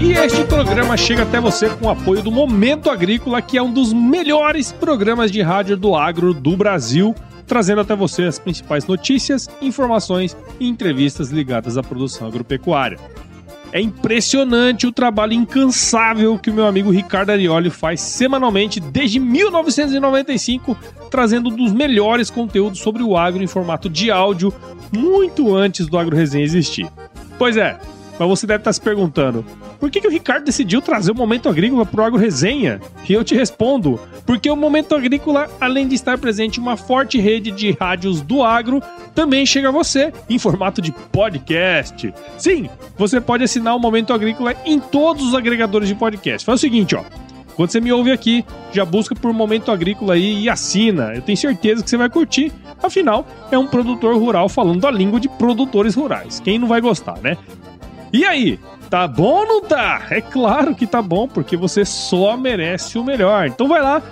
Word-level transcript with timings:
E 0.00 0.12
este 0.12 0.44
programa 0.44 0.96
chega 0.96 1.22
até 1.22 1.40
você 1.40 1.68
com 1.68 1.86
o 1.86 1.90
apoio 1.90 2.22
do 2.22 2.30
Momento 2.30 2.88
Agrícola, 2.88 3.42
que 3.42 3.58
é 3.58 3.62
um 3.62 3.72
dos 3.72 3.92
melhores 3.92 4.70
programas 4.70 5.30
de 5.30 5.42
rádio 5.42 5.76
do 5.76 5.96
agro 5.96 6.32
do 6.32 6.56
Brasil, 6.56 7.14
trazendo 7.46 7.80
até 7.80 7.96
você 7.96 8.24
as 8.24 8.38
principais 8.38 8.86
notícias, 8.86 9.48
informações 9.60 10.36
e 10.60 10.68
entrevistas 10.68 11.30
ligadas 11.30 11.76
à 11.76 11.82
produção 11.82 12.28
agropecuária. 12.28 12.98
É 13.72 13.80
impressionante 13.80 14.86
o 14.86 14.92
trabalho 14.92 15.34
incansável 15.34 16.38
que 16.38 16.50
o 16.50 16.54
meu 16.54 16.66
amigo 16.66 16.90
Ricardo 16.90 17.30
Arioli 17.30 17.68
faz 17.68 18.00
semanalmente 18.00 18.80
desde 18.80 19.20
1995, 19.20 20.76
trazendo 21.10 21.50
um 21.50 21.56
dos 21.56 21.72
melhores 21.72 22.30
conteúdos 22.30 22.80
sobre 22.80 23.02
o 23.02 23.16
agro 23.16 23.42
em 23.42 23.46
formato 23.46 23.90
de 23.90 24.10
áudio, 24.10 24.54
muito 24.90 25.54
antes 25.54 25.86
do 25.86 25.98
Agro 25.98 26.16
Resenha 26.16 26.44
existir. 26.44 26.90
Pois 27.38 27.56
é, 27.56 27.78
mas 28.18 28.28
você 28.28 28.46
deve 28.46 28.60
estar 28.60 28.72
se 28.72 28.80
perguntando: 28.80 29.44
por 29.78 29.90
que, 29.90 30.00
que 30.00 30.08
o 30.08 30.10
Ricardo 30.10 30.44
decidiu 30.44 30.80
trazer 30.82 31.12
o 31.12 31.14
Momento 31.14 31.48
Agrícola 31.48 31.86
para 31.86 32.02
o 32.02 32.04
Agro 32.04 32.18
Resenha? 32.18 32.80
E 33.08 33.12
eu 33.12 33.22
te 33.22 33.34
respondo: 33.34 34.00
porque 34.26 34.50
o 34.50 34.56
Momento 34.56 34.94
Agrícola, 34.94 35.48
além 35.60 35.86
de 35.86 35.94
estar 35.94 36.18
presente 36.18 36.58
em 36.58 36.62
uma 36.62 36.76
forte 36.76 37.18
rede 37.18 37.50
de 37.50 37.72
rádios 37.72 38.20
do 38.20 38.42
agro, 38.42 38.82
também 39.14 39.46
chega 39.46 39.68
a 39.68 39.72
você 39.72 40.12
em 40.28 40.38
formato 40.38 40.82
de 40.82 40.92
podcast. 40.92 42.12
Sim, 42.36 42.68
você 42.96 43.20
pode 43.20 43.44
assinar 43.44 43.76
o 43.76 43.80
Momento 43.80 44.12
Agrícola 44.12 44.54
em 44.64 44.78
todos 44.78 45.26
os 45.26 45.34
agregadores 45.34 45.88
de 45.88 45.94
podcast. 45.94 46.44
Faz 46.44 46.58
o 46.58 46.60
seguinte, 46.60 46.94
ó. 46.96 47.04
Quando 47.58 47.70
você 47.70 47.80
me 47.80 47.92
ouve 47.92 48.12
aqui, 48.12 48.44
já 48.70 48.84
busca 48.84 49.16
por 49.16 49.32
Momento 49.32 49.72
Agrícola 49.72 50.14
aí 50.14 50.42
e 50.42 50.48
assina. 50.48 51.12
Eu 51.12 51.22
tenho 51.22 51.36
certeza 51.36 51.82
que 51.82 51.90
você 51.90 51.96
vai 51.96 52.08
curtir. 52.08 52.52
Afinal, 52.80 53.26
é 53.50 53.58
um 53.58 53.66
produtor 53.66 54.16
rural 54.16 54.48
falando 54.48 54.86
a 54.86 54.92
língua 54.92 55.18
de 55.18 55.28
produtores 55.28 55.96
rurais. 55.96 56.38
Quem 56.38 56.56
não 56.56 56.68
vai 56.68 56.80
gostar, 56.80 57.18
né? 57.18 57.36
E 58.12 58.24
aí, 58.24 58.58
tá 58.88 59.06
bom 59.06 59.40
ou 59.40 59.46
não 59.46 59.60
tá? 59.60 60.06
É 60.10 60.20
claro 60.20 60.74
que 60.74 60.86
tá 60.86 61.02
bom, 61.02 61.28
porque 61.28 61.56
você 61.56 61.84
só 61.84 62.36
merece 62.36 62.98
o 62.98 63.04
melhor. 63.04 63.46
Então 63.46 63.68
vai 63.68 63.82
lá, 63.82 64.02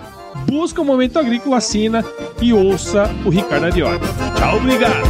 busca 0.45 0.81
o 0.81 0.85
Momento 0.85 1.17
Agrícola, 1.17 1.57
assina 1.57 2.05
e 2.41 2.53
ouça 2.53 3.09
o 3.25 3.29
Ricardo 3.29 3.65
Arioli. 3.65 3.99
Tchau, 4.35 4.57
obrigado! 4.57 5.07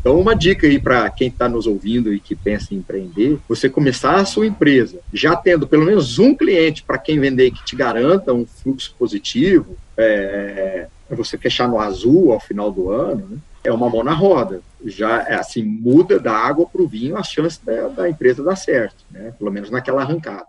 Então, 0.00 0.18
uma 0.18 0.34
dica 0.34 0.66
aí 0.66 0.78
para 0.78 1.08
quem 1.10 1.28
está 1.28 1.48
nos 1.48 1.66
ouvindo 1.66 2.12
e 2.12 2.20
que 2.20 2.34
pensa 2.34 2.72
em 2.72 2.78
empreender, 2.78 3.38
você 3.48 3.68
começar 3.68 4.16
a 4.16 4.24
sua 4.24 4.46
empresa 4.46 5.00
já 5.12 5.34
tendo 5.36 5.66
pelo 5.66 5.84
menos 5.84 6.18
um 6.18 6.34
cliente 6.34 6.82
para 6.82 6.98
quem 6.98 7.18
vender 7.18 7.50
que 7.50 7.64
te 7.64 7.74
garanta 7.74 8.32
um 8.32 8.46
fluxo 8.46 8.94
positivo, 8.98 9.76
é, 9.96 10.86
você 11.10 11.36
fechar 11.36 11.68
no 11.68 11.80
azul 11.80 12.32
ao 12.32 12.40
final 12.40 12.70
do 12.70 12.90
ano, 12.90 13.26
né? 13.28 13.38
é 13.64 13.72
uma 13.72 13.90
mão 13.90 14.04
na 14.04 14.12
roda. 14.12 14.60
Já 14.84 15.22
é 15.22 15.34
assim, 15.34 15.64
muda 15.64 16.18
da 16.18 16.32
água 16.32 16.66
para 16.66 16.82
o 16.82 16.88
vinho 16.88 17.16
a 17.16 17.22
chance 17.22 17.58
da, 17.64 17.88
da 17.88 18.08
empresa 18.08 18.42
dar 18.42 18.56
certo, 18.56 19.04
né? 19.10 19.32
pelo 19.38 19.50
menos 19.50 19.70
naquela 19.70 20.02
arrancada. 20.02 20.46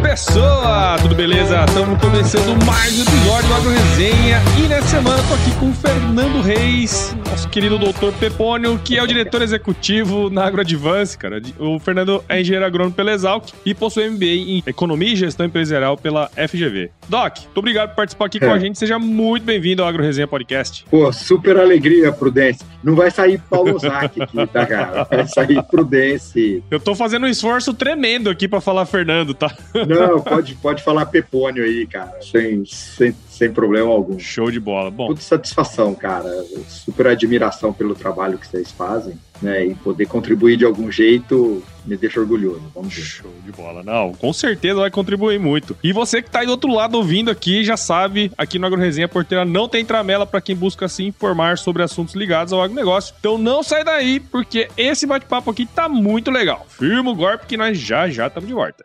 Pessoa! 0.00 0.96
Tudo 1.00 1.14
beleza? 1.14 1.64
Estamos 1.68 2.00
começando 2.00 2.64
mais 2.64 2.98
um 2.98 3.02
episódio 3.02 3.48
do 3.48 3.54
Agro 3.54 3.70
Resenha 3.70 4.40
e 4.58 4.68
nessa 4.68 4.88
semana 4.88 5.22
tô 5.28 5.34
aqui 5.34 5.50
com 5.58 5.70
o 5.70 5.74
Fernando 5.74 6.42
Reis, 6.42 7.14
nosso 7.30 7.48
querido 7.48 7.78
doutor 7.78 8.12
Pepônio, 8.14 8.76
que 8.84 8.98
é 8.98 9.02
o 9.02 9.06
diretor 9.06 9.40
executivo 9.40 10.28
na 10.28 10.44
AgroAdvance, 10.46 11.16
cara. 11.16 11.40
O 11.60 11.78
Fernando 11.78 12.24
é 12.28 12.40
engenheiro 12.40 12.66
agrônomo 12.66 12.92
pela 12.92 13.12
Exalc 13.12 13.52
e 13.64 13.72
possui 13.72 14.10
MBA 14.10 14.26
em 14.26 14.62
Economia 14.66 15.12
e 15.12 15.16
Gestão 15.16 15.46
Empresarial 15.46 15.96
pela 15.96 16.28
FGV. 16.30 16.90
Doc, 17.08 17.38
muito 17.38 17.58
obrigado 17.58 17.90
por 17.90 17.96
participar 17.96 18.26
aqui 18.26 18.38
é. 18.38 18.40
com 18.40 18.52
a 18.52 18.58
gente. 18.58 18.78
Seja 18.78 18.98
muito 18.98 19.44
bem-vindo 19.44 19.80
ao 19.80 19.88
Agro 19.88 20.02
Resenha 20.02 20.26
Podcast. 20.26 20.84
Pô, 20.90 21.12
super 21.12 21.56
alegria, 21.56 22.10
Prudência. 22.10 22.66
Não 22.82 22.96
vai 22.96 23.12
sair 23.12 23.40
Paulo 23.48 23.78
Zac 23.78 24.20
aqui, 24.20 24.46
tá, 24.48 24.66
cara? 24.66 25.04
Vai 25.04 25.26
sair 25.28 25.62
Prudência. 25.62 26.62
Eu 26.68 26.80
tô 26.80 26.96
fazendo 26.96 27.26
um 27.26 27.28
esforço 27.28 27.72
tremendo 27.72 28.28
aqui 28.28 28.48
para 28.48 28.60
falar 28.60 28.86
Fernando, 28.86 29.34
tá? 29.34 29.54
Não, 29.86 30.20
pode, 30.20 30.54
pode 30.56 30.82
falar 30.82 31.06
Pepônio 31.06 31.62
aí, 31.62 31.86
cara, 31.86 32.12
sem, 32.22 32.64
sem, 32.64 33.14
sem 33.28 33.52
problema 33.52 33.90
algum. 33.90 34.18
Show 34.18 34.50
de 34.50 34.58
bola. 34.58 34.90
Bom. 34.90 35.08
Tudo 35.08 35.20
satisfação, 35.20 35.94
cara. 35.94 36.28
Super 36.68 37.06
admiração 37.24 37.72
pelo 37.72 37.94
trabalho 37.94 38.38
que 38.38 38.46
vocês 38.46 38.70
fazem, 38.70 39.18
né? 39.40 39.66
E 39.66 39.74
poder 39.74 40.06
contribuir 40.06 40.56
de 40.56 40.64
algum 40.64 40.90
jeito 40.90 41.62
me 41.84 41.96
deixa 41.96 42.20
orgulhoso. 42.20 42.62
Vamos 42.74 42.94
ver. 42.94 43.02
Show 43.02 43.30
de 43.44 43.52
bola. 43.52 43.82
Não, 43.82 44.12
com 44.12 44.32
certeza 44.32 44.80
vai 44.80 44.90
contribuir 44.90 45.38
muito. 45.38 45.76
E 45.82 45.92
você 45.92 46.22
que 46.22 46.30
tá 46.30 46.40
aí 46.40 46.46
do 46.46 46.52
outro 46.52 46.72
lado 46.72 46.96
ouvindo 46.96 47.30
aqui, 47.30 47.64
já 47.64 47.76
sabe, 47.76 48.30
aqui 48.36 48.58
no 48.58 48.66
AgroResenha 48.66 49.08
Porteira 49.08 49.44
não 49.44 49.68
tem 49.68 49.84
tramela 49.84 50.26
para 50.26 50.40
quem 50.40 50.54
busca 50.54 50.88
se 50.88 51.04
informar 51.04 51.58
sobre 51.58 51.82
assuntos 51.82 52.14
ligados 52.14 52.52
ao 52.52 52.62
agronegócio. 52.62 53.14
Então 53.18 53.38
não 53.38 53.62
sai 53.62 53.84
daí, 53.84 54.20
porque 54.20 54.68
esse 54.76 55.06
bate-papo 55.06 55.50
aqui 55.50 55.66
tá 55.66 55.88
muito 55.88 56.30
legal. 56.30 56.66
Firma 56.68 57.10
o 57.10 57.14
golpe 57.14 57.46
que 57.46 57.56
nós 57.56 57.78
já 57.78 58.08
já 58.08 58.26
estamos 58.26 58.48
de 58.48 58.54
volta. 58.54 58.84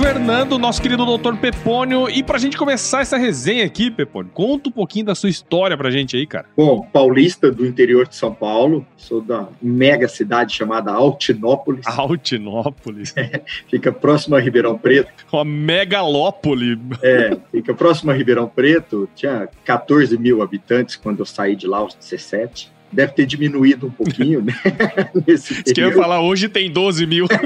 Fernando, 0.00 0.58
nosso 0.58 0.80
querido 0.80 1.04
doutor 1.04 1.36
Pepônio. 1.36 2.08
E 2.08 2.22
pra 2.22 2.38
gente 2.38 2.56
começar 2.56 3.02
essa 3.02 3.18
resenha 3.18 3.66
aqui, 3.66 3.90
Pepônio, 3.90 4.30
conta 4.32 4.70
um 4.70 4.72
pouquinho 4.72 5.04
da 5.04 5.14
sua 5.14 5.28
história 5.28 5.76
pra 5.76 5.90
gente 5.90 6.16
aí, 6.16 6.26
cara. 6.26 6.46
Bom, 6.56 6.88
paulista 6.90 7.52
do 7.52 7.66
interior 7.66 8.08
de 8.08 8.16
São 8.16 8.32
Paulo, 8.32 8.86
sou 8.96 9.20
da 9.20 9.46
mega 9.60 10.08
cidade 10.08 10.54
chamada 10.54 10.90
Altinópolis. 10.90 11.86
Altinópolis. 11.86 13.12
É, 13.14 13.42
fica 13.68 13.92
próximo 13.92 14.36
a 14.36 14.40
Ribeirão 14.40 14.78
Preto. 14.78 15.26
Uma 15.30 15.44
megalópole. 15.44 16.80
É, 17.02 17.36
fica 17.50 17.74
próximo 17.74 18.10
a 18.10 18.14
Ribeirão 18.14 18.48
Preto. 18.48 19.06
Tinha 19.14 19.50
14 19.66 20.16
mil 20.16 20.40
habitantes 20.40 20.96
quando 20.96 21.18
eu 21.18 21.26
saí 21.26 21.54
de 21.54 21.66
lá 21.66 21.76
aos 21.76 21.94
17 21.94 22.72
deve 22.92 23.12
ter 23.12 23.26
diminuído 23.26 23.86
um 23.86 23.90
pouquinho, 23.90 24.42
né? 24.42 24.52
Nesse 25.26 25.62
que 25.62 25.80
eu 25.80 25.88
ia 25.88 25.94
falar, 25.94 26.20
hoje 26.20 26.48
tem 26.48 26.70
12 26.70 27.06
mil. 27.06 27.26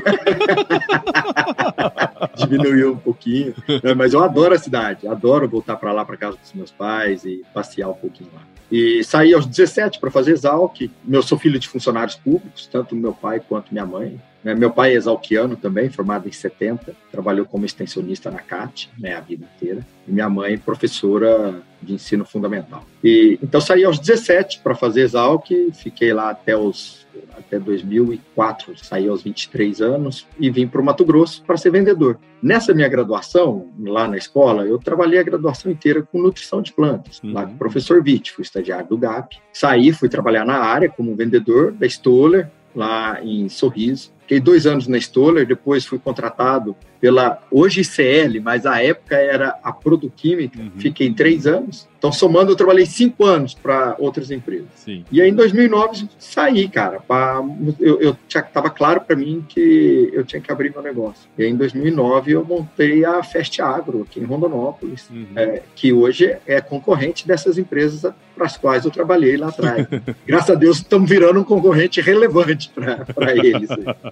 Diminuiu 2.36 2.92
um 2.92 2.96
pouquinho. 2.96 3.54
Mas 3.96 4.14
eu 4.14 4.22
adoro 4.22 4.54
a 4.54 4.58
cidade, 4.58 5.06
adoro 5.06 5.48
voltar 5.48 5.76
para 5.76 5.92
lá, 5.92 6.04
para 6.04 6.16
casa 6.16 6.36
dos 6.36 6.52
meus 6.52 6.70
pais 6.70 7.24
e 7.24 7.42
passear 7.52 7.88
um 7.88 7.94
pouquinho 7.94 8.30
lá. 8.34 8.42
E 8.70 9.04
saí 9.04 9.32
aos 9.34 9.46
17 9.46 10.00
para 10.00 10.10
fazer 10.10 10.32
Exalc. 10.32 10.90
Eu 11.08 11.22
sou 11.22 11.38
filho 11.38 11.58
de 11.58 11.68
funcionários 11.68 12.16
públicos, 12.16 12.66
tanto 12.66 12.96
meu 12.96 13.12
pai 13.12 13.40
quanto 13.40 13.72
minha 13.72 13.86
mãe. 13.86 14.20
Né? 14.42 14.54
Meu 14.54 14.70
pai 14.70 14.92
é 14.92 14.94
exalquiano 14.94 15.56
também, 15.56 15.88
formado 15.88 16.28
em 16.28 16.32
70, 16.32 16.94
trabalhou 17.10 17.46
como 17.46 17.64
extensionista 17.64 18.30
na 18.30 18.40
CAT 18.40 18.90
né, 18.98 19.14
a 19.14 19.20
vida 19.20 19.46
inteira. 19.56 19.86
E 20.06 20.12
minha 20.12 20.28
mãe, 20.28 20.58
professora 20.58 21.62
de 21.82 21.94
ensino 21.94 22.24
fundamental. 22.24 22.84
E, 23.02 23.38
então, 23.42 23.60
saí 23.60 23.84
aos 23.84 23.98
17 23.98 24.60
para 24.60 24.74
fazer 24.74 25.02
Exalc, 25.02 25.50
fiquei 25.72 26.12
lá 26.12 26.30
até 26.30 26.56
os 26.56 27.03
até 27.36 27.58
2004, 27.58 28.76
saí 28.76 29.08
aos 29.08 29.22
23 29.22 29.80
anos 29.80 30.26
e 30.38 30.50
vim 30.50 30.66
para 30.66 30.80
o 30.80 30.84
Mato 30.84 31.04
Grosso 31.04 31.42
para 31.44 31.56
ser 31.56 31.70
vendedor. 31.70 32.18
Nessa 32.42 32.74
minha 32.74 32.88
graduação, 32.88 33.68
lá 33.78 34.06
na 34.06 34.16
escola, 34.16 34.64
eu 34.64 34.78
trabalhei 34.78 35.18
a 35.18 35.22
graduação 35.22 35.70
inteira 35.70 36.02
com 36.02 36.20
nutrição 36.20 36.60
de 36.60 36.72
plantas, 36.72 37.20
uhum. 37.22 37.32
lá 37.32 37.46
com 37.46 37.54
o 37.54 37.58
professor 37.58 38.02
Witt, 38.02 38.32
fui 38.32 38.42
estagiário 38.42 38.88
do 38.88 38.98
GAP. 38.98 39.36
Saí, 39.52 39.92
fui 39.92 40.08
trabalhar 40.08 40.44
na 40.44 40.58
área 40.58 40.88
como 40.88 41.16
vendedor 41.16 41.72
da 41.72 41.86
Stoller, 41.86 42.50
lá 42.74 43.22
em 43.22 43.48
Sorriso. 43.48 44.12
Fiquei 44.24 44.40
dois 44.40 44.66
anos 44.66 44.88
na 44.88 44.96
Stoller, 44.96 45.46
depois 45.46 45.84
fui 45.84 45.98
contratado 45.98 46.74
pela 47.04 47.38
hoje 47.50 47.82
ICL, 47.82 48.40
mas 48.42 48.64
a 48.64 48.82
época 48.82 49.14
era 49.14 49.58
a 49.62 49.70
Produquímica. 49.70 50.58
Uhum. 50.58 50.70
Fiquei 50.78 51.12
três 51.12 51.46
anos. 51.46 51.86
Então, 51.98 52.10
somando, 52.10 52.52
eu 52.52 52.56
trabalhei 52.56 52.86
cinco 52.86 53.24
anos 53.24 53.54
para 53.54 53.94
outras 53.98 54.30
empresas. 54.30 54.68
Sim. 54.74 55.04
E 55.10 55.20
aí, 55.20 55.30
em 55.30 55.34
2009, 55.34 56.08
saí, 56.18 56.68
cara. 56.68 57.00
Pra, 57.00 57.42
eu, 57.78 58.00
eu 58.00 58.16
tava 58.52 58.70
claro 58.70 59.02
para 59.02 59.16
mim 59.16 59.44
que 59.46 60.10
eu 60.12 60.24
tinha 60.24 60.40
que 60.40 60.52
abrir 60.52 60.70
meu 60.70 60.82
negócio. 60.82 61.28
E 61.36 61.44
aí, 61.44 61.50
em 61.50 61.56
2009, 61.56 62.32
eu 62.32 62.44
montei 62.44 63.04
a 63.04 63.22
Fest 63.22 63.58
Agro 63.60 64.02
aqui 64.02 64.20
em 64.20 64.24
Rondonópolis, 64.24 65.08
uhum. 65.10 65.26
é, 65.36 65.62
que 65.74 65.92
hoje 65.92 66.36
é 66.46 66.60
concorrente 66.60 67.26
dessas 67.26 67.56
empresas 67.56 68.12
para 68.34 68.46
as 68.46 68.56
quais 68.56 68.84
eu 68.84 68.90
trabalhei 68.90 69.36
lá 69.36 69.48
atrás. 69.48 69.86
Graças 70.26 70.50
a 70.50 70.54
Deus, 70.54 70.78
estamos 70.78 71.08
virando 71.08 71.40
um 71.40 71.44
concorrente 71.44 72.00
relevante 72.00 72.70
para 73.14 73.34
eles. 73.34 73.68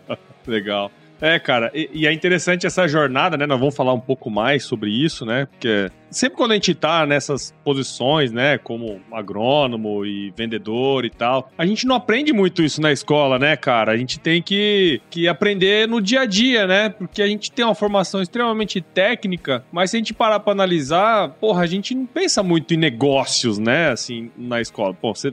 Legal. 0.46 0.90
É, 1.22 1.38
cara, 1.38 1.70
e, 1.72 1.88
e, 1.92 2.06
é 2.06 2.12
interessante 2.12 2.66
essa 2.66 2.88
jornada, 2.88 3.36
né? 3.36 3.46
Nós 3.46 3.60
vamos 3.60 3.76
falar 3.76 3.92
um 3.92 4.00
pouco 4.00 4.28
mais 4.28 4.64
sobre 4.64 4.90
isso, 4.90 5.24
né? 5.24 5.46
Porque 5.46 5.88
sempre 6.12 6.36
quando 6.36 6.52
a 6.52 6.54
gente 6.54 6.74
tá 6.74 7.06
nessas 7.06 7.54
posições, 7.64 8.30
né, 8.30 8.58
como 8.58 9.00
agrônomo 9.12 10.04
e 10.04 10.32
vendedor 10.36 11.04
e 11.04 11.10
tal, 11.10 11.50
a 11.56 11.64
gente 11.64 11.86
não 11.86 11.96
aprende 11.96 12.32
muito 12.32 12.62
isso 12.62 12.80
na 12.80 12.92
escola, 12.92 13.38
né, 13.38 13.56
cara? 13.56 13.92
A 13.92 13.96
gente 13.96 14.20
tem 14.20 14.42
que, 14.42 15.00
que 15.10 15.26
aprender 15.26 15.88
no 15.88 16.00
dia 16.00 16.22
a 16.22 16.26
dia, 16.26 16.66
né? 16.66 16.90
Porque 16.90 17.22
a 17.22 17.26
gente 17.26 17.50
tem 17.50 17.64
uma 17.64 17.74
formação 17.74 18.20
extremamente 18.20 18.80
técnica, 18.80 19.64
mas 19.72 19.90
se 19.90 19.96
a 19.96 20.00
gente 20.00 20.12
parar 20.12 20.40
pra 20.40 20.52
analisar, 20.52 21.30
porra, 21.40 21.62
a 21.62 21.66
gente 21.66 21.94
não 21.94 22.04
pensa 22.04 22.42
muito 22.42 22.74
em 22.74 22.76
negócios, 22.76 23.58
né, 23.58 23.90
assim, 23.90 24.30
na 24.36 24.60
escola. 24.60 24.92
Pô, 24.92 25.14
você, 25.14 25.32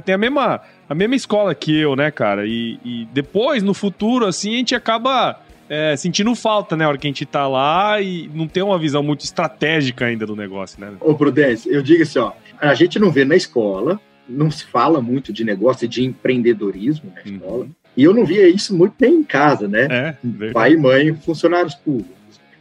tem 0.00 0.14
a 0.14 0.18
mesma 0.18 0.60
a 0.88 0.94
mesma 0.94 1.14
escola 1.14 1.54
que 1.54 1.78
eu, 1.78 1.96
né, 1.96 2.10
cara? 2.10 2.46
E, 2.46 2.78
e 2.84 3.08
depois, 3.12 3.62
no 3.62 3.74
futuro, 3.74 4.26
assim, 4.26 4.54
a 4.54 4.58
gente 4.58 4.74
acaba 4.74 5.40
é, 5.68 5.96
sentindo 5.96 6.34
falta, 6.34 6.76
né? 6.76 6.84
A 6.84 6.88
hora 6.88 6.98
que 6.98 7.06
a 7.06 7.10
gente 7.10 7.24
tá 7.24 7.48
lá 7.48 8.00
e 8.00 8.30
não 8.34 8.46
tem 8.46 8.62
uma 8.62 8.78
visão 8.78 9.02
muito 9.02 9.24
estratégica 9.24 10.06
ainda 10.06 10.26
do 10.26 10.36
negócio, 10.36 10.80
né? 10.80 10.92
Ô, 11.00 11.14
Prudência, 11.14 11.70
eu 11.70 11.82
digo 11.82 12.02
assim, 12.02 12.18
ó, 12.18 12.32
a 12.60 12.74
gente 12.74 12.98
não 12.98 13.10
vê 13.10 13.24
na 13.24 13.36
escola, 13.36 14.00
não 14.28 14.50
se 14.50 14.64
fala 14.64 15.00
muito 15.00 15.32
de 15.32 15.44
negócio, 15.44 15.88
de 15.88 16.04
empreendedorismo 16.04 17.12
na 17.14 17.22
uhum. 17.22 17.36
escola. 17.36 17.66
E 17.96 18.02
eu 18.02 18.12
não 18.12 18.24
via 18.24 18.48
isso 18.48 18.76
muito 18.76 18.94
nem 19.00 19.14
em 19.14 19.24
casa, 19.24 19.68
né? 19.68 19.86
É, 19.90 20.50
Pai 20.52 20.72
e 20.72 20.76
mãe, 20.76 21.14
funcionários 21.14 21.74
públicos. 21.74 22.12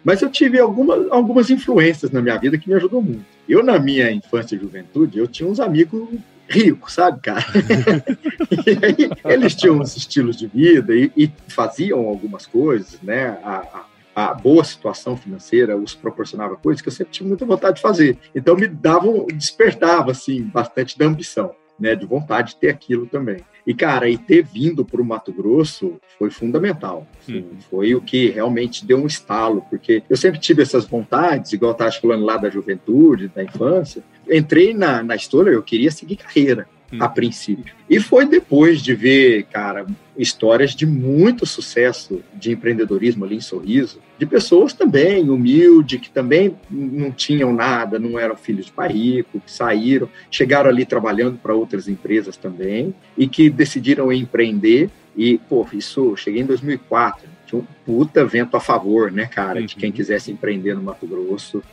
Mas 0.03 0.21
eu 0.21 0.29
tive 0.29 0.59
alguma, 0.59 1.07
algumas 1.09 1.49
influências 1.49 2.11
na 2.11 2.21
minha 2.21 2.37
vida 2.37 2.57
que 2.57 2.69
me 2.69 2.75
ajudou 2.75 3.01
muito. 3.01 3.25
Eu, 3.47 3.63
na 3.63 3.79
minha 3.79 4.11
infância 4.11 4.55
e 4.55 4.59
juventude, 4.59 5.17
eu 5.17 5.27
tinha 5.27 5.49
uns 5.49 5.59
amigos 5.59 6.07
rico, 6.53 6.91
sabe, 6.91 7.19
cara? 7.21 7.43
e 8.67 8.85
aí, 8.85 9.33
eles 9.33 9.55
tinham 9.55 9.79
uns 9.79 9.95
estilos 9.97 10.37
de 10.37 10.47
vida 10.47 10.95
e, 10.95 11.11
e 11.17 11.31
faziam 11.47 11.99
algumas 12.07 12.45
coisas, 12.45 13.01
né? 13.01 13.37
A, 13.43 13.85
a, 14.15 14.29
a, 14.29 14.33
boa 14.33 14.63
situação 14.63 15.17
financeira 15.17 15.75
os 15.75 15.95
proporcionava 15.95 16.55
coisas 16.55 16.81
que 16.81 16.87
eu 16.87 16.93
sempre 16.93 17.13
tive 17.13 17.29
muita 17.29 17.45
vontade 17.45 17.77
de 17.77 17.81
fazer. 17.81 18.17
Então 18.35 18.55
me 18.55 18.67
davam, 18.67 19.25
despertava 19.27 20.11
assim 20.11 20.43
bastante 20.43 20.97
da 20.97 21.05
ambição, 21.05 21.55
né? 21.79 21.95
De 21.95 22.05
vontade 22.05 22.51
de 22.51 22.57
ter 22.57 22.69
aquilo 22.69 23.05
também. 23.07 23.43
E, 23.65 23.73
cara, 23.73 24.09
e 24.09 24.17
ter 24.17 24.43
vindo 24.43 24.83
para 24.83 25.01
o 25.01 25.05
Mato 25.05 25.31
Grosso 25.31 25.99
foi 26.19 26.29
fundamental. 26.29 27.07
Assim, 27.21 27.45
Foi 27.69 27.95
o 27.95 28.01
que 28.01 28.29
realmente 28.29 28.85
deu 28.85 28.97
um 28.97 29.07
estalo, 29.07 29.63
porque 29.69 30.03
eu 30.09 30.17
sempre 30.17 30.39
tive 30.39 30.61
essas 30.61 30.85
vontades, 30.85 31.53
igual 31.53 31.71
eu 31.71 31.73
estava 31.73 31.91
falando 31.91 32.25
lá 32.25 32.35
da 32.35 32.49
juventude, 32.49 33.29
da 33.29 33.43
infância. 33.43 34.03
Entrei 34.29 34.73
na, 34.73 35.03
na 35.03 35.15
Stoller, 35.15 35.53
eu 35.53 35.63
queria 35.63 35.91
seguir 35.91 36.17
carreira 36.17 36.67
a 36.99 37.07
princípio. 37.07 37.73
E 37.89 37.99
foi 37.99 38.25
depois 38.25 38.81
de 38.81 38.93
ver, 38.93 39.43
cara, 39.45 39.85
histórias 40.17 40.75
de 40.75 40.85
muito 40.85 41.45
sucesso 41.45 42.21
de 42.33 42.51
empreendedorismo 42.51 43.25
ali 43.25 43.37
em 43.37 43.41
Sorriso, 43.41 43.99
de 44.17 44.25
pessoas 44.25 44.73
também 44.73 45.29
humildes, 45.29 45.99
que 45.99 46.09
também 46.09 46.55
não 46.69 47.11
tinham 47.11 47.53
nada, 47.53 47.97
não 47.97 48.19
eram 48.19 48.35
filhos 48.35 48.67
de 48.67 48.71
pai 48.71 48.91
rico, 48.91 49.39
que 49.39 49.51
saíram, 49.51 50.09
chegaram 50.29 50.69
ali 50.69 50.85
trabalhando 50.85 51.37
para 51.37 51.53
outras 51.53 51.87
empresas 51.87 52.37
também 52.37 52.93
e 53.17 53.27
que 53.27 53.49
decidiram 53.49 54.11
empreender. 54.11 54.89
E, 55.15 55.37
pô, 55.49 55.65
isso, 55.73 56.15
cheguei 56.15 56.41
em 56.41 56.45
2004, 56.45 57.27
tinha 57.27 57.32
um 57.55 57.63
puta 57.85 58.25
vento 58.25 58.57
a 58.57 58.59
favor, 58.59 59.11
né, 59.11 59.25
cara, 59.25 59.59
uhum. 59.59 59.65
de 59.65 59.75
quem 59.75 59.89
uhum. 59.89 59.95
quisesse 59.95 60.31
empreender 60.31 60.75
no 60.75 60.81
Mato 60.81 61.07
Grosso. 61.07 61.63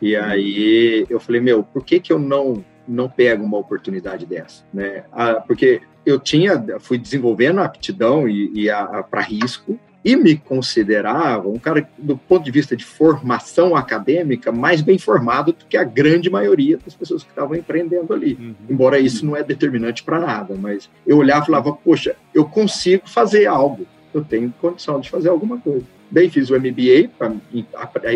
E 0.00 0.14
aí 0.16 1.06
eu 1.08 1.20
falei, 1.20 1.40
meu, 1.40 1.62
por 1.62 1.84
que 1.84 2.00
que 2.00 2.12
eu 2.12 2.18
não 2.18 2.64
não 2.88 3.08
pego 3.08 3.44
uma 3.44 3.58
oportunidade 3.58 4.24
dessa, 4.26 4.62
né? 4.72 5.02
Ah, 5.10 5.42
porque 5.44 5.80
eu 6.04 6.20
tinha, 6.20 6.64
fui 6.78 6.96
desenvolvendo 6.96 7.58
a 7.58 7.64
aptidão 7.64 8.28
e, 8.28 8.52
e 8.54 8.68
para 9.10 9.22
risco 9.22 9.76
e 10.06 10.14
me 10.14 10.36
considerava 10.36 11.48
um 11.48 11.58
cara 11.58 11.88
do 11.98 12.16
ponto 12.16 12.44
de 12.44 12.50
vista 12.52 12.76
de 12.76 12.84
formação 12.84 13.74
acadêmica 13.74 14.52
mais 14.52 14.80
bem 14.80 14.98
formado 14.98 15.52
do 15.52 15.64
que 15.64 15.76
a 15.76 15.82
grande 15.82 16.30
maioria 16.30 16.78
das 16.78 16.94
pessoas 16.94 17.24
que 17.24 17.30
estavam 17.30 17.56
empreendendo 17.56 18.14
ali. 18.14 18.34
Uhum. 18.34 18.54
Embora 18.70 19.00
isso 19.00 19.26
não 19.26 19.34
é 19.34 19.42
determinante 19.42 20.04
para 20.04 20.20
nada, 20.20 20.54
mas 20.54 20.88
eu 21.04 21.16
olhava 21.16 21.42
e 21.42 21.46
falava, 21.46 21.72
poxa, 21.72 22.14
eu 22.32 22.44
consigo 22.44 23.02
fazer 23.08 23.46
algo, 23.46 23.84
eu 24.18 24.24
tenho 24.24 24.52
condição 24.60 25.00
de 25.00 25.10
fazer 25.10 25.28
alguma 25.28 25.58
coisa. 25.58 25.84
Daí 26.10 26.30
fiz 26.30 26.50
o 26.50 26.54
MBA 26.58 27.10
para 27.18 27.32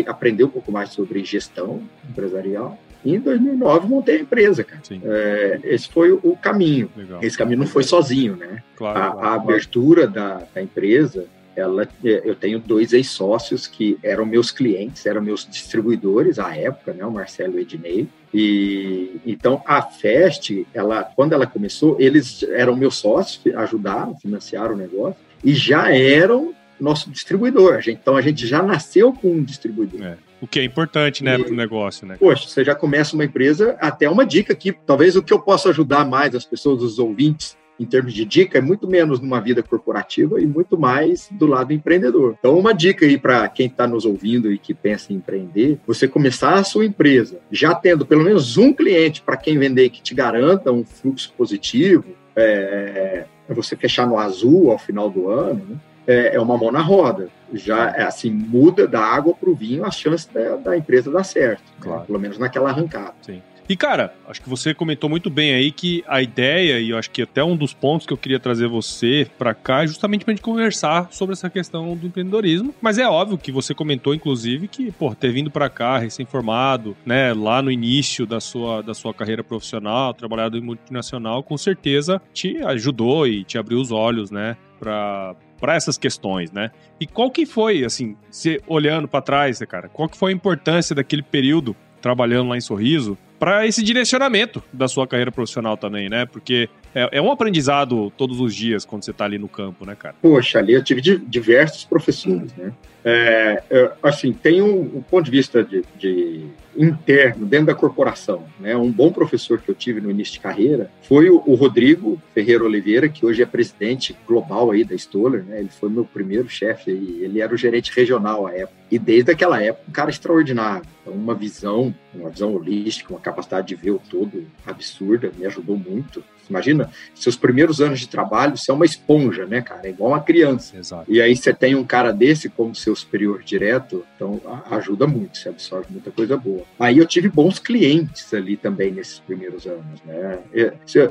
aprender 0.07 0.43
um 0.43 0.49
pouco 0.49 0.71
mais 0.71 0.89
sobre 0.89 1.23
gestão 1.23 1.81
empresarial 2.09 2.77
e 3.03 3.15
em 3.15 3.19
2009 3.19 3.87
montei 3.87 4.17
a 4.17 4.21
empresa, 4.21 4.63
cara. 4.63 4.81
É, 5.03 5.59
esse 5.63 5.89
foi 5.89 6.11
o 6.11 6.37
caminho. 6.37 6.89
Legal. 6.95 7.19
Esse 7.21 7.37
caminho 7.37 7.59
não 7.59 7.67
foi 7.67 7.83
sozinho, 7.83 8.35
né? 8.35 8.63
Claro, 8.75 8.99
a, 8.99 9.11
claro, 9.11 9.27
a 9.27 9.33
abertura 9.33 10.07
da, 10.07 10.43
da, 10.53 10.61
empresa, 10.61 11.25
ela, 11.55 11.83
é, 11.83 12.21
eu 12.23 12.35
tenho 12.35 12.59
dois 12.59 12.93
ex-sócios 12.93 13.65
que 13.65 13.97
eram 14.03 14.25
meus 14.25 14.51
clientes, 14.51 15.05
eram 15.05 15.21
meus 15.21 15.47
distribuidores 15.49 16.37
à 16.37 16.55
época, 16.55 16.93
né? 16.93 17.03
O 17.03 17.11
Marcelo 17.11 17.55
e 17.55 17.57
o 17.57 17.59
Ednei. 17.61 18.07
E 18.33 19.19
então 19.25 19.61
a 19.65 19.81
Fest, 19.81 20.51
ela, 20.73 21.03
quando 21.03 21.33
ela 21.33 21.47
começou, 21.47 21.97
eles 21.99 22.43
eram 22.43 22.75
meus 22.75 22.97
sócios, 22.97 23.53
ajudaram, 23.55 24.15
financiaram 24.15 24.75
o 24.75 24.77
negócio 24.77 25.30
e 25.43 25.53
já 25.53 25.93
eram 25.95 26.53
nosso 26.79 27.09
distribuidor. 27.11 27.81
Então 27.87 28.17
a 28.17 28.21
gente 28.21 28.45
já 28.47 28.61
nasceu 28.61 29.13
com 29.13 29.31
um 29.31 29.43
distribuidor. 29.43 30.01
É. 30.01 30.17
O 30.41 30.47
que 30.47 30.59
é 30.59 30.63
importante, 30.63 31.23
né, 31.23 31.37
para 31.37 31.51
o 31.51 31.55
negócio, 31.55 32.07
né? 32.07 32.17
Poxa, 32.19 32.49
você 32.49 32.63
já 32.63 32.73
começa 32.73 33.13
uma 33.15 33.23
empresa, 33.23 33.77
até 33.79 34.09
uma 34.09 34.25
dica 34.25 34.53
aqui, 34.53 34.71
talvez 34.71 35.15
o 35.15 35.21
que 35.21 35.31
eu 35.31 35.39
possa 35.39 35.69
ajudar 35.69 36.03
mais 36.03 36.33
as 36.33 36.43
pessoas, 36.43 36.81
os 36.81 36.97
ouvintes, 36.97 37.55
em 37.79 37.85
termos 37.85 38.13
de 38.13 38.25
dica, 38.25 38.57
é 38.57 38.61
muito 38.61 38.87
menos 38.87 39.19
numa 39.19 39.39
vida 39.39 39.63
corporativa 39.63 40.41
e 40.41 40.45
muito 40.45 40.77
mais 40.77 41.29
do 41.31 41.47
lado 41.47 41.73
empreendedor. 41.73 42.35
Então, 42.37 42.57
uma 42.57 42.73
dica 42.73 43.05
aí 43.05 43.17
para 43.17 43.47
quem 43.49 43.67
está 43.67 43.87
nos 43.87 44.05
ouvindo 44.05 44.51
e 44.51 44.57
que 44.57 44.73
pensa 44.73 45.11
em 45.11 45.15
empreender, 45.15 45.79
você 45.85 46.07
começar 46.07 46.55
a 46.55 46.63
sua 46.63 46.85
empresa 46.85 47.39
já 47.51 47.73
tendo 47.73 48.05
pelo 48.05 48.23
menos 48.23 48.57
um 48.57 48.73
cliente 48.73 49.21
para 49.21 49.37
quem 49.37 49.57
vender 49.57 49.89
que 49.89 50.01
te 50.01 50.13
garanta 50.13 50.71
um 50.71 50.83
fluxo 50.83 51.33
positivo, 51.35 52.05
é 52.35 53.25
você 53.53 53.75
fechar 53.75 54.07
no 54.07 54.17
azul 54.17 54.71
ao 54.71 54.77
final 54.77 55.09
do 55.09 55.29
ano, 55.29 55.65
né? 55.65 55.77
é, 56.07 56.35
é 56.35 56.39
uma 56.39 56.57
mão 56.57 56.71
na 56.71 56.81
roda. 56.81 57.29
Já 57.53 57.89
é 57.89 58.03
assim, 58.03 58.31
muda 58.31 58.87
da 58.87 59.01
água 59.01 59.33
para 59.33 59.49
o 59.49 59.55
vinho 59.55 59.85
a 59.85 59.91
chance 59.91 60.31
da, 60.33 60.55
da, 60.55 60.77
empresa 60.77 61.11
dar 61.11 61.23
certo, 61.23 61.63
né? 61.63 61.75
claro. 61.79 61.99
né? 61.99 62.05
pelo 62.05 62.19
menos 62.19 62.37
naquela 62.37 62.69
arrancada. 62.69 63.13
Sim. 63.21 63.41
E, 63.71 63.75
cara, 63.77 64.13
acho 64.27 64.41
que 64.41 64.49
você 64.49 64.73
comentou 64.73 65.09
muito 65.09 65.29
bem 65.29 65.53
aí 65.53 65.71
que 65.71 66.03
a 66.05 66.21
ideia, 66.21 66.77
e 66.81 66.89
eu 66.89 66.97
acho 66.97 67.09
que 67.09 67.21
até 67.21 67.41
um 67.41 67.55
dos 67.55 67.73
pontos 67.73 68.05
que 68.05 68.11
eu 68.11 68.17
queria 68.17 68.37
trazer 68.37 68.67
você 68.67 69.25
para 69.37 69.53
cá 69.53 69.85
é 69.85 69.87
justamente 69.87 70.25
pra 70.25 70.33
gente 70.33 70.43
conversar 70.43 71.07
sobre 71.09 71.31
essa 71.31 71.49
questão 71.49 71.95
do 71.95 72.07
empreendedorismo. 72.07 72.75
Mas 72.81 72.97
é 72.97 73.07
óbvio 73.07 73.37
que 73.37 73.49
você 73.49 73.73
comentou, 73.73 74.13
inclusive, 74.13 74.67
que, 74.67 74.91
pô, 74.91 75.15
ter 75.15 75.31
vindo 75.31 75.49
para 75.49 75.69
cá, 75.69 75.97
recém-formado, 75.97 76.97
né, 77.05 77.33
lá 77.33 77.61
no 77.61 77.71
início 77.71 78.25
da 78.25 78.41
sua, 78.41 78.83
da 78.83 78.93
sua 78.93 79.13
carreira 79.13 79.41
profissional, 79.41 80.13
trabalhado 80.13 80.57
em 80.57 80.61
multinacional, 80.61 81.41
com 81.41 81.57
certeza 81.57 82.21
te 82.33 82.57
ajudou 82.57 83.25
e 83.25 83.45
te 83.45 83.57
abriu 83.57 83.79
os 83.79 83.89
olhos, 83.89 84.31
né, 84.31 84.57
para 84.81 85.33
para 85.61 85.75
essas 85.75 85.95
questões, 85.95 86.51
né? 86.51 86.71
E 86.99 87.05
qual 87.05 87.29
que 87.29 87.45
foi, 87.45 87.85
assim, 87.85 88.17
se 88.31 88.59
olhando 88.65 89.07
para 89.07 89.21
trás, 89.21 89.59
né, 89.59 89.67
cara, 89.67 89.87
qual 89.87 90.09
que 90.09 90.17
foi 90.17 90.31
a 90.31 90.35
importância 90.35 90.95
daquele 90.95 91.21
período 91.21 91.75
trabalhando 92.01 92.49
lá 92.49 92.57
em 92.57 92.61
Sorriso 92.61 93.17
para 93.39 93.65
esse 93.65 93.83
direcionamento 93.83 94.61
da 94.71 94.87
sua 94.87 95.07
carreira 95.07 95.31
profissional 95.31 95.75
também, 95.75 96.09
né? 96.09 96.25
Porque 96.25 96.69
é, 96.93 97.09
é, 97.13 97.21
um 97.21 97.31
aprendizado 97.31 98.11
todos 98.17 98.39
os 98.39 98.53
dias 98.53 98.85
quando 98.85 99.03
você 99.03 99.11
está 99.11 99.25
ali 99.25 99.39
no 99.39 99.47
campo, 99.47 99.85
né, 99.85 99.95
cara? 99.95 100.15
Poxa, 100.21 100.59
ali 100.59 100.73
eu 100.73 100.83
tive 100.83 101.01
diversos 101.01 101.85
professores, 101.85 102.53
né? 102.55 102.71
É, 103.03 103.63
assim, 104.03 104.31
tem 104.31 104.61
um, 104.61 104.97
um, 104.97 105.01
ponto 105.01 105.25
de 105.25 105.31
vista 105.31 105.63
de, 105.63 105.83
de, 105.97 106.45
interno, 106.77 107.45
dentro 107.45 107.67
da 107.67 107.75
corporação. 107.75 108.45
Né? 108.59 108.75
Um 108.77 108.91
bom 108.91 109.11
professor 109.11 109.59
que 109.59 109.69
eu 109.69 109.75
tive 109.75 109.99
no 109.99 110.11
início 110.11 110.33
de 110.33 110.39
carreira 110.39 110.91
foi 111.01 111.29
o, 111.29 111.41
o 111.45 111.55
Rodrigo 111.55 112.21
Ferreira 112.33 112.63
Oliveira, 112.63 113.09
que 113.09 113.25
hoje 113.25 113.41
é 113.41 113.45
presidente 113.45 114.15
global 114.27 114.71
aí 114.71 114.83
da 114.83 114.95
Stoller. 114.95 115.43
Né? 115.43 115.59
Ele 115.59 115.69
foi 115.69 115.89
meu 115.89 116.05
primeiro 116.05 116.47
chefe, 116.47 116.91
ele 116.91 117.41
era 117.41 117.53
o 117.53 117.57
gerente 117.57 117.91
regional 117.95 118.45
à 118.45 118.53
época. 118.53 118.79
E 118.91 118.99
desde 118.99 119.31
aquela 119.31 119.61
época, 119.61 119.85
um 119.87 119.91
cara 119.91 120.09
extraordinário. 120.09 120.85
Então, 121.01 121.13
uma 121.13 121.33
visão, 121.33 121.93
uma 122.13 122.29
visão 122.29 122.53
holística, 122.53 123.13
uma 123.13 123.19
capacidade 123.19 123.67
de 123.67 123.75
ver 123.75 123.91
o 123.91 124.01
todo 124.09 124.45
absurda, 124.65 125.31
me 125.35 125.45
ajudou 125.45 125.77
muito. 125.77 126.23
Imagina, 126.51 126.91
seus 127.15 127.35
primeiros 127.35 127.79
anos 127.81 127.99
de 127.99 128.07
trabalho, 128.07 128.57
você 128.57 128.69
é 128.69 128.73
uma 128.73 128.85
esponja, 128.85 129.45
né, 129.45 129.61
cara? 129.61 129.87
É 129.87 129.89
igual 129.89 130.11
uma 130.11 130.21
criança. 130.21 130.77
Exato. 130.77 131.05
E 131.07 131.21
aí 131.21 131.35
você 131.35 131.53
tem 131.53 131.75
um 131.75 131.83
cara 131.83 132.11
desse 132.11 132.49
como 132.49 132.75
seu 132.75 132.95
superior 132.95 133.41
direto, 133.41 134.05
então 134.15 134.39
ajuda 134.69 135.07
muito, 135.07 135.37
você 135.37 135.49
absorve 135.49 135.87
muita 135.89 136.11
coisa 136.11 136.35
boa. 136.35 136.63
Aí 136.77 136.97
eu 136.97 137.05
tive 137.05 137.29
bons 137.29 137.57
clientes 137.57 138.33
ali 138.33 138.57
também 138.57 138.91
nesses 138.91 139.19
primeiros 139.19 139.65
anos, 139.65 140.01
né? 140.05 140.39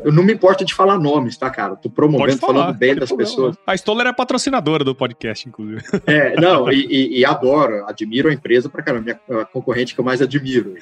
Eu 0.05 0.13
não 0.13 0.23
me 0.23 0.35
importo 0.35 0.65
de 0.65 0.75
falar 0.75 0.99
nomes, 0.99 1.37
tá, 1.37 1.49
cara? 1.49 1.75
Tô 1.75 1.89
promovendo, 1.89 2.39
falar, 2.39 2.61
falando 2.61 2.77
bem 2.77 2.95
das 2.95 3.09
problema. 3.09 3.31
pessoas. 3.31 3.57
A 3.67 3.75
Stoller 3.75 4.07
é 4.07 4.13
patrocinadora 4.13 4.85
do 4.85 4.95
podcast, 4.95 5.49
inclusive. 5.49 5.83
É, 6.07 6.39
não, 6.41 6.71
e, 6.71 6.87
e, 6.87 7.19
e 7.21 7.25
adoro, 7.25 7.85
admiro 7.87 8.29
a 8.29 8.33
empresa 8.33 8.69
pra 8.69 8.83
caramba, 8.83 9.19
minha 9.29 9.45
concorrente 9.47 9.95
que 9.95 10.01
eu 10.01 10.05
mais 10.05 10.21
admiro. 10.21 10.75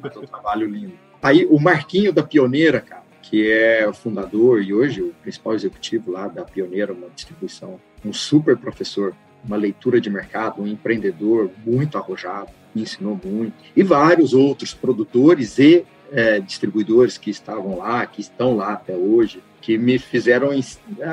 Faz 0.00 0.16
um 0.16 0.22
trabalho 0.22 0.68
lindo. 0.68 0.92
Aí 1.22 1.46
o 1.50 1.58
Marquinho 1.58 2.12
da 2.12 2.22
Pioneira, 2.22 2.80
cara, 2.80 3.02
que 3.30 3.48
é 3.48 3.88
o 3.88 3.92
fundador 3.92 4.60
e 4.60 4.74
hoje 4.74 5.00
o 5.00 5.14
principal 5.22 5.54
executivo 5.54 6.10
lá 6.10 6.26
da 6.26 6.44
Pioneira, 6.44 6.92
uma 6.92 7.08
distribuição, 7.14 7.80
um 8.04 8.12
super 8.12 8.56
professor, 8.56 9.14
uma 9.44 9.56
leitura 9.56 10.00
de 10.00 10.10
mercado, 10.10 10.60
um 10.60 10.66
empreendedor 10.66 11.48
muito 11.64 11.96
arrojado, 11.96 12.48
me 12.74 12.82
ensinou 12.82 13.18
muito, 13.24 13.54
e 13.76 13.84
vários 13.84 14.34
outros 14.34 14.74
produtores 14.74 15.60
e 15.60 15.84
é, 16.10 16.40
distribuidores 16.40 17.16
que 17.16 17.30
estavam 17.30 17.78
lá, 17.78 18.04
que 18.04 18.20
estão 18.20 18.56
lá 18.56 18.72
até 18.72 18.96
hoje, 18.96 19.40
que 19.62 19.78
me 19.78 19.96
fizeram 19.96 20.50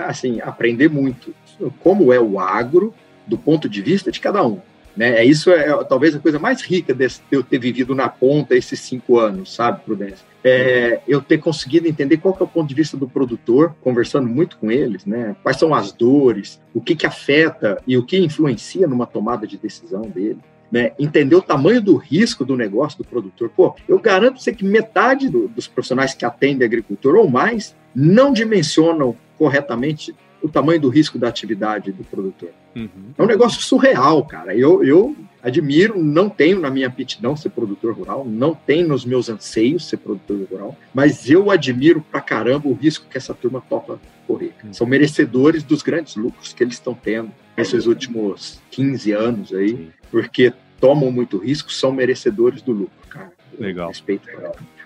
assim 0.08 0.42
aprender 0.42 0.90
muito 0.90 1.36
como 1.84 2.12
é 2.12 2.20
o 2.20 2.40
agro 2.40 2.96
do 3.28 3.38
ponto 3.38 3.70
de 3.70 3.80
vista 3.80 4.12
de 4.12 4.20
cada 4.20 4.44
um. 4.44 4.60
Né? 4.96 5.20
É 5.20 5.24
isso 5.24 5.52
é, 5.52 5.70
é 5.70 5.84
talvez 5.84 6.16
a 6.16 6.20
coisa 6.20 6.40
mais 6.40 6.64
rica 6.64 6.96
de 6.96 7.08
eu 7.32 7.44
ter 7.44 7.60
vivido 7.60 7.94
na 7.94 8.10
ponta 8.10 8.56
esses 8.56 8.80
cinco 8.80 9.20
anos, 9.20 9.54
sabe, 9.54 9.84
Prudência? 9.84 10.26
É, 10.48 11.02
eu 11.08 11.22
ter 11.22 11.40
conseguido 11.40 11.88
entender 11.88 12.18
qual 12.18 12.38
é 12.40 12.44
o 12.44 12.48
ponto 12.48 12.70
de 12.70 12.76
vista 12.76 12.96
do 12.96 13.08
produtor, 13.08 13.76
conversando 13.82 14.28
muito 14.28 14.58
com 14.58 14.72
eles, 14.72 15.06
né? 15.06 15.36
Quais 15.44 15.58
são 15.58 15.74
as 15.74 15.92
dores, 15.92 16.62
o 16.74 16.80
que, 16.80 16.96
que 16.96 17.06
afeta 17.06 17.82
e 17.86 17.98
o 17.98 18.06
que 18.06 18.18
influencia 18.18 18.88
numa 18.88 19.06
tomada 19.06 19.46
de 19.46 19.58
decisão 19.58 20.02
dele. 20.02 20.40
Né, 20.70 20.92
entender 21.00 21.34
o 21.34 21.42
tamanho 21.42 21.82
do 21.82 21.96
risco 21.96 22.44
do 22.44 22.58
negócio 22.58 22.98
do 22.98 23.06
produtor. 23.06 23.50
Pô, 23.56 23.74
eu 23.88 23.98
garanto 23.98 24.42
você 24.42 24.52
que 24.52 24.66
metade 24.66 25.30
do, 25.30 25.48
dos 25.48 25.66
profissionais 25.66 26.14
que 26.14 26.26
atendem 26.26 26.66
agricultor 26.66 27.16
ou 27.16 27.30
mais 27.30 27.74
não 27.96 28.34
dimensionam 28.34 29.16
corretamente 29.38 30.14
o 30.48 30.52
tamanho 30.52 30.80
do 30.80 30.90
risco 30.90 31.18
da 31.18 31.28
atividade 31.28 31.92
do 31.92 32.04
produtor. 32.04 32.50
Uhum. 32.76 33.14
É 33.18 33.24
um 33.24 33.28
negócio 33.28 33.62
surreal, 33.62 34.24
cara. 34.26 34.56
Eu, 34.56 34.84
eu 34.84 35.16
admiro, 35.42 36.02
não 36.02 36.30
tenho 36.30 36.60
na 36.60 36.70
minha 36.70 36.88
aptidão 36.88 37.36
ser 37.36 37.50
produtor 37.50 37.94
rural, 37.94 38.26
não 38.26 38.54
tenho 38.54 38.88
nos 38.88 39.06
meus 39.06 39.30
anseios 39.30 39.88
ser 39.88 39.98
produtor 39.98 40.46
rural, 40.50 40.78
mas 40.94 41.30
eu 41.30 41.50
admiro 41.50 42.02
pra 42.02 42.22
caramba 42.22 42.68
o 42.68 42.74
risco 42.74 43.08
que 43.10 43.18
essa 43.18 43.34
turma 43.34 43.62
topa 43.62 44.00
correr. 44.28 44.54
Uhum. 44.64 44.74
São 44.74 44.88
merecedores 44.88 45.64
dos 45.64 45.82
grandes 45.82 46.16
lucros 46.16 46.54
que 46.54 46.64
eles 46.64 46.76
estão 46.76 46.94
tendo 46.94 47.32
nesses 47.56 47.86
últimos 47.86 48.62
15 48.72 49.12
anos 49.12 49.54
aí, 49.54 49.70
Sim. 49.70 49.88
porque 50.12 50.54
tomam 50.80 51.12
muito 51.12 51.38
risco, 51.38 51.72
são 51.72 51.92
merecedores 51.92 52.62
do 52.62 52.72
lucro, 52.72 53.08
cara. 53.10 53.32
Legal. 53.58 53.88
Respeito. 53.88 54.28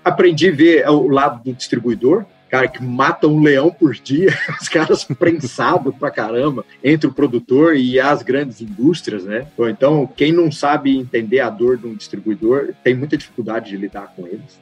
Aprendi 0.03 0.49
a 0.49 0.51
ver 0.53 0.89
o 0.89 1.07
lado 1.09 1.43
do 1.43 1.53
distribuidor, 1.53 2.25
cara, 2.51 2.67
que 2.67 2.83
mata 2.83 3.27
um 3.27 3.41
leão 3.41 3.71
por 3.71 3.93
dia, 3.93 4.37
os 4.61 4.67
caras 4.67 5.05
prensados 5.05 5.95
pra 5.95 6.11
caramba 6.11 6.65
entre 6.83 7.07
o 7.07 7.13
produtor 7.13 7.77
e 7.77 7.97
as 7.97 8.21
grandes 8.21 8.59
indústrias, 8.59 9.23
né? 9.23 9.47
Então, 9.69 10.05
quem 10.05 10.33
não 10.33 10.51
sabe 10.51 10.97
entender 10.97 11.39
a 11.39 11.49
dor 11.49 11.77
de 11.77 11.87
um 11.87 11.95
distribuidor 11.95 12.73
tem 12.83 12.93
muita 12.93 13.15
dificuldade 13.15 13.69
de 13.69 13.77
lidar 13.77 14.13
com 14.15 14.27
eles. 14.27 14.59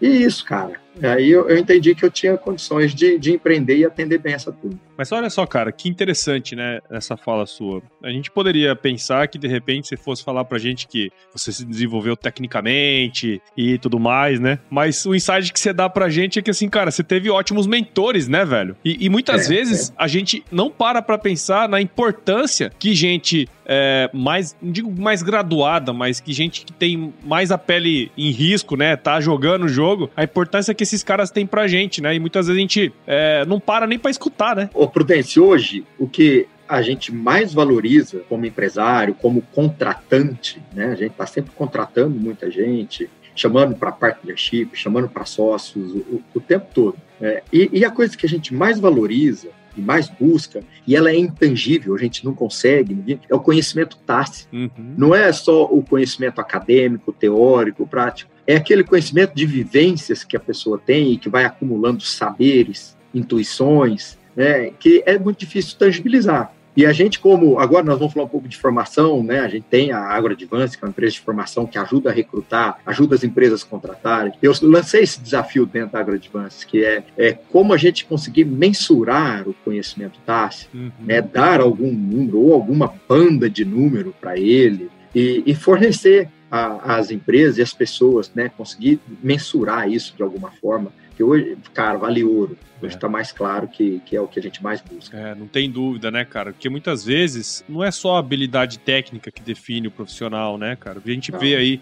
E 0.00 0.08
isso, 0.08 0.44
cara. 0.44 0.72
Aí 1.02 1.30
eu, 1.30 1.48
eu, 1.48 1.58
entendi 1.58 1.94
que 1.94 2.04
eu 2.04 2.10
tinha 2.10 2.36
condições 2.36 2.94
de, 2.94 3.18
de 3.18 3.32
empreender 3.32 3.76
e 3.76 3.84
atender 3.84 4.18
bem 4.18 4.34
essa 4.34 4.52
turma. 4.52 4.78
Mas 4.96 5.10
olha 5.12 5.30
só, 5.30 5.46
cara, 5.46 5.72
que 5.72 5.88
interessante, 5.88 6.54
né, 6.54 6.80
essa 6.90 7.16
fala 7.16 7.46
sua. 7.46 7.82
A 8.02 8.10
gente 8.10 8.30
poderia 8.30 8.76
pensar 8.76 9.26
que, 9.28 9.38
de 9.38 9.48
repente, 9.48 9.88
você 9.88 9.96
fosse 9.96 10.22
falar 10.22 10.44
pra 10.44 10.58
gente 10.58 10.86
que 10.86 11.10
você 11.32 11.52
se 11.52 11.64
desenvolveu 11.64 12.16
tecnicamente 12.16 13.40
e 13.56 13.78
tudo 13.78 13.98
mais, 13.98 14.38
né? 14.38 14.58
Mas 14.68 15.06
o 15.06 15.14
insight 15.14 15.52
que 15.52 15.60
você 15.60 15.72
dá 15.72 15.88
pra 15.88 16.10
gente 16.10 16.38
é 16.38 16.42
que, 16.42 16.50
assim, 16.50 16.68
cara, 16.68 16.90
você 16.90 17.02
teve 17.02 17.30
ótimos 17.30 17.66
mentores, 17.66 18.28
né, 18.28 18.44
velho? 18.44 18.76
E, 18.84 19.06
e 19.06 19.08
muitas 19.08 19.46
é, 19.46 19.48
vezes 19.48 19.90
é. 19.90 19.92
a 19.96 20.06
gente 20.06 20.44
não 20.52 20.70
para 20.70 21.00
pra 21.00 21.16
pensar 21.16 21.68
na 21.68 21.80
importância 21.80 22.70
que 22.78 22.94
gente 22.94 23.48
é, 23.72 24.10
mais, 24.12 24.56
não 24.60 24.72
digo 24.72 24.92
mais 25.00 25.22
graduada, 25.22 25.92
mas 25.92 26.18
que 26.18 26.32
gente 26.32 26.64
que 26.64 26.72
tem 26.72 27.14
mais 27.22 27.52
a 27.52 27.56
pele 27.56 28.10
em 28.18 28.32
risco, 28.32 28.76
né, 28.76 28.96
tá 28.96 29.20
jogando 29.20 29.66
o 29.66 29.68
jogo, 29.68 30.10
a 30.16 30.24
importância 30.24 30.74
que 30.74 30.82
esses 30.90 31.02
caras 31.02 31.30
têm 31.30 31.46
pra 31.46 31.66
gente, 31.68 32.02
né? 32.02 32.14
E 32.14 32.20
muitas 32.20 32.46
vezes 32.46 32.58
a 32.58 32.60
gente 32.60 32.92
é, 33.06 33.44
não 33.46 33.60
para 33.60 33.86
nem 33.86 33.98
para 33.98 34.10
escutar, 34.10 34.56
né? 34.56 34.70
Ô, 34.74 34.88
Prudência, 34.88 35.42
hoje, 35.42 35.84
o 35.98 36.08
que 36.08 36.46
a 36.68 36.82
gente 36.82 37.12
mais 37.12 37.52
valoriza 37.52 38.20
como 38.28 38.46
empresário, 38.46 39.14
como 39.14 39.42
contratante, 39.52 40.62
né? 40.72 40.86
A 40.86 40.94
gente 40.94 41.12
está 41.12 41.26
sempre 41.26 41.52
contratando 41.52 42.14
muita 42.18 42.50
gente, 42.50 43.08
chamando 43.34 43.74
para 43.74 43.90
partnership, 43.90 44.70
chamando 44.74 45.08
para 45.08 45.24
sócios 45.24 45.92
o, 45.92 46.22
o, 46.34 46.40
tempo 46.40 46.66
todo. 46.74 46.96
É, 47.20 47.42
e, 47.52 47.70
e, 47.72 47.84
a 47.84 47.90
coisa 47.90 48.16
que 48.16 48.26
a 48.26 48.28
gente 48.28 48.54
mais 48.54 48.78
valoriza 48.78 49.48
e 49.76 49.80
mais 49.80 50.08
busca, 50.08 50.62
e 50.86 50.96
ela 50.96 51.10
é 51.10 51.16
intangível, 51.16 51.94
a 51.94 51.98
gente 51.98 52.24
não 52.24 52.34
consegue, 52.34 53.18
é 53.28 53.34
o 53.34 53.40
conhecimento 53.40 53.96
tácito. 53.98 54.48
Uhum. 54.54 54.94
Não 54.96 55.14
é 55.14 55.32
só 55.32 55.64
o 55.64 55.82
conhecimento 55.82 56.40
acadêmico, 56.40 57.12
teórico, 57.12 57.86
prático, 57.86 58.30
é 58.50 58.56
aquele 58.56 58.82
conhecimento 58.82 59.34
de 59.34 59.46
vivências 59.46 60.24
que 60.24 60.36
a 60.36 60.40
pessoa 60.40 60.76
tem 60.78 61.12
e 61.12 61.16
que 61.16 61.28
vai 61.28 61.44
acumulando 61.44 62.02
saberes, 62.02 62.96
intuições, 63.14 64.18
né, 64.34 64.70
que 64.78 65.02
é 65.06 65.18
muito 65.18 65.38
difícil 65.38 65.76
tangibilizar. 65.78 66.52
E 66.76 66.86
a 66.86 66.92
gente, 66.92 67.18
como 67.18 67.58
agora 67.58 67.84
nós 67.84 67.98
vamos 67.98 68.14
falar 68.14 68.26
um 68.26 68.28
pouco 68.28 68.48
de 68.48 68.56
formação, 68.56 69.24
né? 69.24 69.40
A 69.40 69.48
gente 69.48 69.64
tem 69.68 69.90
a 69.90 69.98
AgroAdvance, 69.98 70.78
que 70.78 70.84
é 70.84 70.86
uma 70.86 70.90
empresa 70.90 71.14
de 71.14 71.20
formação 71.20 71.66
que 71.66 71.76
ajuda 71.76 72.10
a 72.10 72.12
recrutar, 72.12 72.78
ajuda 72.86 73.16
as 73.16 73.24
empresas 73.24 73.64
a 73.64 73.66
contratarem. 73.66 74.32
Eu 74.40 74.52
lancei 74.62 75.02
esse 75.02 75.20
desafio 75.20 75.66
dentro 75.66 75.92
da 75.92 75.98
AgroAdvance, 75.98 76.64
que 76.64 76.84
é, 76.84 77.02
é 77.18 77.32
como 77.32 77.72
a 77.72 77.76
gente 77.76 78.04
conseguir 78.04 78.44
mensurar 78.44 79.48
o 79.48 79.54
conhecimento 79.64 80.20
tácito, 80.24 80.76
uhum. 80.76 80.92
né? 81.00 81.20
dar 81.20 81.60
algum 81.60 81.90
número 81.92 82.40
ou 82.40 82.54
alguma 82.54 82.94
banda 83.08 83.50
de 83.50 83.64
número 83.64 84.14
para 84.20 84.38
ele 84.38 84.88
e, 85.12 85.42
e 85.44 85.54
fornecer 85.56 86.28
às 86.50 87.10
empresas 87.10 87.58
e 87.58 87.62
às 87.62 87.72
pessoas, 87.72 88.32
né? 88.34 88.50
Conseguir 88.56 89.00
mensurar 89.22 89.88
isso 89.88 90.14
de 90.16 90.22
alguma 90.22 90.50
forma 90.50 90.92
que 91.20 91.22
hoje, 91.22 91.56
cara, 91.74 91.98
vale 91.98 92.24
ouro. 92.24 92.56
Hoje 92.82 92.94
está 92.94 93.06
é. 93.06 93.10
mais 93.10 93.30
claro 93.30 93.68
que, 93.68 94.00
que 94.06 94.16
é 94.16 94.20
o 94.22 94.26
que 94.26 94.40
a 94.40 94.42
gente 94.42 94.62
mais 94.62 94.80
busca. 94.80 95.14
É, 95.14 95.34
não 95.34 95.46
tem 95.46 95.70
dúvida, 95.70 96.10
né, 96.10 96.24
cara? 96.24 96.50
Porque 96.50 96.70
muitas 96.70 97.04
vezes 97.04 97.62
não 97.68 97.84
é 97.84 97.90
só 97.90 98.16
a 98.16 98.18
habilidade 98.20 98.78
técnica 98.78 99.30
que 99.30 99.42
define 99.42 99.88
o 99.88 99.90
profissional, 99.90 100.56
né, 100.56 100.76
cara? 100.76 100.98
A 101.04 101.10
gente 101.10 101.30
não. 101.30 101.38
vê 101.38 101.56
aí, 101.56 101.78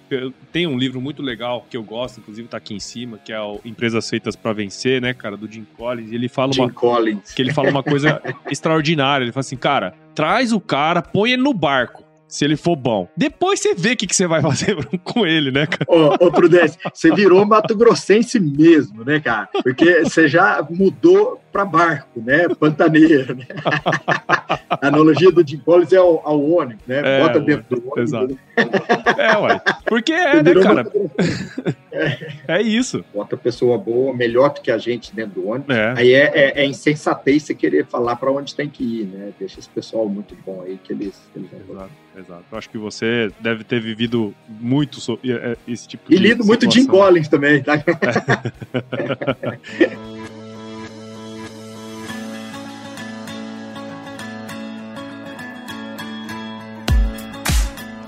tem 0.50 0.66
um 0.66 0.76
livro 0.76 1.00
muito 1.00 1.22
legal 1.22 1.64
que 1.70 1.76
eu 1.76 1.84
gosto, 1.84 2.18
inclusive 2.18 2.48
tá 2.48 2.56
aqui 2.56 2.74
em 2.74 2.80
cima, 2.80 3.16
que 3.16 3.32
é 3.32 3.40
o 3.40 3.60
Empresas 3.64 4.10
Feitas 4.10 4.34
para 4.34 4.52
Vencer, 4.52 5.00
né, 5.00 5.14
cara, 5.14 5.36
do 5.36 5.50
Jim 5.50 5.64
Collins. 5.76 6.10
E 6.10 6.16
ele 6.16 6.28
fala 6.28 6.52
Jim 6.52 6.62
uma 6.62 6.72
Collins. 6.72 7.32
que 7.32 7.40
ele 7.40 7.52
fala 7.52 7.70
uma 7.70 7.84
coisa 7.84 8.20
extraordinária. 8.50 9.24
Ele 9.24 9.30
fala 9.30 9.42
assim, 9.42 9.56
cara, 9.56 9.94
traz 10.16 10.52
o 10.52 10.58
cara, 10.58 11.00
põe 11.00 11.30
ele 11.30 11.42
no 11.42 11.54
barco 11.54 12.07
se 12.28 12.44
ele 12.44 12.56
for 12.56 12.76
bom. 12.76 13.08
Depois 13.16 13.58
você 13.58 13.74
vê 13.74 13.92
o 13.92 13.96
que, 13.96 14.06
que 14.06 14.14
você 14.14 14.26
vai 14.26 14.42
fazer 14.42 14.76
com 15.02 15.26
ele, 15.26 15.50
né, 15.50 15.66
cara? 15.66 15.86
Ô, 15.88 16.26
ô 16.26 16.30
Prudência, 16.30 16.78
você 16.92 17.12
virou 17.12 17.44
Mato 17.46 17.74
Grossense 17.74 18.38
mesmo, 18.38 19.02
né, 19.04 19.18
cara? 19.18 19.48
Porque 19.64 20.04
você 20.04 20.28
já 20.28 20.64
mudou 20.68 21.40
para 21.58 21.64
barco, 21.64 22.20
né? 22.20 22.48
Pantaneiro, 22.48 23.34
né? 23.34 23.46
A 24.70 24.86
analogia 24.86 25.32
do 25.32 25.46
Jim 25.46 25.58
Collins 25.58 25.92
é 25.92 25.96
ao, 25.96 26.26
ao 26.26 26.40
ônibus, 26.40 26.86
né? 26.86 27.02
É, 27.04 27.20
Bota 27.20 27.40
dentro 27.40 27.80
do 27.80 27.90
ônibus. 27.90 28.12
Exato. 28.12 28.38
É, 29.18 29.36
ué. 29.38 29.60
Porque 29.86 30.12
é, 30.12 30.42
né, 30.42 30.54
cara? 30.54 30.86
É. 31.90 32.32
é 32.46 32.62
isso. 32.62 33.04
Bota 33.12 33.36
pessoa 33.36 33.76
boa, 33.78 34.14
melhor 34.14 34.50
do 34.50 34.60
que 34.60 34.70
a 34.70 34.78
gente 34.78 35.12
dentro 35.14 35.40
do 35.40 35.48
ônibus. 35.48 35.74
É. 35.74 35.94
Aí 35.96 36.12
é, 36.12 36.30
é, 36.34 36.60
é 36.60 36.66
insensatez 36.66 37.44
você 37.44 37.54
querer 37.54 37.86
falar 37.86 38.16
para 38.16 38.30
onde 38.30 38.54
tem 38.54 38.68
que 38.68 38.84
ir, 38.84 39.06
né? 39.06 39.32
Deixa 39.38 39.58
esse 39.58 39.68
pessoal 39.68 40.08
muito 40.08 40.36
bom 40.46 40.62
aí 40.64 40.78
que 40.84 40.92
eles. 40.92 41.20
Que 41.32 41.40
eles 41.40 41.50
exato, 41.52 41.90
exato. 42.16 42.44
Eu 42.52 42.58
acho 42.58 42.70
que 42.70 42.78
você 42.78 43.32
deve 43.40 43.64
ter 43.64 43.80
vivido 43.80 44.32
muito 44.48 45.00
so, 45.00 45.18
esse 45.66 45.88
tipo 45.88 46.12
e 46.12 46.16
de. 46.16 46.22
E 46.22 46.26
lido 46.28 46.44
muito 46.44 46.70
Jim 46.70 46.86
Collins 46.86 47.26
também, 47.26 47.62
tá? 47.62 47.82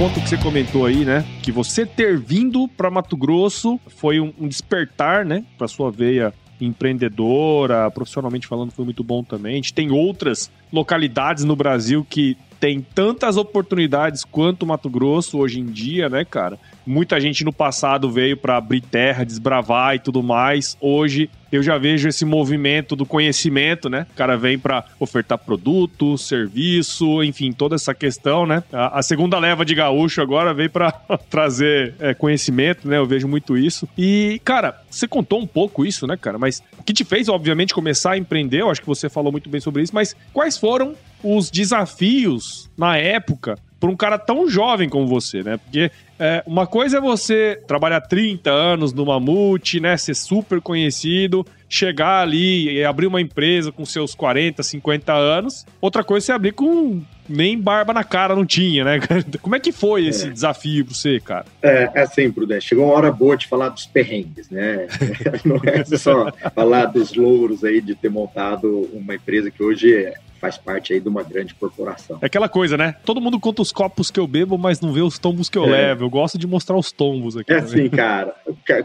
Ponto 0.00 0.18
que 0.18 0.30
você 0.30 0.38
comentou 0.38 0.86
aí, 0.86 1.04
né? 1.04 1.26
Que 1.42 1.52
você 1.52 1.84
ter 1.84 2.18
vindo 2.18 2.66
para 2.66 2.90
Mato 2.90 3.14
Grosso 3.14 3.78
foi 3.86 4.18
um, 4.18 4.32
um 4.40 4.48
despertar, 4.48 5.26
né? 5.26 5.44
Para 5.58 5.68
sua 5.68 5.90
veia 5.90 6.32
empreendedora, 6.58 7.90
profissionalmente 7.90 8.46
falando, 8.46 8.70
foi 8.70 8.86
muito 8.86 9.04
bom 9.04 9.22
também. 9.22 9.52
A 9.52 9.56
gente 9.56 9.74
tem 9.74 9.90
outras 9.90 10.50
localidades 10.72 11.44
no 11.44 11.54
Brasil 11.54 12.06
que 12.08 12.34
tem 12.58 12.80
tantas 12.80 13.36
oportunidades 13.36 14.24
quanto 14.24 14.66
Mato 14.66 14.88
Grosso 14.88 15.36
hoje 15.36 15.60
em 15.60 15.66
dia, 15.66 16.08
né, 16.08 16.24
cara? 16.24 16.58
Muita 16.86 17.20
gente 17.20 17.44
no 17.44 17.52
passado 17.52 18.10
veio 18.10 18.36
para 18.36 18.56
abrir 18.56 18.80
terra, 18.80 19.24
desbravar 19.24 19.94
e 19.94 19.98
tudo 19.98 20.22
mais. 20.22 20.76
Hoje 20.80 21.30
eu 21.52 21.62
já 21.62 21.76
vejo 21.78 22.08
esse 22.08 22.24
movimento 22.24 22.94
do 22.94 23.04
conhecimento, 23.04 23.88
né? 23.88 24.06
O 24.12 24.14
cara 24.14 24.36
vem 24.36 24.58
para 24.58 24.84
ofertar 24.98 25.36
produto, 25.38 26.16
serviço, 26.16 27.22
enfim, 27.22 27.52
toda 27.52 27.74
essa 27.74 27.92
questão, 27.92 28.46
né? 28.46 28.62
A, 28.72 29.02
segunda 29.02 29.38
leva 29.38 29.64
de 29.64 29.74
gaúcho 29.74 30.22
agora 30.22 30.54
veio 30.54 30.70
para 30.70 30.92
trazer 31.28 31.94
é, 31.98 32.14
conhecimento, 32.14 32.88
né? 32.88 32.98
Eu 32.98 33.06
vejo 33.06 33.26
muito 33.26 33.58
isso. 33.58 33.88
E, 33.98 34.40
cara, 34.44 34.80
você 34.88 35.08
contou 35.08 35.40
um 35.40 35.46
pouco 35.46 35.84
isso, 35.84 36.06
né, 36.06 36.16
cara? 36.16 36.38
Mas 36.38 36.62
o 36.78 36.82
que 36.82 36.92
te 36.92 37.04
fez, 37.04 37.28
obviamente, 37.28 37.74
começar 37.74 38.12
a 38.12 38.18
empreender, 38.18 38.60
eu 38.60 38.70
acho 38.70 38.80
que 38.80 38.86
você 38.86 39.08
falou 39.08 39.32
muito 39.32 39.50
bem 39.50 39.60
sobre 39.60 39.82
isso, 39.82 39.94
mas 39.94 40.14
quais 40.32 40.56
foram 40.56 40.94
os 41.22 41.50
desafios 41.50 42.70
na 42.76 42.96
época 42.96 43.56
para 43.80 43.90
um 43.90 43.96
cara 43.96 44.18
tão 44.18 44.48
jovem 44.48 44.88
como 44.88 45.06
você, 45.06 45.42
né? 45.42 45.56
Porque 45.56 45.90
é, 46.18 46.42
uma 46.46 46.66
coisa 46.66 46.98
é 46.98 47.00
você 47.00 47.58
trabalhar 47.66 48.02
30 48.02 48.50
anos 48.50 48.92
no 48.92 49.06
Mamute, 49.06 49.80
né? 49.80 49.96
Ser 49.96 50.14
super 50.14 50.60
conhecido, 50.60 51.46
chegar 51.66 52.20
ali 52.20 52.74
e 52.74 52.84
abrir 52.84 53.06
uma 53.06 53.22
empresa 53.22 53.72
com 53.72 53.86
seus 53.86 54.14
40, 54.14 54.62
50 54.62 55.14
anos. 55.14 55.66
Outra 55.80 56.04
coisa 56.04 56.24
é 56.24 56.26
você 56.26 56.32
abrir 56.32 56.52
com 56.52 57.00
nem 57.26 57.58
barba 57.58 57.94
na 57.94 58.04
cara 58.04 58.34
não 58.34 58.44
tinha, 58.44 58.84
né? 58.84 59.00
Como 59.40 59.54
é 59.56 59.60
que 59.60 59.72
foi 59.72 60.06
esse 60.06 60.26
é. 60.26 60.30
desafio 60.30 60.84
para 60.84 60.94
você, 60.94 61.20
cara? 61.20 61.46
É, 61.62 61.90
é 61.94 62.00
assim, 62.02 62.30
Prudente. 62.30 62.66
Chegou 62.66 62.86
uma 62.86 62.94
hora 62.94 63.10
boa 63.10 63.36
de 63.36 63.46
falar 63.46 63.70
dos 63.70 63.86
perrengues, 63.86 64.50
né? 64.50 64.88
Não 65.42 65.60
é 65.64 65.84
só 65.96 66.30
falar 66.54 66.86
dos 66.86 67.14
louros 67.14 67.64
aí 67.64 67.80
de 67.80 67.94
ter 67.94 68.10
montado 68.10 68.90
uma 68.92 69.14
empresa 69.14 69.50
que 69.50 69.62
hoje 69.62 69.94
é 69.94 70.14
faz 70.40 70.56
parte 70.56 70.92
aí 70.92 71.00
de 71.00 71.08
uma 71.08 71.22
grande 71.22 71.54
corporação. 71.54 72.18
É 72.22 72.26
aquela 72.26 72.48
coisa, 72.48 72.76
né? 72.76 72.96
Todo 73.04 73.20
mundo 73.20 73.38
conta 73.38 73.60
os 73.60 73.70
copos 73.70 74.10
que 74.10 74.18
eu 74.18 74.26
bebo, 74.26 74.56
mas 74.56 74.80
não 74.80 74.92
vê 74.92 75.02
os 75.02 75.18
tombos 75.18 75.48
que 75.48 75.58
eu 75.58 75.64
é. 75.64 75.70
levo. 75.70 76.04
Eu 76.04 76.10
gosto 76.10 76.38
de 76.38 76.46
mostrar 76.46 76.76
os 76.76 76.90
tombos 76.90 77.36
aqui. 77.36 77.52
É 77.52 77.58
assim, 77.58 77.88
cara. 77.90 78.34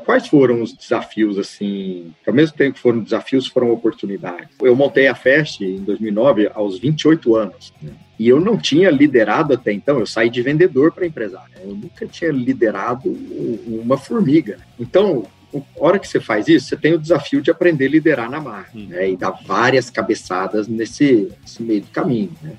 Quais 0.04 0.28
foram 0.28 0.62
os 0.62 0.74
desafios, 0.74 1.40
assim? 1.40 2.14
Ao 2.28 2.34
mesmo 2.34 2.58
tempo 2.58 2.74
que 2.74 2.80
foram 2.80 3.00
desafios, 3.00 3.48
foram 3.48 3.72
oportunidades. 3.72 4.50
Eu 4.62 4.76
montei 4.76 5.08
a 5.08 5.16
Fest 5.16 5.62
em 5.62 5.78
2009 5.78 6.52
aos 6.54 6.78
28 6.78 7.36
anos. 7.36 7.74
Né? 7.82 7.92
E 8.18 8.28
eu 8.30 8.40
não 8.40 8.58
tinha 8.58 8.90
liderado 8.90 9.54
até 9.54 9.74
então, 9.74 10.00
eu 10.00 10.06
saí 10.06 10.30
de 10.30 10.42
vendedor 10.42 10.92
para 10.92 11.06
empresário. 11.06 11.54
Eu 11.62 11.76
nunca 11.76 12.06
tinha 12.08 12.32
liderado 12.32 13.10
uma 13.68 13.98
formiga. 13.98 14.58
Então, 14.80 15.26
a 15.58 15.86
hora 15.86 16.00
que 16.00 16.08
você 16.08 16.20
faz 16.20 16.48
isso, 16.48 16.68
você 16.68 16.78
tem 16.78 16.94
o 16.94 17.00
desafio 17.00 17.42
de 17.42 17.52
aprender 17.52 17.86
a 17.86 17.90
liderar 17.90 18.30
na 18.30 18.40
marca, 18.40 18.72
hum. 18.76 18.88
né? 18.90 19.10
E 19.10 19.18
dar 19.18 19.32
várias 19.46 19.90
cabeçadas 19.90 20.68
nesse, 20.68 21.32
nesse 21.42 21.62
meio 21.62 21.82
do 21.82 21.88
caminho, 21.88 22.32
né? 22.42 22.56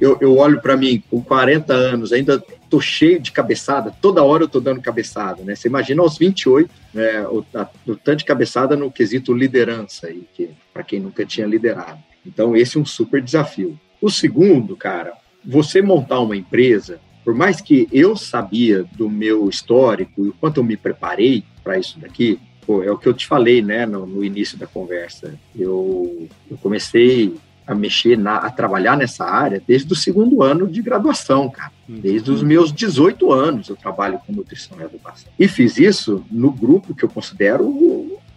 Eu, 0.00 0.18
eu 0.20 0.36
olho 0.36 0.60
para 0.60 0.76
mim, 0.76 1.02
com 1.10 1.22
40 1.22 1.72
anos, 1.72 2.12
ainda 2.12 2.42
tô 2.68 2.80
cheio 2.80 3.20
de 3.20 3.32
cabeçada, 3.32 3.92
toda 4.02 4.22
hora 4.22 4.44
eu 4.44 4.48
tô 4.48 4.60
dando 4.60 4.80
cabeçada, 4.80 5.42
né? 5.42 5.54
Você 5.54 5.68
imagina 5.68 6.02
aos 6.02 6.18
28, 6.18 6.70
né, 6.92 7.26
o, 7.28 7.44
a, 7.54 7.68
o 7.86 7.96
tanto 7.96 8.18
de 8.18 8.24
cabeçada 8.24 8.76
no 8.76 8.90
quesito 8.90 9.32
liderança, 9.32 10.08
aí, 10.08 10.26
que 10.34 10.50
para 10.72 10.82
quem 10.82 11.00
nunca 11.00 11.24
tinha 11.24 11.46
liderado. 11.46 11.98
Então, 12.24 12.56
esse 12.56 12.76
é 12.76 12.80
um 12.80 12.84
super 12.84 13.22
desafio. 13.22 13.78
O 14.00 14.10
segundo, 14.10 14.76
cara, 14.76 15.12
você 15.44 15.80
montar 15.80 16.20
uma 16.20 16.36
empresa, 16.36 16.98
por 17.26 17.34
mais 17.34 17.60
que 17.60 17.88
eu 17.90 18.16
sabia 18.16 18.84
do 18.96 19.10
meu 19.10 19.48
histórico 19.48 20.24
e 20.24 20.28
o 20.28 20.32
quanto 20.34 20.58
eu 20.58 20.64
me 20.64 20.76
preparei, 20.76 21.42
para 21.64 21.76
isso 21.76 21.98
daqui, 21.98 22.38
pô, 22.64 22.84
é 22.84 22.90
o 22.92 22.96
que 22.96 23.08
eu 23.08 23.12
te 23.12 23.26
falei, 23.26 23.60
né, 23.60 23.84
no, 23.84 24.06
no 24.06 24.24
início 24.24 24.56
da 24.56 24.64
conversa. 24.64 25.34
Eu, 25.52 26.28
eu 26.48 26.56
comecei 26.58 27.34
a 27.66 27.74
mexer, 27.74 28.16
na, 28.16 28.36
a 28.36 28.48
trabalhar 28.48 28.96
nessa 28.96 29.24
área 29.24 29.60
desde 29.66 29.92
o 29.92 29.96
segundo 29.96 30.40
ano 30.40 30.68
de 30.68 30.80
graduação, 30.80 31.50
cara. 31.50 31.72
Uhum. 31.88 31.98
Desde 31.98 32.30
os 32.30 32.44
meus 32.44 32.72
18 32.72 33.32
anos 33.32 33.68
eu 33.68 33.74
trabalho 33.74 34.20
com 34.24 34.32
nutrição 34.32 34.78
e 34.80 34.84
educação. 34.84 35.28
E 35.36 35.48
fiz 35.48 35.78
isso 35.78 36.24
no 36.30 36.52
grupo 36.52 36.94
que 36.94 37.04
eu 37.04 37.08
considero 37.08 37.66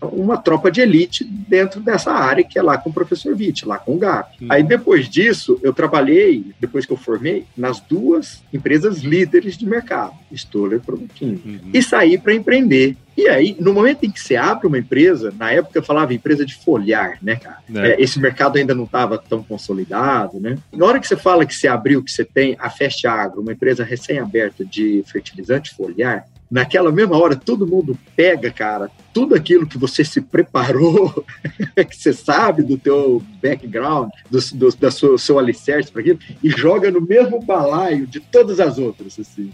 uma 0.02 0.38
tropa 0.38 0.72
de 0.72 0.82
elite 0.82 1.24
dentro 1.24 1.80
dessa 1.82 2.12
área, 2.12 2.44
que 2.44 2.58
é 2.58 2.62
lá 2.62 2.78
com 2.78 2.90
o 2.90 2.94
professor 2.94 3.36
Witt, 3.36 3.66
lá 3.66 3.78
com 3.78 3.96
o 3.96 3.98
GAP. 3.98 4.42
Uhum. 4.42 4.48
Aí 4.50 4.64
depois 4.64 5.10
disso, 5.10 5.60
eu 5.62 5.74
trabalhei, 5.74 6.46
depois 6.60 6.86
que 6.86 6.94
eu 6.94 6.98
formei, 6.98 7.46
nas 7.58 7.80
duas 7.80 8.42
empresas 8.54 9.00
líderes 9.00 9.58
de 9.58 9.66
mercado, 9.66 10.14
Stoller 10.32 10.80
e 10.80 10.82
Produtinho, 10.82 11.42
uhum. 11.46 11.72
e 11.74 11.84
saí 11.84 12.18
para 12.18 12.34
empreender. 12.34 12.96
E 13.18 13.28
aí, 13.28 13.58
no 13.60 13.74
momento 13.74 14.06
em 14.06 14.12
que 14.12 14.20
você 14.20 14.38
abre 14.38 14.66
uma 14.66 14.78
empresa, 14.78 15.34
na 15.38 15.52
época 15.52 15.78
eu 15.78 15.84
falava 15.84 16.14
empresa 16.14 16.46
de 16.46 16.56
folhar, 16.56 17.18
né, 17.22 17.36
cara? 17.36 17.58
É. 17.76 17.90
É, 17.90 18.02
esse 18.02 18.18
mercado 18.18 18.58
ainda 18.58 18.74
não 18.74 18.86
estava 18.86 19.18
tão 19.18 19.44
consolidado, 19.44 20.40
né? 20.40 20.58
Na 20.72 20.86
hora 20.86 21.00
que 21.02 21.08
você 21.08 21.18
fala 21.18 21.46
que 21.46 21.54
você 21.54 21.68
abriu, 21.68 22.02
que 22.02 22.12
você 22.12 22.24
tem 22.24 22.56
a 22.58 22.70
Fest 22.70 23.04
Agro, 23.04 23.42
uma 23.42 23.52
empresa 23.52 23.84
recém-aberta 23.84 24.64
de 24.64 25.04
fertilizante 25.06 25.76
foliar, 25.76 26.26
naquela 26.50 26.92
mesma 26.92 27.18
hora 27.18 27.36
todo 27.36 27.68
mundo 27.68 27.98
pega, 28.16 28.50
cara, 28.52 28.90
tudo 29.14 29.36
aquilo 29.36 29.68
que 29.68 29.78
você 29.78 30.04
se 30.04 30.22
preparou, 30.22 31.26
que 31.76 31.96
você 31.96 32.14
sabe 32.14 32.64
do 32.64 32.78
teu 32.78 33.22
background, 33.42 34.10
do, 34.30 34.40
do 34.54 34.76
da 34.78 34.92
sua, 34.92 35.18
seu 35.18 35.40
alicerce 35.40 35.92
para 35.92 36.02
aquilo, 36.02 36.20
e 36.44 36.50
joga 36.50 36.92
no 36.92 37.02
mesmo 37.02 37.42
balaio 37.42 38.06
de 38.06 38.20
todas 38.20 38.60
as 38.60 38.78
outras, 38.78 39.20
assim. 39.20 39.52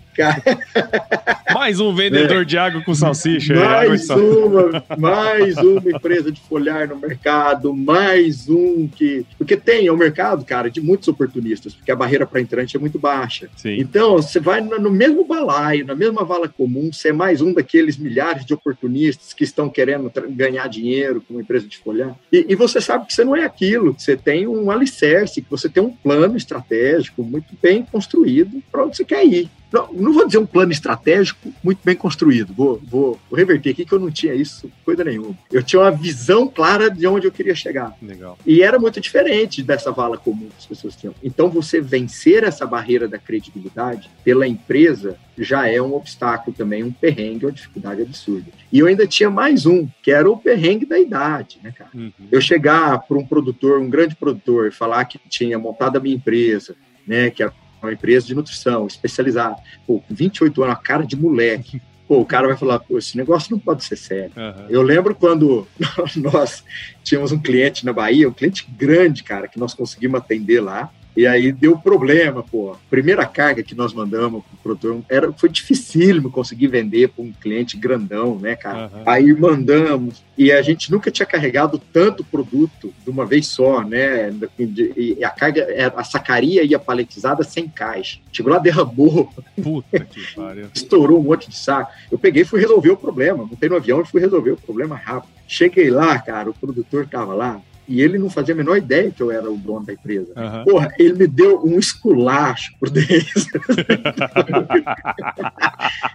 Mais 1.54 1.80
um 1.80 1.94
vendedor 1.94 2.42
é. 2.42 2.46
de 2.46 2.58
água 2.58 2.82
com 2.82 2.94
salsicha. 2.94 3.54
Mais 3.56 4.10
uma, 4.10 4.84
mais 4.98 5.58
uma 5.58 5.92
empresa 5.92 6.32
de 6.32 6.42
folhar 6.42 6.88
no 6.88 6.98
mercado, 6.98 7.74
mais 7.74 8.50
um 8.50 8.88
que... 8.88 9.26
Porque 9.38 9.56
tem, 9.56 9.88
é 9.88 9.92
um 9.92 9.98
mercado, 9.98 10.44
cara, 10.46 10.70
de 10.70 10.82
muitos 10.82 11.08
oportunistas, 11.08 11.74
porque 11.74 11.92
a 11.92 11.96
barreira 11.96 12.26
para 12.26 12.42
entrante 12.42 12.76
é 12.76 12.80
muito 12.80 13.00
baixa. 13.00 13.50
Sim. 13.56 13.78
Então, 13.80 14.18
você 14.18 14.40
vai 14.40 14.62
no 14.62 14.92
mesmo 14.92 15.26
balaio, 15.26 15.86
na 15.86 15.96
mesma 15.96 16.24
vala 16.24 16.50
comum, 16.50 16.92
você 16.92 17.10
é 17.10 17.14
mais 17.14 17.42
um 17.42 17.54
daqueles 17.54 17.98
milhares 17.98 18.46
de 18.46 18.54
oportunistas 18.54 19.34
que 19.34 19.45
estão 19.50 19.70
querendo 19.70 20.12
ganhar 20.30 20.68
dinheiro 20.68 21.22
com 21.22 21.34
uma 21.34 21.42
empresa 21.42 21.68
de 21.68 21.78
folhar. 21.78 22.16
E, 22.32 22.46
e, 22.50 22.56
você 22.56 22.80
sabe 22.82 23.06
que 23.06 23.14
você 23.14 23.24
não 23.24 23.36
é 23.36 23.44
aquilo, 23.44 23.94
que 23.94 24.02
você 24.02 24.16
tem 24.16 24.48
um 24.48 24.70
alicerce, 24.72 25.42
que 25.42 25.50
você 25.50 25.70
tem 25.70 25.82
um 25.84 25.92
plano 25.92 26.38
estratégico 26.38 27.24
muito 27.24 27.56
bem 27.62 27.84
construído 27.84 28.62
para 28.72 28.86
onde 28.86 28.98
você 28.98 29.06
quer 29.06 29.26
ir 29.26 29.50
não, 29.76 29.92
não 29.92 30.14
vou 30.14 30.26
dizer 30.26 30.38
um 30.38 30.46
plano 30.46 30.72
estratégico 30.72 31.54
muito 31.62 31.80
bem 31.84 31.96
construído, 31.96 32.54
vou, 32.54 32.82
vou, 32.82 33.20
vou, 33.30 33.38
reverter 33.38 33.72
aqui 33.72 33.84
que 33.84 33.94
eu 33.94 34.00
não 34.00 34.10
tinha 34.10 34.34
isso, 34.34 34.72
coisa 34.86 35.04
nenhuma. 35.04 35.38
Eu 35.52 35.62
tinha 35.62 35.82
uma 35.82 35.92
visão 35.92 36.48
clara 36.48 36.90
de 36.90 37.06
onde 37.06 37.28
eu 37.28 37.32
queria 37.32 37.54
chegar. 37.54 37.94
Legal. 38.02 38.38
E 38.46 38.64
era 38.64 38.80
muito 38.80 39.02
diferente 39.02 39.62
dessa 39.62 39.92
vala 39.92 40.18
comum 40.18 40.48
que 40.48 40.58
as 40.58 40.66
pessoas 40.66 40.96
tinham. 40.96 41.14
Então, 41.22 41.50
você 41.50 41.82
vencer 41.82 42.44
essa 42.44 42.66
barreira 42.66 43.08
da 43.08 43.18
credibilidade 43.18 44.10
pela 44.24 44.48
empresa 44.48 45.18
já 45.38 45.68
é 45.68 45.82
um 45.82 45.94
obstáculo 45.94 46.56
também, 46.56 46.82
um 46.82 46.92
perrengue, 46.92 47.46
uma 47.46 47.52
dificuldade 47.52 48.02
absurda. 48.02 48.46
E 48.72 48.80
eu 48.80 48.88
ainda 48.88 49.06
tinha 49.06 49.30
mais 49.30 49.66
um, 49.66 49.88
que 50.02 50.12
era 50.12 50.30
o 50.30 50.38
perrengue 50.38 50.86
da 50.86 50.98
idade, 50.98 51.60
né, 51.62 51.74
cara? 51.78 51.90
Uhum. 51.94 52.12
Eu 52.32 52.40
chegar 52.40 53.00
para 53.00 53.18
um 53.18 53.26
produtor, 53.26 53.82
um 53.82 53.90
grande 53.90 54.16
produtor, 54.16 54.72
falar 54.72 55.04
que 55.04 55.20
tinha 55.28 55.60
montado 55.60 55.98
a 55.98 56.00
minha 56.00 56.16
empresa, 56.16 56.76
né, 57.06 57.30
que 57.30 57.44
a 57.44 57.52
uma 57.86 57.94
empresa 57.94 58.28
de 58.28 58.36
nutrição 58.36 58.88
especializada. 58.88 59.56
Pô, 59.86 60.00
com 60.00 60.14
28 60.14 60.64
anos, 60.64 60.76
a 60.76 60.80
cara 60.80 61.06
de 61.06 61.16
moleque. 61.16 61.82
Pô, 62.08 62.20
o 62.20 62.26
cara 62.26 62.48
vai 62.48 62.56
falar, 62.56 62.80
pô, 62.80 62.98
esse 62.98 63.18
negócio 63.18 63.52
não 63.52 63.60
pode 63.60 63.84
ser 63.84 63.96
sério. 63.96 64.32
Uhum. 64.36 64.66
Eu 64.70 64.82
lembro 64.82 65.16
quando 65.16 65.68
nós 66.18 66.64
tínhamos 67.04 67.32
um 67.32 67.40
cliente 67.40 67.86
na 67.86 67.92
Bahia, 67.92 68.30
um 68.30 68.34
cliente 68.34 68.68
grande, 68.78 69.24
cara, 69.24 69.48
que 69.48 69.60
nós 69.60 69.74
conseguimos 69.74 70.20
atender 70.20 70.62
lá. 70.62 70.92
E 71.16 71.26
aí 71.26 71.52
deu 71.52 71.78
problema, 71.78 72.44
pô. 72.44 72.76
Primeira 72.90 73.26
carga 73.26 73.64
que 73.64 73.74
nós 73.74 73.94
mandamos 73.94 74.44
pro 74.44 74.58
produtor 74.76 75.02
era, 75.10 75.32
foi 75.32 75.48
dificílimo 75.50 76.30
conseguir 76.30 76.68
vender 76.68 77.10
para 77.10 77.24
um 77.24 77.32
cliente 77.32 77.78
grandão, 77.78 78.38
né, 78.38 78.56
cara? 78.56 78.92
Uhum. 78.94 79.04
Aí 79.06 79.34
mandamos, 79.34 80.22
e 80.38 80.52
a 80.52 80.62
gente 80.62 80.92
nunca 80.92 81.10
tinha 81.10 81.26
carregado 81.26 81.82
tanto 81.94 82.24
produto 82.24 82.94
de 83.04 83.10
uma 83.10 83.26
vez 83.26 83.48
só, 83.48 83.82
né? 83.82 84.34
E 84.60 85.24
a 85.24 85.30
carga, 85.30 85.94
a 85.96 86.04
sacaria 86.04 86.64
ia 86.64 86.78
paletizada 86.78 87.44
sem 87.44 87.68
caixa. 87.68 88.20
Chegou 88.32 88.52
lá, 88.52 88.60
derramou. 88.60 89.34
Puta 89.62 90.00
que 90.02 90.36
pariu. 90.36 90.68
Estourou 90.74 91.20
um 91.20 91.24
monte 91.24 91.50
de 91.50 91.56
saco. 91.56 91.92
Eu 92.12 92.20
peguei 92.20 92.42
e 92.42 92.46
fui 92.46 92.60
resolver 92.60 92.90
o 92.90 92.98
problema. 92.98 93.46
Montei 93.46 93.70
no 93.70 93.78
avião 93.78 94.02
e 94.02 94.06
fui 94.06 94.20
resolver 94.20 94.52
o 94.52 94.58
problema 94.58 94.96
rápido. 94.96 95.32
Cheguei 95.48 95.90
lá, 95.90 96.18
cara, 96.20 96.50
o 96.50 96.54
produtor 96.54 97.08
tava 97.08 97.34
lá, 97.34 97.62
e 97.88 98.02
ele 98.02 98.18
não 98.18 98.30
fazia 98.30 98.54
a 98.54 98.58
menor 98.58 98.78
ideia 98.78 99.12
que 99.12 99.22
eu 99.22 99.32
era 99.32 99.50
o 99.50 99.58
dono 99.58 99.86
da 99.86 99.94
empresa. 99.94 100.32
Uhum. 100.36 100.64
Porra, 100.64 100.94
ele 100.98 101.14
me 101.14 101.28
deu 101.28 101.64
um 101.64 101.78
esculacho 101.78 102.74
por 102.80 102.90
dentro. 102.90 103.16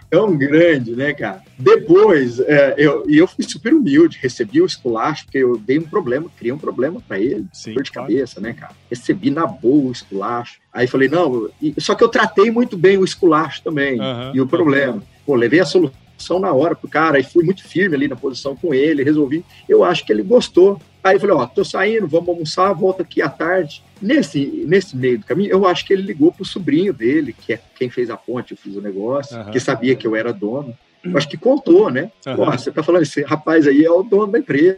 Tão 0.09 0.37
grande, 0.37 0.95
né, 0.95 1.13
cara? 1.13 1.41
Depois, 1.57 2.39
é, 2.39 2.75
eu, 2.77 3.03
e 3.07 3.17
eu 3.17 3.27
fui 3.27 3.43
super 3.43 3.73
humilde, 3.73 4.19
recebi 4.21 4.61
o 4.61 4.65
esculacho, 4.65 5.25
porque 5.25 5.37
eu 5.37 5.57
dei 5.57 5.79
um 5.79 5.83
problema, 5.83 6.29
criei 6.37 6.51
um 6.51 6.57
problema 6.57 7.01
para 7.07 7.19
ele, 7.19 7.45
Sim, 7.53 7.73
dor 7.73 7.83
de 7.83 7.91
claro. 7.91 8.07
cabeça, 8.07 8.41
né, 8.41 8.53
cara? 8.53 8.73
Recebi 8.89 9.29
na 9.29 9.45
boa 9.45 9.89
o 9.89 9.91
esculacho. 9.91 10.59
Aí 10.73 10.87
falei, 10.87 11.07
não, 11.07 11.49
só 11.77 11.95
que 11.95 12.03
eu 12.03 12.09
tratei 12.09 12.51
muito 12.51 12.77
bem 12.77 12.97
o 12.97 13.05
esculacho 13.05 13.63
também, 13.63 13.99
uhum. 13.99 14.31
e 14.33 14.41
o 14.41 14.47
problema. 14.47 15.01
Pô, 15.25 15.35
levei 15.35 15.59
a 15.59 15.65
solução 15.65 16.00
na 16.39 16.51
hora 16.51 16.75
pro 16.75 16.89
cara 16.89 17.19
e 17.19 17.23
fui 17.23 17.43
muito 17.43 17.67
firme 17.67 17.95
ali 17.95 18.07
na 18.07 18.15
posição 18.15 18.55
com 18.55 18.73
ele, 18.73 19.03
resolvi. 19.03 19.43
Eu 19.67 19.83
acho 19.83 20.05
que 20.05 20.11
ele 20.11 20.23
gostou. 20.23 20.79
Aí 21.03 21.15
eu 21.15 21.19
falei, 21.19 21.35
ó, 21.35 21.45
tô 21.45 21.65
saindo, 21.65 22.07
vamos 22.07 22.29
almoçar, 22.29 22.71
volta 22.73 23.03
aqui 23.03 23.21
à 23.21 23.29
tarde. 23.29 23.83
Nesse, 24.01 24.63
nesse 24.67 24.95
meio 24.95 25.19
do 25.19 25.25
caminho, 25.25 25.51
eu 25.51 25.67
acho 25.67 25.85
que 25.85 25.93
ele 25.93 26.03
ligou 26.03 26.31
pro 26.31 26.45
sobrinho 26.45 26.93
dele, 26.93 27.33
que 27.33 27.53
é 27.53 27.59
quem 27.75 27.89
fez 27.89 28.09
a 28.09 28.17
ponte, 28.17 28.51
eu 28.51 28.57
fiz 28.57 28.75
o 28.75 28.81
negócio, 28.81 29.37
uhum. 29.37 29.51
que 29.51 29.59
sabia 29.59 29.95
que 29.95 30.05
eu 30.05 30.15
era 30.15 30.31
dono. 30.31 30.77
Eu 31.03 31.17
acho 31.17 31.27
que 31.27 31.37
contou, 31.37 31.89
né? 31.89 32.11
Uhum. 32.25 32.35
Pô, 32.35 32.45
você 32.45 32.71
tá 32.71 32.83
falando, 32.83 33.01
esse 33.01 33.23
rapaz 33.23 33.67
aí 33.67 33.83
é 33.83 33.91
o 33.91 34.03
dono 34.03 34.31
da 34.31 34.39
empresa. 34.39 34.77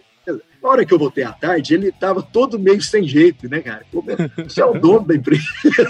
Na 0.64 0.70
hora 0.70 0.86
que 0.86 0.94
eu 0.94 0.98
voltei 0.98 1.26
à 1.26 1.34
tarde, 1.34 1.74
ele 1.74 1.90
estava 1.90 2.24
todo 2.24 2.58
meio 2.58 2.82
sem 2.82 3.04
jeito, 3.04 3.50
né, 3.50 3.60
cara? 3.60 3.86
Você 4.38 4.62
é 4.62 4.66
o 4.66 4.80
dono 4.80 5.06
da 5.06 5.14
empresa. 5.14 5.44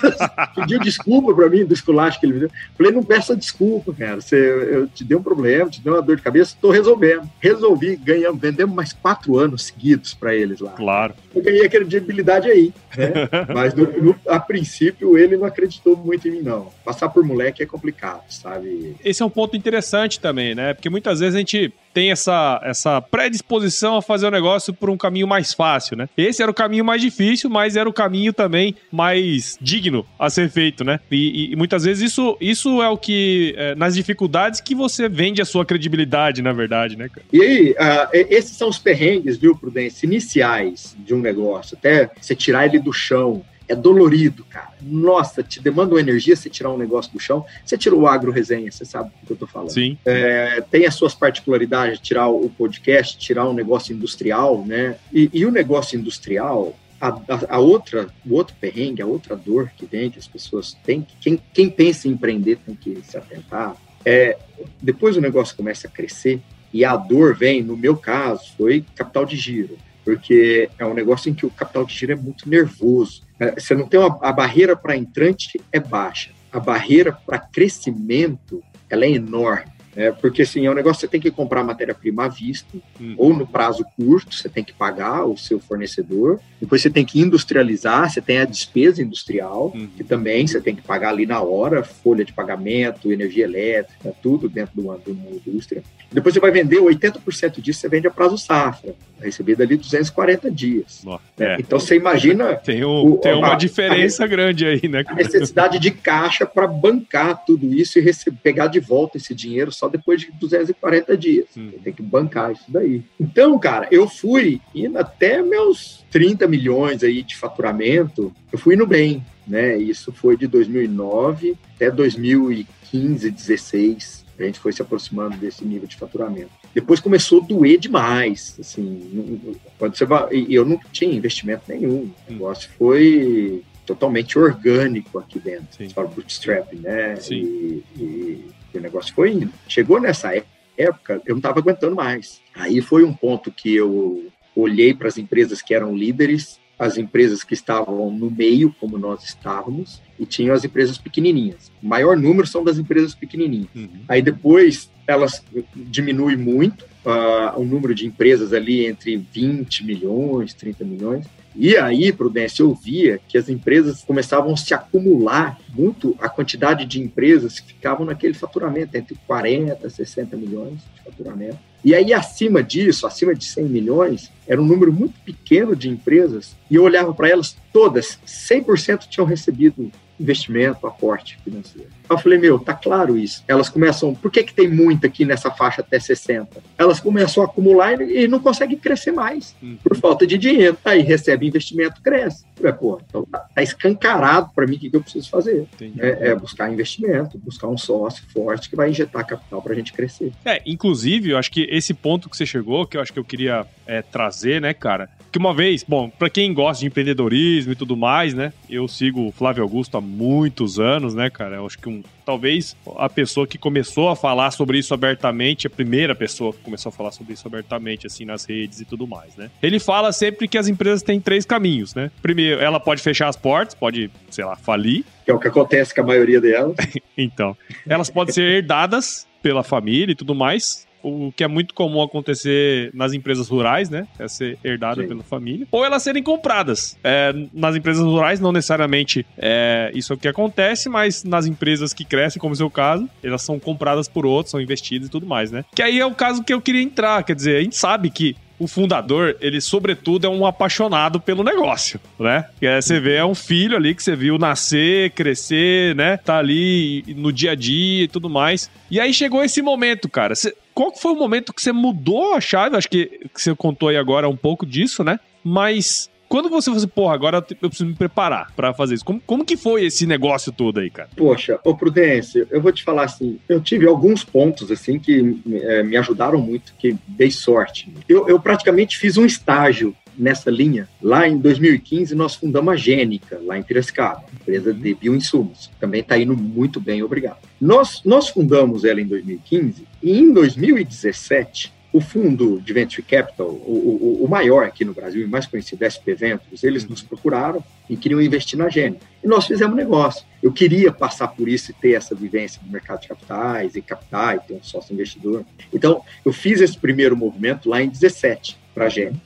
Pediu 0.55 0.79
desculpa 0.79 1.31
para 1.31 1.47
mim 1.47 1.63
do 1.63 1.75
esculacho 1.75 2.19
que 2.19 2.25
ele 2.25 2.33
me 2.33 2.39
deu. 2.39 2.51
Falei, 2.75 2.91
não 2.91 3.03
peça 3.03 3.35
desculpa, 3.35 3.93
cara. 3.93 4.19
Você, 4.19 4.35
eu 4.35 4.87
te 4.87 5.03
dei 5.03 5.15
um 5.15 5.21
problema, 5.21 5.69
te 5.69 5.79
dei 5.79 5.93
uma 5.93 6.01
dor 6.01 6.15
de 6.15 6.23
cabeça, 6.23 6.55
estou 6.55 6.71
resolvendo. 6.71 7.29
Resolvi, 7.39 7.95
ganhamos, 7.95 8.41
vendemos 8.41 8.75
mais 8.75 8.93
quatro 8.93 9.37
anos 9.37 9.65
seguidos 9.65 10.15
para 10.15 10.33
eles 10.33 10.59
lá. 10.59 10.71
Claro. 10.71 11.13
Eu 11.35 11.43
ganhei 11.43 11.65
a 11.67 11.69
credibilidade 11.69 12.49
aí, 12.49 12.73
né? 12.97 13.13
Mas 13.53 13.75
no, 13.75 13.85
no, 14.01 14.15
a 14.27 14.39
princípio 14.39 15.15
ele 15.19 15.37
não 15.37 15.45
acreditou 15.45 15.95
muito 15.95 16.27
em 16.27 16.31
mim, 16.31 16.41
não. 16.41 16.69
Passar 16.83 17.09
por 17.09 17.23
moleque 17.23 17.61
é 17.61 17.65
complicado, 17.67 18.23
sabe? 18.27 18.95
Esse 19.05 19.21
é 19.21 19.25
um 19.25 19.29
ponto 19.29 19.55
interessante 19.55 20.19
também, 20.19 20.55
né? 20.55 20.73
Porque 20.73 20.89
muitas 20.89 21.19
vezes 21.19 21.35
a 21.35 21.39
gente 21.39 21.71
tem 21.93 22.11
essa, 22.11 22.59
essa 22.63 22.99
predisposição 22.99 23.97
a 23.97 24.01
fazer 24.01 24.25
o 24.25 24.31
negócio 24.31 24.62
por 24.71 24.89
um 24.89 24.97
caminho 24.97 25.27
mais 25.27 25.53
fácil, 25.53 25.97
né? 25.97 26.07
Esse 26.15 26.41
era 26.41 26.51
o 26.51 26.53
caminho 26.53 26.85
mais 26.85 27.01
difícil, 27.01 27.49
mas 27.49 27.75
era 27.75 27.89
o 27.89 27.93
caminho 27.93 28.31
também 28.31 28.75
mais 28.91 29.57
digno 29.59 30.05
a 30.17 30.29
ser 30.29 30.49
feito, 30.49 30.83
né? 30.83 30.99
E, 31.11 31.51
e 31.51 31.55
muitas 31.55 31.83
vezes 31.83 32.11
isso, 32.11 32.37
isso 32.39 32.81
é 32.81 32.89
o 32.89 32.97
que, 32.97 33.55
é, 33.57 33.75
nas 33.75 33.95
dificuldades, 33.95 34.61
que 34.61 34.75
você 34.75 35.09
vende 35.09 35.41
a 35.41 35.45
sua 35.45 35.65
credibilidade, 35.65 36.41
na 36.41 36.53
verdade, 36.53 36.95
né? 36.95 37.09
E 37.31 37.41
aí, 37.41 37.71
uh, 37.71 38.07
esses 38.29 38.55
são 38.55 38.69
os 38.69 38.77
perrengues, 38.77 39.37
viu, 39.37 39.55
Prudência, 39.55 40.05
iniciais 40.05 40.95
de 40.99 41.13
um 41.13 41.19
negócio, 41.19 41.77
até 41.77 42.09
você 42.19 42.35
tirar 42.35 42.65
ele 42.65 42.79
do 42.79 42.93
chão, 42.93 43.43
é 43.67 43.75
dolorido, 43.75 44.43
cara. 44.45 44.73
Nossa, 44.81 45.43
te 45.43 45.61
demanda 45.61 45.93
uma 45.93 45.99
energia 45.99 46.35
você 46.35 46.49
tirar 46.49 46.71
um 46.71 46.77
negócio 46.77 47.11
do 47.11 47.19
chão. 47.19 47.45
Você 47.65 47.77
tirou 47.77 48.01
o 48.01 48.07
agro 48.07 48.31
resenha, 48.31 48.71
você 48.71 48.85
sabe 48.85 49.09
do 49.21 49.27
que 49.27 49.33
eu 49.33 49.37
tô 49.37 49.47
falando. 49.47 49.71
Sim. 49.71 49.97
É, 50.05 50.61
tem 50.69 50.85
as 50.85 50.95
suas 50.95 51.13
particularidades, 51.13 51.99
tirar 51.99 52.27
o 52.27 52.49
podcast, 52.49 53.17
tirar 53.17 53.47
um 53.47 53.53
negócio 53.53 53.93
industrial, 53.93 54.63
né? 54.65 54.97
E, 55.11 55.29
e 55.33 55.45
o 55.45 55.51
negócio 55.51 55.99
industrial, 55.99 56.77
a, 56.99 57.09
a, 57.09 57.55
a, 57.55 57.59
outra, 57.59 58.07
o 58.25 58.33
outro 58.35 58.55
perrengue, 58.59 59.01
a 59.01 59.07
outra 59.07 59.35
dor 59.35 59.71
que 59.75 59.85
vem, 59.85 60.09
que 60.09 60.19
as 60.19 60.27
pessoas 60.27 60.73
têm, 60.83 61.05
quem, 61.21 61.39
quem 61.53 61.69
pensa 61.69 62.07
em 62.07 62.11
empreender 62.11 62.57
tem 62.65 62.75
que 62.75 63.01
se 63.03 63.17
atentar, 63.17 63.75
é 64.05 64.37
depois 64.81 65.15
o 65.15 65.21
negócio 65.21 65.55
começa 65.55 65.87
a 65.87 65.89
crescer 65.89 66.41
e 66.73 66.83
a 66.83 66.95
dor 66.95 67.35
vem, 67.35 67.63
no 67.63 67.77
meu 67.77 67.95
caso, 67.95 68.51
foi 68.57 68.83
capital 68.95 69.25
de 69.25 69.37
giro 69.37 69.77
porque 70.03 70.69
é 70.77 70.85
um 70.85 70.93
negócio 70.93 71.29
em 71.29 71.33
que 71.33 71.45
o 71.45 71.49
capital 71.49 71.85
de 71.85 71.93
giro 71.93 72.11
é 72.11 72.15
muito 72.15 72.49
nervoso. 72.49 73.23
É, 73.43 73.59
você 73.59 73.75
não 73.75 73.87
tem 73.87 73.99
uma, 73.99 74.17
a 74.21 74.31
barreira 74.31 74.75
para 74.75 74.95
entrante 74.95 75.59
é 75.71 75.79
baixa, 75.79 76.31
a 76.51 76.59
barreira 76.59 77.11
para 77.11 77.37
crescimento 77.37 78.63
ela 78.89 79.03
é 79.03 79.11
enorme. 79.11 79.71
É, 79.95 80.11
porque 80.11 80.41
assim, 80.41 80.65
é 80.65 80.71
um 80.71 80.73
negócio 80.73 80.97
que 80.97 81.01
você 81.01 81.07
tem 81.07 81.21
que 81.21 81.31
comprar 81.31 81.63
matéria-prima 81.63 82.25
à 82.25 82.27
vista, 82.27 82.67
uhum. 82.99 83.15
ou 83.17 83.33
no 83.33 83.45
prazo 83.45 83.85
curto, 83.95 84.33
você 84.35 84.49
tem 84.49 84.63
que 84.63 84.73
pagar 84.73 85.25
o 85.25 85.37
seu 85.37 85.59
fornecedor, 85.59 86.39
depois 86.59 86.81
você 86.81 86.89
tem 86.89 87.05
que 87.05 87.19
industrializar, 87.19 88.09
você 88.09 88.21
tem 88.21 88.39
a 88.39 88.45
despesa 88.45 89.01
industrial, 89.01 89.71
uhum. 89.75 89.87
que 89.95 90.03
também 90.03 90.47
você 90.47 90.59
tem 90.59 90.75
que 90.75 90.81
pagar 90.81 91.09
ali 91.09 91.25
na 91.25 91.41
hora, 91.41 91.83
folha 91.83 92.25
de 92.25 92.33
pagamento, 92.33 93.11
energia 93.11 93.43
elétrica, 93.43 94.13
tudo 94.21 94.49
dentro 94.49 94.73
de 94.75 94.81
uma, 94.81 94.97
de 94.97 95.11
uma 95.11 95.29
indústria. 95.29 95.83
Depois 96.11 96.33
você 96.33 96.39
vai 96.39 96.51
vender 96.51 96.77
80% 96.77 97.59
disso, 97.59 97.79
você 97.79 97.89
vende 97.89 98.07
a 98.07 98.11
prazo 98.11 98.37
safra, 98.37 98.95
recebida 99.19 99.63
ali 99.63 99.75
240 99.75 100.51
dias. 100.51 101.01
é. 101.39 101.57
Então 101.59 101.79
você 101.79 101.95
imagina. 101.95 102.55
Tem, 102.63 102.85
um, 102.85 103.13
o, 103.13 103.17
tem 103.17 103.33
uma 103.33 103.53
a, 103.53 103.55
diferença 103.55 104.23
a, 104.23 104.27
grande 104.27 104.65
aí, 104.65 104.87
né? 104.87 105.03
A 105.07 105.15
necessidade 105.15 105.79
de 105.79 105.91
caixa 105.91 106.45
para 106.45 106.67
bancar 106.67 107.43
tudo 107.45 107.73
isso 107.73 107.99
e 107.99 108.01
receber, 108.01 108.37
pegar 108.41 108.67
de 108.67 108.79
volta 108.79 109.17
esse 109.17 109.33
dinheiro 109.33 109.71
só 109.83 109.89
depois 109.89 110.21
de 110.21 110.31
240 110.31 111.17
dias. 111.17 111.47
Hum. 111.57 111.71
Tem 111.83 111.91
que 111.91 112.01
bancar 112.01 112.53
isso 112.53 112.65
daí. 112.69 113.03
Então, 113.19 113.59
cara, 113.59 113.87
eu 113.91 114.07
fui 114.07 114.61
indo 114.73 114.97
até 114.97 115.41
meus 115.41 116.05
30 116.09 116.47
milhões 116.47 117.03
aí 117.03 117.21
de 117.21 117.35
faturamento, 117.35 118.33
eu 118.51 118.57
fui 118.57 118.75
indo 118.75 118.87
bem, 118.87 119.25
né? 119.45 119.77
Isso 119.77 120.13
foi 120.13 120.37
de 120.37 120.47
2009 120.47 121.57
até 121.75 121.91
2015, 121.91 123.29
16. 123.29 124.23
A 124.39 124.43
gente 124.43 124.59
foi 124.59 124.71
se 124.71 124.81
aproximando 124.81 125.35
desse 125.37 125.65
nível 125.65 125.87
de 125.87 125.97
faturamento. 125.97 126.49
Depois 126.73 126.99
começou 126.99 127.41
a 127.41 127.45
doer 127.45 127.77
demais, 127.77 128.57
assim, 128.59 129.57
quando 129.77 129.95
você 129.95 130.05
vai, 130.05 130.29
eu 130.49 130.65
não 130.65 130.79
tinha 130.91 131.13
investimento 131.13 131.63
nenhum. 131.67 132.09
O 132.27 132.31
negócio 132.31 132.69
foi 132.77 133.63
totalmente 133.85 134.37
orgânico 134.37 135.19
aqui 135.19 135.39
dentro. 135.39 135.67
Sim. 135.77 135.89
Fala 135.89 136.07
bootstrap, 136.07 136.73
né? 136.73 137.15
Sim. 137.17 137.35
E, 137.35 137.83
e, 137.97 138.77
o 138.77 138.79
negócio 138.79 139.13
foi 139.13 139.31
indo. 139.33 139.53
Chegou 139.67 139.99
nessa 139.99 140.31
época, 140.77 141.21
eu 141.25 141.35
não 141.35 141.37
estava 141.37 141.59
aguentando 141.59 141.95
mais. 141.95 142.41
Aí 142.55 142.81
foi 142.81 143.03
um 143.03 143.13
ponto 143.13 143.51
que 143.51 143.73
eu 143.75 144.31
olhei 144.55 144.93
para 144.93 145.07
as 145.07 145.17
empresas 145.17 145.61
que 145.61 145.73
eram 145.73 145.95
líderes, 145.95 146.59
as 146.83 146.97
empresas 146.97 147.43
que 147.43 147.53
estavam 147.53 148.11
no 148.11 148.29
meio, 148.29 148.75
como 148.79 148.97
nós 148.97 149.23
estávamos, 149.23 150.01
e 150.19 150.25
tinham 150.25 150.53
as 150.53 150.63
empresas 150.63 150.97
pequenininhas. 150.97 151.71
O 151.81 151.87
maior 151.87 152.17
número 152.17 152.45
são 152.45 152.63
das 152.63 152.77
empresas 152.77 153.15
pequenininhas. 153.15 153.69
Uhum. 153.75 153.89
Aí 154.07 154.21
depois 154.21 154.89
elas 155.07 155.43
diminuem 155.75 156.37
muito 156.37 156.83
uh, 157.05 157.59
o 157.59 157.63
número 157.63 157.93
de 157.93 158.05
empresas 158.05 158.53
ali 158.53 158.85
entre 158.85 159.17
20 159.17 159.85
milhões, 159.85 160.53
30 160.53 160.83
milhões. 160.85 161.25
E 161.55 161.77
aí, 161.77 162.11
Prudência, 162.11 162.63
eu 162.63 162.73
via 162.73 163.19
que 163.27 163.37
as 163.37 163.47
empresas 163.47 164.03
começavam 164.03 164.53
a 164.53 164.57
se 164.57 164.73
acumular 164.73 165.59
muito, 165.69 166.15
a 166.19 166.27
quantidade 166.27 166.83
de 166.85 166.99
empresas 166.99 167.59
que 167.59 167.67
ficavam 167.67 168.05
naquele 168.05 168.33
faturamento, 168.33 168.97
entre 168.97 169.15
40 169.27 169.85
e 169.85 169.89
60 169.89 170.35
milhões 170.35 170.79
de 170.95 171.03
faturamento. 171.03 171.59
E 171.83 171.93
aí, 171.93 172.13
acima 172.13 172.63
disso, 172.63 173.05
acima 173.05 173.35
de 173.35 173.45
100 173.45 173.65
milhões, 173.65 174.31
era 174.47 174.61
um 174.61 174.65
número 174.65 174.91
muito 174.91 175.19
pequeno 175.21 175.75
de 175.75 175.89
empresas, 175.89 176.55
e 176.69 176.75
eu 176.75 176.83
olhava 176.83 177.13
para 177.13 177.29
elas 177.29 177.57
todas, 177.73 178.19
100% 178.25 179.07
tinham 179.09 179.27
recebido 179.27 179.91
investimento, 180.19 180.85
aporte 180.85 181.37
financeiro. 181.43 181.89
Eu 182.09 182.17
falei, 182.17 182.37
meu, 182.37 182.59
tá 182.59 182.73
claro 182.73 183.17
isso. 183.17 183.43
Elas 183.47 183.69
começam, 183.69 184.13
por 184.13 184.31
que, 184.31 184.43
que 184.43 184.53
tem 184.53 184.69
muita 184.69 185.07
aqui 185.07 185.25
nessa 185.25 185.49
faixa 185.49 185.81
até 185.81 185.99
60? 185.99 186.61
Elas 186.77 186.99
começam 186.99 187.43
a 187.43 187.45
acumular 187.45 187.99
e, 188.01 188.27
não 188.27 188.39
conseguem 188.39 188.77
crescer 188.77 189.11
mais 189.11 189.55
hum. 189.63 189.77
por 189.83 189.95
falta 189.97 190.27
de 190.27 190.37
dinheiro. 190.37 190.77
Aí 190.83 191.01
recebe 191.01 191.47
investimento, 191.47 192.01
cresce. 192.01 192.45
É, 192.61 192.71
pô, 192.71 193.01
então 193.07 193.25
tá, 193.25 193.39
tá 193.39 193.63
escancarado 193.63 194.51
para 194.53 194.67
mim 194.67 194.75
o 194.75 194.79
que, 194.79 194.89
que, 194.89 194.95
eu 194.95 195.01
preciso 195.01 195.29
fazer. 195.29 195.67
É, 195.99 196.29
é, 196.29 196.35
buscar 196.35 196.71
investimento, 196.71 197.37
buscar 197.37 197.67
um 197.67 197.77
sócio 197.77 198.23
forte 198.31 198.69
que 198.69 198.75
vai 198.75 198.89
injetar 198.89 199.25
capital 199.25 199.61
para 199.61 199.73
a 199.73 199.75
gente 199.75 199.93
crescer. 199.93 200.31
É, 200.45 200.61
inclusive, 200.65 201.31
eu 201.31 201.37
acho 201.37 201.51
que 201.51 201.67
esse 201.69 201.93
ponto 201.93 202.29
que 202.29 202.37
você 202.37 202.45
chegou, 202.45 202.85
que 202.85 202.97
eu 202.97 203.01
acho 203.01 203.11
que 203.11 203.19
eu 203.19 203.25
queria 203.25 203.65
é, 203.87 204.01
trazer, 204.01 204.61
né, 204.61 204.73
cara, 204.73 205.09
que 205.33 205.39
uma 205.39 205.51
vez, 205.51 205.83
bom, 205.83 206.11
para 206.11 206.29
quem 206.29 206.53
gosta 206.53 206.81
de 206.81 206.87
empreendedorismo 206.87 207.71
e 207.71 207.75
tudo 207.75 207.97
mais, 207.97 208.35
né, 208.35 208.53
eu 208.69 208.87
sigo 208.87 209.27
o 209.27 209.31
Flávio 209.31 209.63
Augusto 209.63 209.97
há 209.97 210.01
muitos 210.01 210.79
anos, 210.79 211.15
né, 211.15 211.27
cara, 211.27 211.55
eu 211.55 211.65
acho 211.65 211.79
que 211.79 211.89
um, 211.89 212.03
talvez 212.23 212.77
a 212.97 213.09
pessoa 213.09 213.47
que 213.47 213.57
começou 213.57 214.09
a 214.09 214.15
falar 214.15 214.51
sobre 214.51 214.77
isso 214.77 214.93
abertamente, 214.93 215.65
a 215.65 215.71
primeira 215.71 216.13
pessoa 216.13 216.53
que 216.53 216.59
começou 216.59 216.91
a 216.91 216.93
falar 216.93 217.11
sobre 217.11 217.33
isso 217.33 217.47
abertamente, 217.47 218.05
assim, 218.05 218.25
nas 218.25 218.45
redes 218.45 218.79
e 218.79 218.85
tudo 218.85 219.07
mais, 219.07 219.35
né? 219.35 219.49
Ele 219.61 219.79
fala 219.79 220.11
sempre 220.11 220.47
que 220.47 220.55
as 220.55 220.67
empresas 220.67 221.01
têm 221.01 221.19
três 221.19 221.45
caminhos, 221.45 221.95
né? 221.95 222.11
Primeiro, 222.21 222.61
ela 222.61 222.79
pode 222.79 223.01
fechar 223.01 223.27
as 223.27 223.35
portas, 223.35 223.73
pode, 223.73 224.11
sei 224.29 224.45
lá, 224.45 224.55
falir. 224.55 225.03
Que 225.25 225.31
é 225.31 225.33
o 225.33 225.39
que 225.39 225.47
acontece 225.47 225.95
com 225.95 226.01
a 226.01 226.05
maioria 226.05 226.39
delas. 226.39 226.75
então, 227.17 227.57
elas 227.89 228.11
podem 228.11 228.35
ser 228.35 228.43
herdadas 228.43 229.27
pela 229.41 229.63
família 229.63 230.13
e 230.13 230.15
tudo 230.15 230.35
mais, 230.35 230.87
o 231.03 231.31
que 231.35 231.43
é 231.43 231.47
muito 231.47 231.73
comum 231.73 232.01
acontecer 232.01 232.89
nas 232.93 233.13
empresas 233.13 233.49
rurais, 233.49 233.89
né? 233.89 234.07
É 234.17 234.27
ser 234.27 234.57
herdada 234.63 235.01
Sim. 235.01 235.07
pela 235.07 235.23
família. 235.23 235.67
Ou 235.71 235.85
elas 235.85 236.01
serem 236.03 236.23
compradas. 236.23 236.97
É, 237.03 237.33
nas 237.53 237.75
empresas 237.75 238.03
rurais, 238.03 238.39
não 238.39 238.51
necessariamente 238.51 239.25
é 239.37 239.91
isso 239.93 240.13
é 240.13 240.15
o 240.15 240.19
que 240.19 240.27
acontece, 240.27 240.89
mas 240.89 241.23
nas 241.23 241.45
empresas 241.45 241.93
que 241.93 242.05
crescem, 242.05 242.39
como 242.39 242.53
é 242.53 242.55
o 242.55 242.57
seu 242.57 242.69
caso, 242.69 243.09
elas 243.23 243.41
são 243.41 243.59
compradas 243.59 244.07
por 244.07 244.25
outros, 244.25 244.51
são 244.51 244.61
investidas 244.61 245.07
e 245.07 245.11
tudo 245.11 245.25
mais, 245.25 245.51
né? 245.51 245.65
Que 245.75 245.81
aí 245.81 245.99
é 245.99 246.05
o 246.05 246.15
caso 246.15 246.43
que 246.43 246.53
eu 246.53 246.61
queria 246.61 246.81
entrar. 246.81 247.23
Quer 247.23 247.35
dizer, 247.35 247.57
a 247.57 247.61
gente 247.61 247.75
sabe 247.75 248.09
que 248.09 248.35
o 248.63 248.67
fundador, 248.67 249.35
ele 249.41 249.59
sobretudo 249.59 250.25
é 250.25 250.29
um 250.29 250.45
apaixonado 250.45 251.19
pelo 251.19 251.43
negócio, 251.43 251.99
né? 252.19 252.45
É, 252.61 252.79
você 252.79 252.99
vê, 252.99 253.15
é 253.15 253.25
um 253.25 253.35
filho 253.35 253.75
ali 253.75 253.93
que 253.93 254.01
você 254.01 254.15
viu 254.15 254.37
nascer, 254.37 255.11
crescer, 255.11 255.95
né? 255.95 256.17
Tá 256.17 256.37
ali 256.37 257.03
no 257.15 257.31
dia 257.31 257.51
a 257.51 257.55
dia 257.55 258.03
e 258.03 258.07
tudo 258.07 258.29
mais. 258.29 258.69
E 258.89 258.99
aí 258.99 259.13
chegou 259.13 259.43
esse 259.43 259.61
momento, 259.61 260.07
cara. 260.07 260.35
Cê, 260.35 260.55
qual 260.73 260.95
foi 260.95 261.11
o 261.11 261.15
momento 261.15 261.53
que 261.53 261.61
você 261.61 261.71
mudou 261.71 262.33
a 262.33 262.41
chave? 262.41 262.75
Acho 262.75 262.89
que, 262.89 263.05
que 263.33 263.41
você 263.41 263.55
contou 263.55 263.89
aí 263.89 263.97
agora 263.97 264.27
um 264.27 264.35
pouco 264.35 264.65
disso, 264.65 265.03
né? 265.03 265.19
Mas 265.43 266.09
quando 266.33 266.49
você 266.49 266.65
falou 266.65 266.77
assim, 266.79 266.87
porra, 266.87 267.13
agora 267.13 267.45
eu 267.61 267.69
preciso 267.69 267.85
me 267.85 267.93
preparar 267.93 268.51
para 268.55 268.73
fazer 268.73 268.95
isso, 268.95 269.05
como, 269.05 269.21
como 269.23 269.45
que 269.45 269.55
foi 269.55 269.85
esse 269.85 270.07
negócio 270.07 270.51
todo 270.51 270.79
aí, 270.79 270.89
cara? 270.89 271.07
Poxa, 271.15 271.59
ô 271.63 271.75
Prudência, 271.75 272.47
eu 272.49 272.59
vou 272.59 272.71
te 272.71 272.83
falar 272.83 273.03
assim, 273.03 273.39
eu 273.47 273.61
tive 273.61 273.87
alguns 273.87 274.23
pontos, 274.23 274.71
assim, 274.71 274.97
que 274.97 275.39
é, 275.61 275.83
me 275.83 275.95
ajudaram 275.95 276.39
muito, 276.39 276.73
que 276.79 276.95
dei 277.07 277.29
sorte. 277.29 277.93
Eu, 278.09 278.27
eu 278.27 278.39
praticamente 278.39 278.97
fiz 278.97 279.15
um 279.15 279.25
estágio 279.25 279.95
nessa 280.17 280.49
linha. 280.49 280.87
Lá 281.01 281.27
em 281.27 281.37
2015, 281.37 282.15
nós 282.15 282.35
fundamos 282.35 282.73
a 282.73 282.77
Gênica, 282.77 283.39
lá 283.43 283.57
em 283.57 283.63
Piracicaba, 283.63 284.23
empresa 284.33 284.73
de 284.73 284.93
bioinsumos. 284.93 285.69
Também 285.79 286.01
está 286.01 286.17
indo 286.17 286.35
muito 286.35 286.79
bem, 286.79 287.03
obrigado. 287.03 287.37
Nós, 287.59 288.01
nós 288.03 288.29
fundamos 288.29 288.85
ela 288.85 289.01
em 289.01 289.05
2015 289.05 289.87
e 290.01 290.19
em 290.19 290.33
2017 290.33 291.73
o 291.93 292.01
fundo 292.01 292.59
de 292.59 292.73
Venture 292.73 293.03
Capital, 293.03 293.47
o, 293.47 294.19
o, 294.19 294.25
o, 294.25 294.27
maior 294.27 294.65
aqui 294.65 294.83
no 294.83 294.95
Brasil 294.95 295.21
e 295.21 295.27
mais 295.27 295.45
conhecido, 295.45 295.85
SP 295.85 296.17
Ventures, 296.17 296.63
eles 296.63 296.85
nos 296.85 297.03
procuraram 297.03 297.63
e 297.87 297.95
queriam 297.95 298.19
investir 298.19 298.57
na 298.57 298.67
Gênia. 298.67 298.99
E 299.23 299.27
nós 299.27 299.45
fizemos 299.45 299.75
negócio. 299.75 300.25
Eu 300.41 300.51
queria 300.51 300.91
passar 300.91 301.27
por 301.27 301.47
isso 301.47 301.69
e 301.69 301.73
ter 301.75 301.91
essa 301.91 302.15
vivência 302.15 302.59
do 302.63 302.71
mercado 302.71 303.01
de 303.01 303.09
capitais 303.09 303.75
e 303.75 303.81
captar 303.83 304.37
e 304.37 304.39
ter 304.39 304.53
um 304.55 304.63
sócio 304.63 304.91
investidor. 304.91 305.45
Então, 305.71 306.01
eu 306.25 306.33
fiz 306.33 306.61
esse 306.61 306.75
primeiro 306.75 307.15
movimento 307.15 307.69
lá 307.69 307.79
em 307.79 307.89
17 307.89 308.62
para 308.73 308.85
a 308.85 308.89
Gênia. 308.89 309.21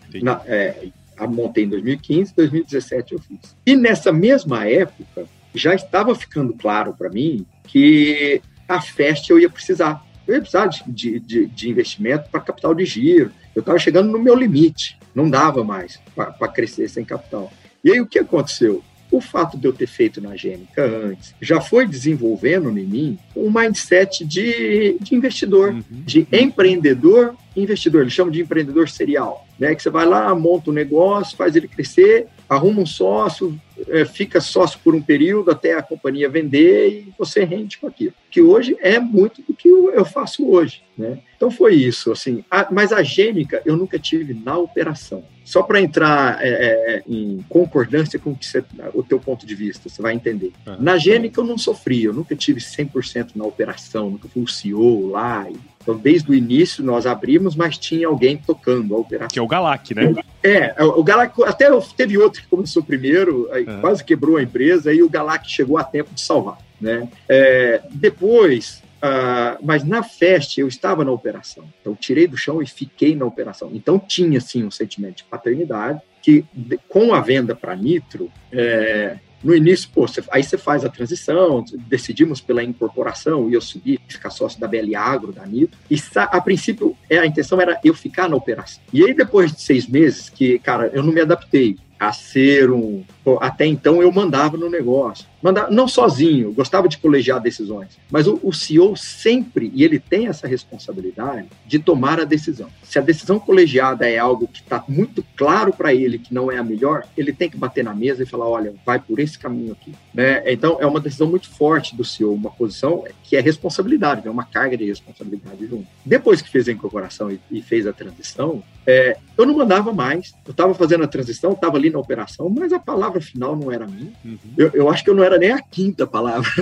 É, 0.46 0.90
montei 1.28 1.64
em 1.64 1.70
2015, 1.70 2.34
2017 2.36 3.14
eu 3.14 3.20
fiz. 3.20 3.56
E 3.66 3.76
nessa 3.76 4.12
mesma 4.12 4.68
época, 4.68 5.26
já 5.56 5.74
estava 5.74 6.14
ficando 6.14 6.54
claro 6.54 6.94
para 6.94 7.10
mim 7.10 7.46
que 7.64 8.42
a 8.68 8.82
FEST 8.82 9.30
eu 9.30 9.40
ia 9.40 9.50
precisar 9.50 10.06
eu 10.28 10.36
ia 10.36 10.42
precisar 10.42 10.68
de, 10.86 11.20
de, 11.20 11.46
de 11.46 11.70
investimento 11.70 12.30
para 12.30 12.42
capital 12.42 12.76
de 12.76 12.84
giro. 12.84 13.32
Eu 13.56 13.62
estava 13.62 13.80
chegando 13.80 14.12
no 14.12 14.20
meu 14.20 14.36
limite, 14.36 15.00
não 15.16 15.30
dava 15.30 15.64
mais 15.64 16.00
para 16.14 16.48
crescer 16.50 16.90
sem 16.90 17.06
capital. 17.06 17.52
E 17.84 17.92
aí 17.92 18.02
o 18.02 18.06
que 18.06 18.20
aconteceu? 18.20 18.84
O 19.10 19.22
fato 19.22 19.58
de 19.58 19.66
eu 19.66 19.72
ter 19.72 19.88
feito 19.88 20.20
na 20.20 20.36
Gênica 20.36 20.84
antes 20.84 21.34
já 21.42 21.62
foi 21.62 21.88
desenvolvendo 21.88 22.78
em 22.78 22.86
mim 22.86 23.20
um 23.34 23.50
mindset 23.50 24.26
de, 24.26 24.98
de 25.00 25.16
investidor, 25.16 25.72
uhum. 25.72 25.84
de 25.90 26.28
empreendedor 26.30 27.34
investidor. 27.62 28.02
Eles 28.02 28.14
chamam 28.14 28.32
de 28.32 28.42
empreendedor 28.42 28.90
serial, 28.90 29.48
né? 29.60 29.76
Que 29.76 29.82
você 29.82 29.90
vai 29.90 30.06
lá, 30.06 30.34
monta 30.36 30.70
um 30.70 30.74
negócio, 30.74 31.38
faz 31.38 31.56
ele 31.56 31.68
crescer, 31.68 32.28
arruma 32.48 32.82
um 32.82 32.86
sócio, 32.86 33.60
é, 33.90 34.06
fica 34.06 34.40
sócio 34.40 34.80
por 34.84 34.96
um 34.96 35.02
período 35.02 35.52
até 35.52 35.74
a 35.74 35.84
companhia 35.84 36.30
vender 36.30 36.90
e 36.90 37.14
você 37.18 37.44
rende 37.44 37.78
com 37.78 37.88
aquilo. 37.88 38.14
Que 38.32 38.42
hoje 38.42 38.78
é 38.80 39.00
muito 39.00 39.42
do 39.42 39.54
que 39.54 39.68
eu 39.68 40.06
faço 40.06 40.50
hoje, 40.50 40.82
né? 40.98 41.20
Então 41.36 41.52
foi 41.52 41.76
isso, 41.76 42.12
assim. 42.12 42.44
A, 42.50 42.68
mas 42.72 42.92
a 42.92 43.04
Gênica 43.04 43.62
eu 43.66 43.76
nunca 43.76 44.00
tive 44.00 44.34
na 44.34 44.58
operação. 44.58 45.24
Só 45.44 45.64
para 45.64 45.80
entrar 45.80 46.44
é, 46.44 46.50
é, 46.50 47.04
em 47.08 47.44
concordância 47.48 48.20
com 48.20 48.32
o, 48.32 48.38
você, 48.40 48.64
o 48.94 49.04
teu 49.04 49.20
ponto 49.20 49.46
de 49.46 49.56
vista, 49.56 49.88
você 49.88 50.02
vai 50.02 50.14
entender. 50.14 50.52
Na 50.80 50.98
Gênica 50.98 51.40
eu 51.40 51.46
não 51.46 51.58
sofri, 51.58 52.04
eu 52.04 52.14
nunca 52.14 52.36
tive 52.36 52.60
100% 52.60 53.32
na 53.36 53.46
operação, 53.46 54.10
nunca 54.10 54.28
fui 54.28 54.44
o 54.44 54.48
CEO 54.48 55.08
lá. 55.10 55.48
Então, 55.88 55.98
desde 55.98 56.30
o 56.30 56.36
início 56.36 56.84
nós 56.84 57.06
abrimos, 57.06 57.56
mas 57.56 57.78
tinha 57.78 58.10
alguém 58.10 58.36
tocando 58.36 58.94
a 58.94 58.98
operação. 58.98 59.30
Que 59.30 59.40
é 59.40 59.42
o 59.42 59.48
Galac, 59.48 59.96
né? 59.96 60.14
É, 60.44 60.76
o 60.84 61.02
Galac, 61.02 61.34
até 61.44 61.70
teve 61.96 62.18
outro 62.18 62.42
que 62.42 62.48
começou 62.50 62.84
primeiro, 62.84 63.50
uhum. 63.50 63.80
quase 63.80 64.04
quebrou 64.04 64.36
a 64.36 64.44
empresa, 64.44 64.94
e 64.94 65.02
o 65.02 65.10
Galac 65.10 65.50
chegou 65.50 65.78
a 65.78 65.86
tempo 65.86 66.14
de 66.14 66.20
salvar. 66.20 66.58
Né? 66.82 67.08
É, 67.30 67.82
depois, 67.90 68.86
Uh, 68.98 69.62
mas 69.64 69.84
na 69.84 70.02
festa 70.02 70.60
eu 70.60 70.68
estava 70.68 71.06
na 71.06 71.12
operação. 71.12 71.66
Então, 71.80 71.94
tirei 71.94 72.26
do 72.26 72.36
chão 72.36 72.64
e 72.64 72.66
fiquei 72.66 73.16
na 73.16 73.26
operação. 73.26 73.70
Então, 73.72 74.00
tinha, 74.00 74.42
sim, 74.42 74.64
um 74.64 74.72
sentimento 74.72 75.18
de 75.18 75.24
paternidade, 75.26 76.02
que 76.20 76.44
de, 76.52 76.80
com 76.90 77.14
a 77.14 77.22
venda 77.22 77.56
para 77.56 77.76
Nitro, 77.76 78.32
é, 78.52 79.20
no 79.44 79.56
início, 79.56 79.90
pô, 79.94 80.06
aí 80.32 80.44
você 80.44 80.58
faz 80.58 80.84
a 80.84 80.90
transição, 80.90 81.64
decidimos 81.88 82.42
pela 82.42 82.64
incorporação 82.64 83.50
e 83.50 83.54
eu 83.54 83.62
subi, 83.62 84.00
ficar 84.08 84.30
sócio 84.30 84.60
da 84.60 84.68
BL 84.68 84.96
Agro, 84.96 85.32
da 85.32 85.46
Nitro. 85.46 85.78
E 85.90 85.96
a 86.16 86.42
princípio, 86.42 86.96
é, 87.10 87.20
a 87.20 87.26
intenção 87.26 87.62
era 87.62 87.80
eu 87.84 87.94
ficar 87.94 88.28
na 88.30 88.36
operação. 88.36 88.82
E 88.92 89.04
aí, 89.04 89.14
depois 89.14 89.52
de 89.52 89.62
seis 89.62 89.88
meses, 89.88 90.30
que, 90.30 90.60
cara, 90.60 90.90
eu 90.94 91.04
não 91.04 91.14
me 91.14 91.22
adaptei 91.22 91.78
a 92.00 92.14
ser 92.14 92.72
um. 92.72 93.04
Até 93.40 93.66
então 93.66 94.02
eu 94.02 94.12
mandava 94.12 94.58
no 94.58 94.70
negócio. 94.70 95.26
Mandava, 95.42 95.70
não 95.70 95.88
sozinho, 95.88 96.52
gostava 96.52 96.88
de 96.88 96.98
colegiar 96.98 97.40
decisões. 97.40 97.98
Mas 98.10 98.28
o, 98.28 98.40
o 98.42 98.54
CEO 98.54 98.96
sempre, 98.96 99.72
e 99.74 99.84
ele 99.84 100.00
tem 100.00 100.28
essa 100.28 100.48
responsabilidade, 100.48 101.48
de 101.66 101.80
tomar 101.80 102.20
a 102.20 102.24
decisão. 102.24 102.70
Se 102.84 102.98
a 102.98 103.02
decisão 103.02 103.40
colegiada 103.40 104.08
é 104.10 104.18
algo 104.18 104.48
que 104.48 104.62
está 104.62 104.84
muito 104.88 105.24
claro 105.36 105.74
para 105.74 105.94
ele 105.94 106.18
que 106.18 106.34
não 106.34 106.52
é 106.52 106.58
a 106.58 106.64
melhor, 106.64 107.04
ele 107.18 107.34
tem 107.34 107.50
que 107.50 107.58
bater 107.58 107.84
na 107.84 107.94
mesa 107.94 108.24
e 108.24 108.26
falar: 108.26 108.48
olha, 108.48 108.74
vai 108.86 109.00
por 109.00 109.20
esse 109.20 109.38
caminho 109.38 109.74
aqui. 109.74 109.94
Né? 110.14 110.42
Então 110.52 110.78
é 110.80 110.86
uma 110.86 111.00
decisão 111.00 111.28
muito 111.28 111.50
forte 111.50 111.96
do 111.96 112.04
CEO, 112.04 112.34
uma 112.34 112.52
posição 112.52 113.04
que 113.24 113.36
é 113.36 113.42
responsabilidade, 113.42 114.28
é 114.28 114.32
uma 114.32 114.46
carga 114.46 114.78
de 114.78 114.86
responsabilidade 114.86 115.68
junto. 115.68 115.88
Depois 116.06 116.42
que 116.42 116.50
fez 116.50 116.68
a 116.68 116.72
incorporação 116.72 117.32
e, 117.32 117.40
e 117.52 117.62
fez 117.62 117.86
a 117.86 117.94
transição, 117.94 118.64
é, 118.86 119.18
eu 119.38 119.46
não 119.46 119.58
mandava 119.58 119.92
mais. 119.92 120.34
Eu 120.46 120.52
estava 120.52 120.74
fazendo 120.74 121.04
a 121.04 121.08
transição, 121.08 121.52
estava 121.52 121.76
ali 121.78 121.87
ali 121.88 121.90
na 121.90 122.00
operação, 122.00 122.50
mas 122.50 122.72
a 122.74 122.80
palavra 122.80 123.22
final 123.22 123.56
não 123.56 123.72
era 123.72 123.88
minha. 123.88 124.12
Uhum. 124.24 124.38
Eu, 124.58 124.72
eu 124.74 124.90
acho 124.90 125.04
que 125.04 125.10
eu 125.10 125.16
não 125.16 125.24
era 125.24 125.38
nem 125.38 125.52
a 125.52 125.62
quinta 125.62 126.06
palavra 126.06 126.50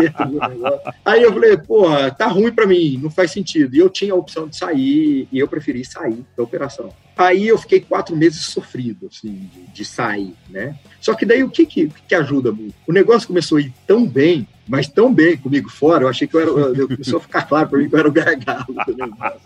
dentro 0.00 0.26
do 0.26 0.40
negócio. 0.40 0.80
Aí 1.04 1.22
eu 1.22 1.32
falei, 1.32 1.56
pô, 1.56 1.84
tá 2.16 2.26
ruim 2.26 2.52
para 2.52 2.66
mim, 2.66 2.98
não 3.02 3.10
faz 3.10 3.30
sentido. 3.30 3.74
E 3.74 3.78
eu 3.78 3.90
tinha 3.90 4.12
a 4.12 4.16
opção 4.16 4.48
de 4.48 4.56
sair, 4.56 5.28
e 5.30 5.38
eu 5.38 5.46
preferi 5.46 5.84
sair 5.84 6.24
da 6.36 6.42
operação. 6.42 6.90
Aí 7.16 7.46
eu 7.46 7.56
fiquei 7.56 7.80
quatro 7.80 8.16
meses 8.16 8.44
sofrido, 8.46 9.06
assim, 9.06 9.48
de, 9.52 9.72
de 9.72 9.84
sair, 9.84 10.34
né? 10.50 10.76
Só 11.00 11.14
que 11.14 11.24
daí 11.24 11.44
o 11.44 11.50
que, 11.50 11.64
que, 11.64 11.88
que 12.08 12.14
ajuda 12.14 12.50
muito? 12.50 12.74
O 12.88 12.92
negócio 12.92 13.28
começou 13.28 13.58
a 13.58 13.60
ir 13.60 13.72
tão 13.86 14.04
bem, 14.04 14.48
mas 14.66 14.88
tão 14.88 15.14
bem 15.14 15.36
comigo 15.36 15.70
fora, 15.70 16.04
eu 16.04 16.08
achei 16.08 16.26
que 16.26 16.34
eu 16.34 16.40
era. 16.40 16.50
Eu, 16.50 16.88
começou 16.88 17.18
a 17.18 17.22
ficar 17.22 17.42
claro 17.42 17.68
para 17.68 17.78
mim 17.78 17.88
que 17.88 17.94
eu 17.94 17.98
era 17.98 18.08
o 18.08 18.12
gargalo 18.12 18.74
do 18.86 18.96
negócio. 18.96 19.38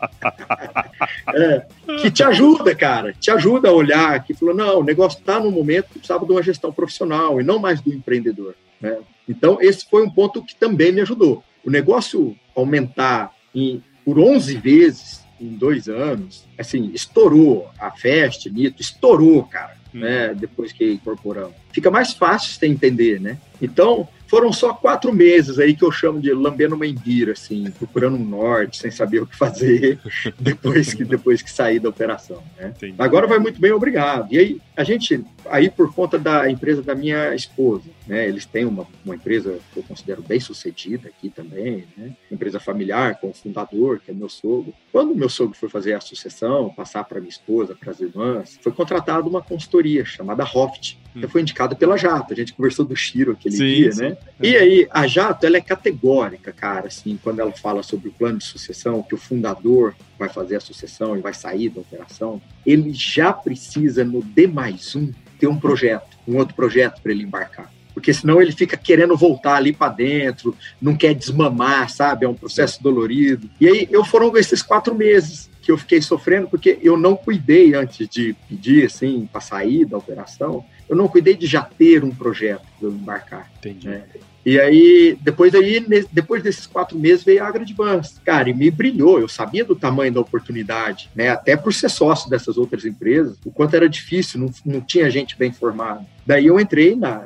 É, 1.34 1.66
que 2.02 2.10
te 2.10 2.22
ajuda, 2.22 2.74
cara, 2.74 3.12
te 3.12 3.30
ajuda 3.30 3.68
a 3.68 3.72
olhar, 3.72 4.22
que 4.24 4.34
falou, 4.34 4.54
não, 4.54 4.80
o 4.80 4.84
negócio 4.84 5.18
está 5.18 5.40
no 5.40 5.50
momento 5.50 5.86
que 5.86 5.98
precisava 5.98 6.26
de 6.26 6.32
uma 6.32 6.42
gestão 6.42 6.72
profissional 6.72 7.40
e 7.40 7.44
não 7.44 7.58
mais 7.58 7.80
do 7.80 7.92
empreendedor. 7.92 8.54
Né? 8.80 8.98
Então, 9.28 9.58
esse 9.60 9.88
foi 9.88 10.02
um 10.04 10.10
ponto 10.10 10.44
que 10.44 10.54
também 10.54 10.92
me 10.92 11.00
ajudou. 11.00 11.42
O 11.64 11.70
negócio 11.70 12.36
aumentar 12.54 13.32
em, 13.54 13.82
por 14.04 14.18
11 14.18 14.56
vezes 14.56 15.24
em 15.40 15.48
dois 15.48 15.88
anos, 15.88 16.46
assim, 16.58 16.90
estourou 16.92 17.70
a 17.78 17.90
Fest, 17.90 18.46
Nito, 18.46 18.82
estourou, 18.82 19.44
cara, 19.44 19.76
hum. 19.94 20.00
né, 20.00 20.34
depois 20.34 20.72
que 20.72 20.92
incorporamos. 20.92 21.54
Fica 21.72 21.90
mais 21.90 22.12
fácil 22.12 22.52
você 22.52 22.66
entender, 22.66 23.20
né? 23.20 23.38
Então, 23.60 24.06
foram 24.30 24.52
só 24.52 24.72
quatro 24.72 25.12
meses 25.12 25.58
aí 25.58 25.74
que 25.74 25.84
eu 25.84 25.90
chamo 25.90 26.20
de 26.20 26.32
lambendo 26.32 26.76
uma 26.76 26.86
embira, 26.86 27.32
assim, 27.32 27.68
procurando 27.72 28.16
um 28.16 28.24
norte, 28.24 28.78
sem 28.78 28.88
saber 28.88 29.20
o 29.20 29.26
que 29.26 29.36
fazer, 29.36 29.98
depois 30.38 30.94
que, 30.94 31.04
depois 31.04 31.42
que 31.42 31.50
saí 31.50 31.80
da 31.80 31.88
operação. 31.88 32.40
Né? 32.56 32.72
Agora 32.96 33.26
vai 33.26 33.40
muito 33.40 33.60
bem, 33.60 33.72
obrigado. 33.72 34.32
E 34.32 34.38
aí, 34.38 34.60
a 34.76 34.84
gente, 34.84 35.24
aí 35.46 35.68
por 35.68 35.92
conta 35.92 36.16
da 36.16 36.48
empresa 36.48 36.80
da 36.80 36.94
minha 36.94 37.34
esposa, 37.34 37.90
né? 38.06 38.26
Eles 38.26 38.46
têm 38.46 38.64
uma, 38.64 38.86
uma 39.04 39.14
empresa 39.14 39.58
que 39.72 39.78
eu 39.78 39.82
considero 39.82 40.22
bem 40.22 40.40
sucedida 40.40 41.08
aqui 41.08 41.28
também, 41.28 41.84
né? 41.96 42.16
Empresa 42.30 42.58
familiar, 42.58 43.20
com 43.20 43.30
o 43.30 43.34
fundador, 43.34 44.00
que 44.00 44.10
é 44.10 44.14
meu 44.14 44.28
sogro. 44.28 44.72
Quando 44.92 45.14
meu 45.14 45.28
sogro 45.28 45.56
foi 45.56 45.68
fazer 45.68 45.94
a 45.94 46.00
sucessão, 46.00 46.70
passar 46.70 47.04
para 47.04 47.20
minha 47.20 47.30
esposa, 47.30 47.74
para 47.74 47.90
as 47.90 48.00
irmãs, 48.00 48.58
foi 48.62 48.72
contratada 48.72 49.28
uma 49.28 49.42
consultoria 49.42 50.04
chamada 50.04 50.44
Hoft, 50.44 50.98
hum. 51.14 51.28
foi 51.28 51.42
indicada 51.42 51.74
pela 51.74 51.96
Jato. 51.96 52.32
A 52.32 52.36
gente 52.36 52.52
conversou 52.52 52.84
do 52.84 52.96
Chiro 52.96 53.32
aquele 53.32 53.56
sim, 53.56 53.64
dia, 53.64 53.92
sim. 53.92 54.02
né? 54.02 54.16
E 54.40 54.56
aí, 54.56 54.88
a 54.90 55.06
Jato, 55.06 55.46
ela 55.46 55.56
é 55.56 55.60
categórica, 55.60 56.52
cara, 56.52 56.86
assim, 56.88 57.18
quando 57.22 57.40
ela 57.40 57.52
fala 57.52 57.82
sobre 57.82 58.08
o 58.08 58.12
plano 58.12 58.38
de 58.38 58.44
sucessão, 58.44 59.02
que 59.02 59.14
o 59.14 59.18
fundador 59.18 59.94
vai 60.18 60.28
fazer 60.28 60.56
a 60.56 60.60
sucessão 60.60 61.16
e 61.16 61.20
vai 61.20 61.34
sair 61.34 61.68
da 61.68 61.80
operação, 61.80 62.40
ele 62.64 62.92
já 62.92 63.32
precisa, 63.32 64.04
no 64.04 64.22
D 64.22 64.46
mais 64.46 64.94
um, 64.94 65.12
ter 65.38 65.46
um 65.46 65.58
projeto, 65.58 66.18
um 66.26 66.36
outro 66.36 66.54
projeto 66.54 67.00
para 67.00 67.12
ele 67.12 67.24
embarcar. 67.24 67.72
Porque 67.92 68.14
senão 68.14 68.40
ele 68.40 68.52
fica 68.52 68.76
querendo 68.76 69.16
voltar 69.16 69.56
ali 69.56 69.72
para 69.72 69.92
dentro, 69.92 70.56
não 70.80 70.96
quer 70.96 71.14
desmamar, 71.14 71.90
sabe? 71.90 72.24
É 72.24 72.28
um 72.28 72.34
processo 72.34 72.82
dolorido. 72.82 73.50
E 73.60 73.66
aí, 73.66 73.88
eu 73.90 74.04
foram 74.04 74.36
esses 74.36 74.62
quatro 74.62 74.94
meses 74.94 75.50
que 75.60 75.70
eu 75.70 75.76
fiquei 75.76 76.00
sofrendo 76.00 76.48
porque 76.48 76.78
eu 76.82 76.96
não 76.96 77.14
cuidei 77.14 77.74
antes 77.74 78.08
de 78.08 78.34
pedir, 78.48 78.86
assim, 78.86 79.28
para 79.30 79.40
sair 79.40 79.84
da 79.84 79.98
operação 79.98 80.64
eu 80.90 80.96
não 80.96 81.06
cuidei 81.06 81.36
de 81.36 81.46
já 81.46 81.62
ter 81.62 82.02
um 82.02 82.10
projeto 82.10 82.66
para 82.76 82.88
eu 82.88 82.92
embarcar. 82.92 83.48
Entendi. 83.58 83.88
Né? 83.88 84.04
E 84.44 84.58
aí, 84.58 85.18
depois, 85.20 85.54
aí, 85.54 85.84
depois 86.10 86.42
desses 86.42 86.66
quatro 86.66 86.98
meses, 86.98 87.24
veio 87.24 87.42
a 87.42 87.48
AgroAdvance. 87.48 88.20
Cara, 88.24 88.48
e 88.48 88.54
me 88.54 88.70
brilhou. 88.70 89.20
Eu 89.20 89.28
sabia 89.28 89.64
do 89.64 89.76
tamanho 89.76 90.12
da 90.12 90.20
oportunidade, 90.20 91.10
né? 91.14 91.28
Até 91.28 91.56
por 91.56 91.74
ser 91.74 91.90
sócio 91.90 92.30
dessas 92.30 92.56
outras 92.56 92.84
empresas, 92.84 93.36
o 93.44 93.50
quanto 93.50 93.76
era 93.76 93.88
difícil, 93.88 94.40
não, 94.40 94.50
não 94.64 94.80
tinha 94.80 95.10
gente 95.10 95.36
bem 95.36 95.52
formada. 95.52 96.04
Daí 96.26 96.46
eu 96.46 96.60
entrei, 96.60 96.94
na, 96.94 97.24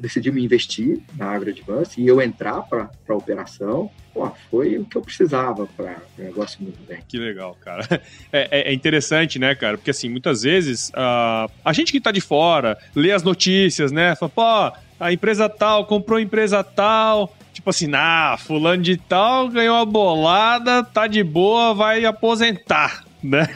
decidi 0.00 0.30
me 0.30 0.44
investir 0.44 1.00
na 1.16 1.30
AgroAdvance 1.30 2.00
e 2.00 2.06
eu 2.06 2.20
entrar 2.20 2.62
para 2.62 2.90
a 3.08 3.14
operação. 3.14 3.90
Pô, 4.12 4.30
foi 4.50 4.78
o 4.78 4.84
que 4.84 4.96
eu 4.96 5.02
precisava 5.02 5.66
para 5.66 5.96
o 6.18 6.22
negócio 6.22 6.62
muito 6.62 6.78
bem. 6.86 7.00
Que 7.08 7.18
legal, 7.18 7.56
cara. 7.60 8.00
É, 8.32 8.48
é, 8.50 8.70
é, 8.70 8.74
interessante, 8.74 9.38
né, 9.38 9.54
cara? 9.54 9.76
Porque 9.76 9.90
assim, 9.90 10.08
muitas 10.08 10.42
vezes 10.42 10.90
uh, 10.90 11.50
a 11.64 11.72
gente 11.72 11.90
que 11.92 11.98
está 11.98 12.10
de 12.10 12.20
fora 12.20 12.76
lê 12.94 13.12
as 13.12 13.22
notícias, 13.22 13.92
né? 13.92 14.14
Fala, 14.16 14.30
pô, 14.30 14.78
a 14.98 15.12
empresa 15.12 15.48
tal 15.48 15.84
comprou 15.86 16.18
a 16.18 16.22
empresa 16.22 16.62
tal. 16.62 17.34
Tipo 17.52 17.70
assim, 17.70 17.88
ah, 17.94 18.36
fulano 18.38 18.82
de 18.82 18.96
tal 18.96 19.48
ganhou 19.48 19.76
a 19.76 19.84
bolada, 19.84 20.82
tá 20.82 21.06
de 21.06 21.22
boa, 21.22 21.72
vai 21.72 22.04
aposentar 22.04 23.04
né? 23.24 23.48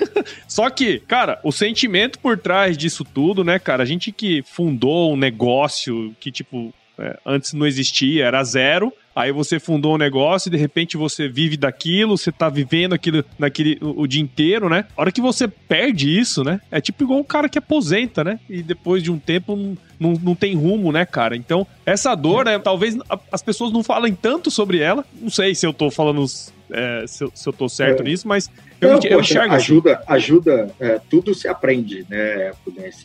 Só 0.49 0.71
que, 0.71 1.01
cara, 1.01 1.39
o 1.45 1.53
sentimento 1.53 2.19
por 2.19 2.39
trás 2.39 2.77
disso 2.77 3.05
tudo, 3.05 3.45
né, 3.45 3.59
cara? 3.59 3.83
A 3.83 3.87
gente 3.87 4.11
que 4.11 4.43
fundou 4.43 5.13
um 5.13 5.17
negócio 5.17 6.17
que, 6.19 6.33
tipo, 6.33 6.73
é, 6.99 7.19
antes 7.25 7.53
não 7.53 7.67
existia, 7.67 8.25
era 8.25 8.43
zero. 8.43 8.93
Aí 9.19 9.33
você 9.33 9.59
fundou 9.59 9.97
um 9.97 9.99
negócio 9.99 10.49
e 10.49 10.53
de 10.53 10.57
repente 10.57 10.97
você 10.97 11.29
vive 11.29 11.57
daquilo, 11.57 12.17
você 12.17 12.31
tá 12.31 12.49
vivendo 12.49 12.93
aquilo 12.93 13.25
naquele 13.37 13.77
o, 13.81 14.03
o, 14.03 14.07
dia 14.07 14.23
inteiro, 14.23 14.69
né? 14.69 14.85
A 14.97 15.01
hora 15.01 15.11
que 15.11 15.21
você 15.21 15.49
perde 15.49 16.17
isso, 16.17 16.45
né? 16.45 16.61
É 16.71 16.81
tipo 16.81 17.03
igual 17.03 17.19
um 17.19 17.25
cara 17.25 17.49
que 17.49 17.59
aposenta, 17.59 18.23
né? 18.23 18.39
E 18.49 18.63
depois 18.63 19.03
de 19.03 19.11
um 19.11 19.19
tempo 19.19 19.57
não, 19.57 19.77
não, 19.99 20.13
não 20.23 20.35
tem 20.37 20.55
rumo, 20.55 20.93
né, 20.93 21.05
cara? 21.05 21.35
Então, 21.35 21.67
essa 21.85 22.15
dor, 22.15 22.45
né? 22.45 22.61
Talvez 22.61 22.97
as 23.33 23.43
pessoas 23.43 23.73
não 23.73 23.83
falem 23.83 24.15
tanto 24.15 24.53
sobre 24.53 24.79
ela. 24.79 25.05
Não 25.21 25.31
sei 25.31 25.53
se 25.53 25.67
eu 25.67 25.73
tô 25.73 25.91
falando 25.91 26.25
é, 26.71 27.05
se, 27.09 27.25
eu, 27.25 27.33
se, 27.35 27.49
eu 27.49 27.53
tô 27.53 27.69
certo 27.69 28.03
é. 28.03 28.05
nisso, 28.05 28.29
mas 28.29 28.49
eu, 28.81 28.93
Não, 28.93 29.01
eu 29.03 29.21
enxergo 29.21 29.55
assim. 29.55 29.73
ajuda, 29.73 29.95
assim. 29.95 30.05
ajuda, 30.07 30.71
é, 30.79 31.01
tudo 31.11 31.35
se 31.35 31.49
aprende, 31.49 32.07
né? 32.09 32.53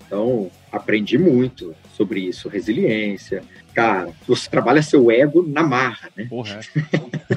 Então, 0.05 0.51
aprendi 0.71 1.17
muito 1.17 1.73
sobre 1.97 2.19
isso, 2.19 2.49
resiliência. 2.49 3.41
Cara, 3.73 4.09
você 4.27 4.49
trabalha 4.49 4.83
seu 4.83 5.09
ego 5.09 5.43
na 5.47 5.63
marra, 5.63 6.02
né? 6.15 6.25
Porra. 6.25 6.59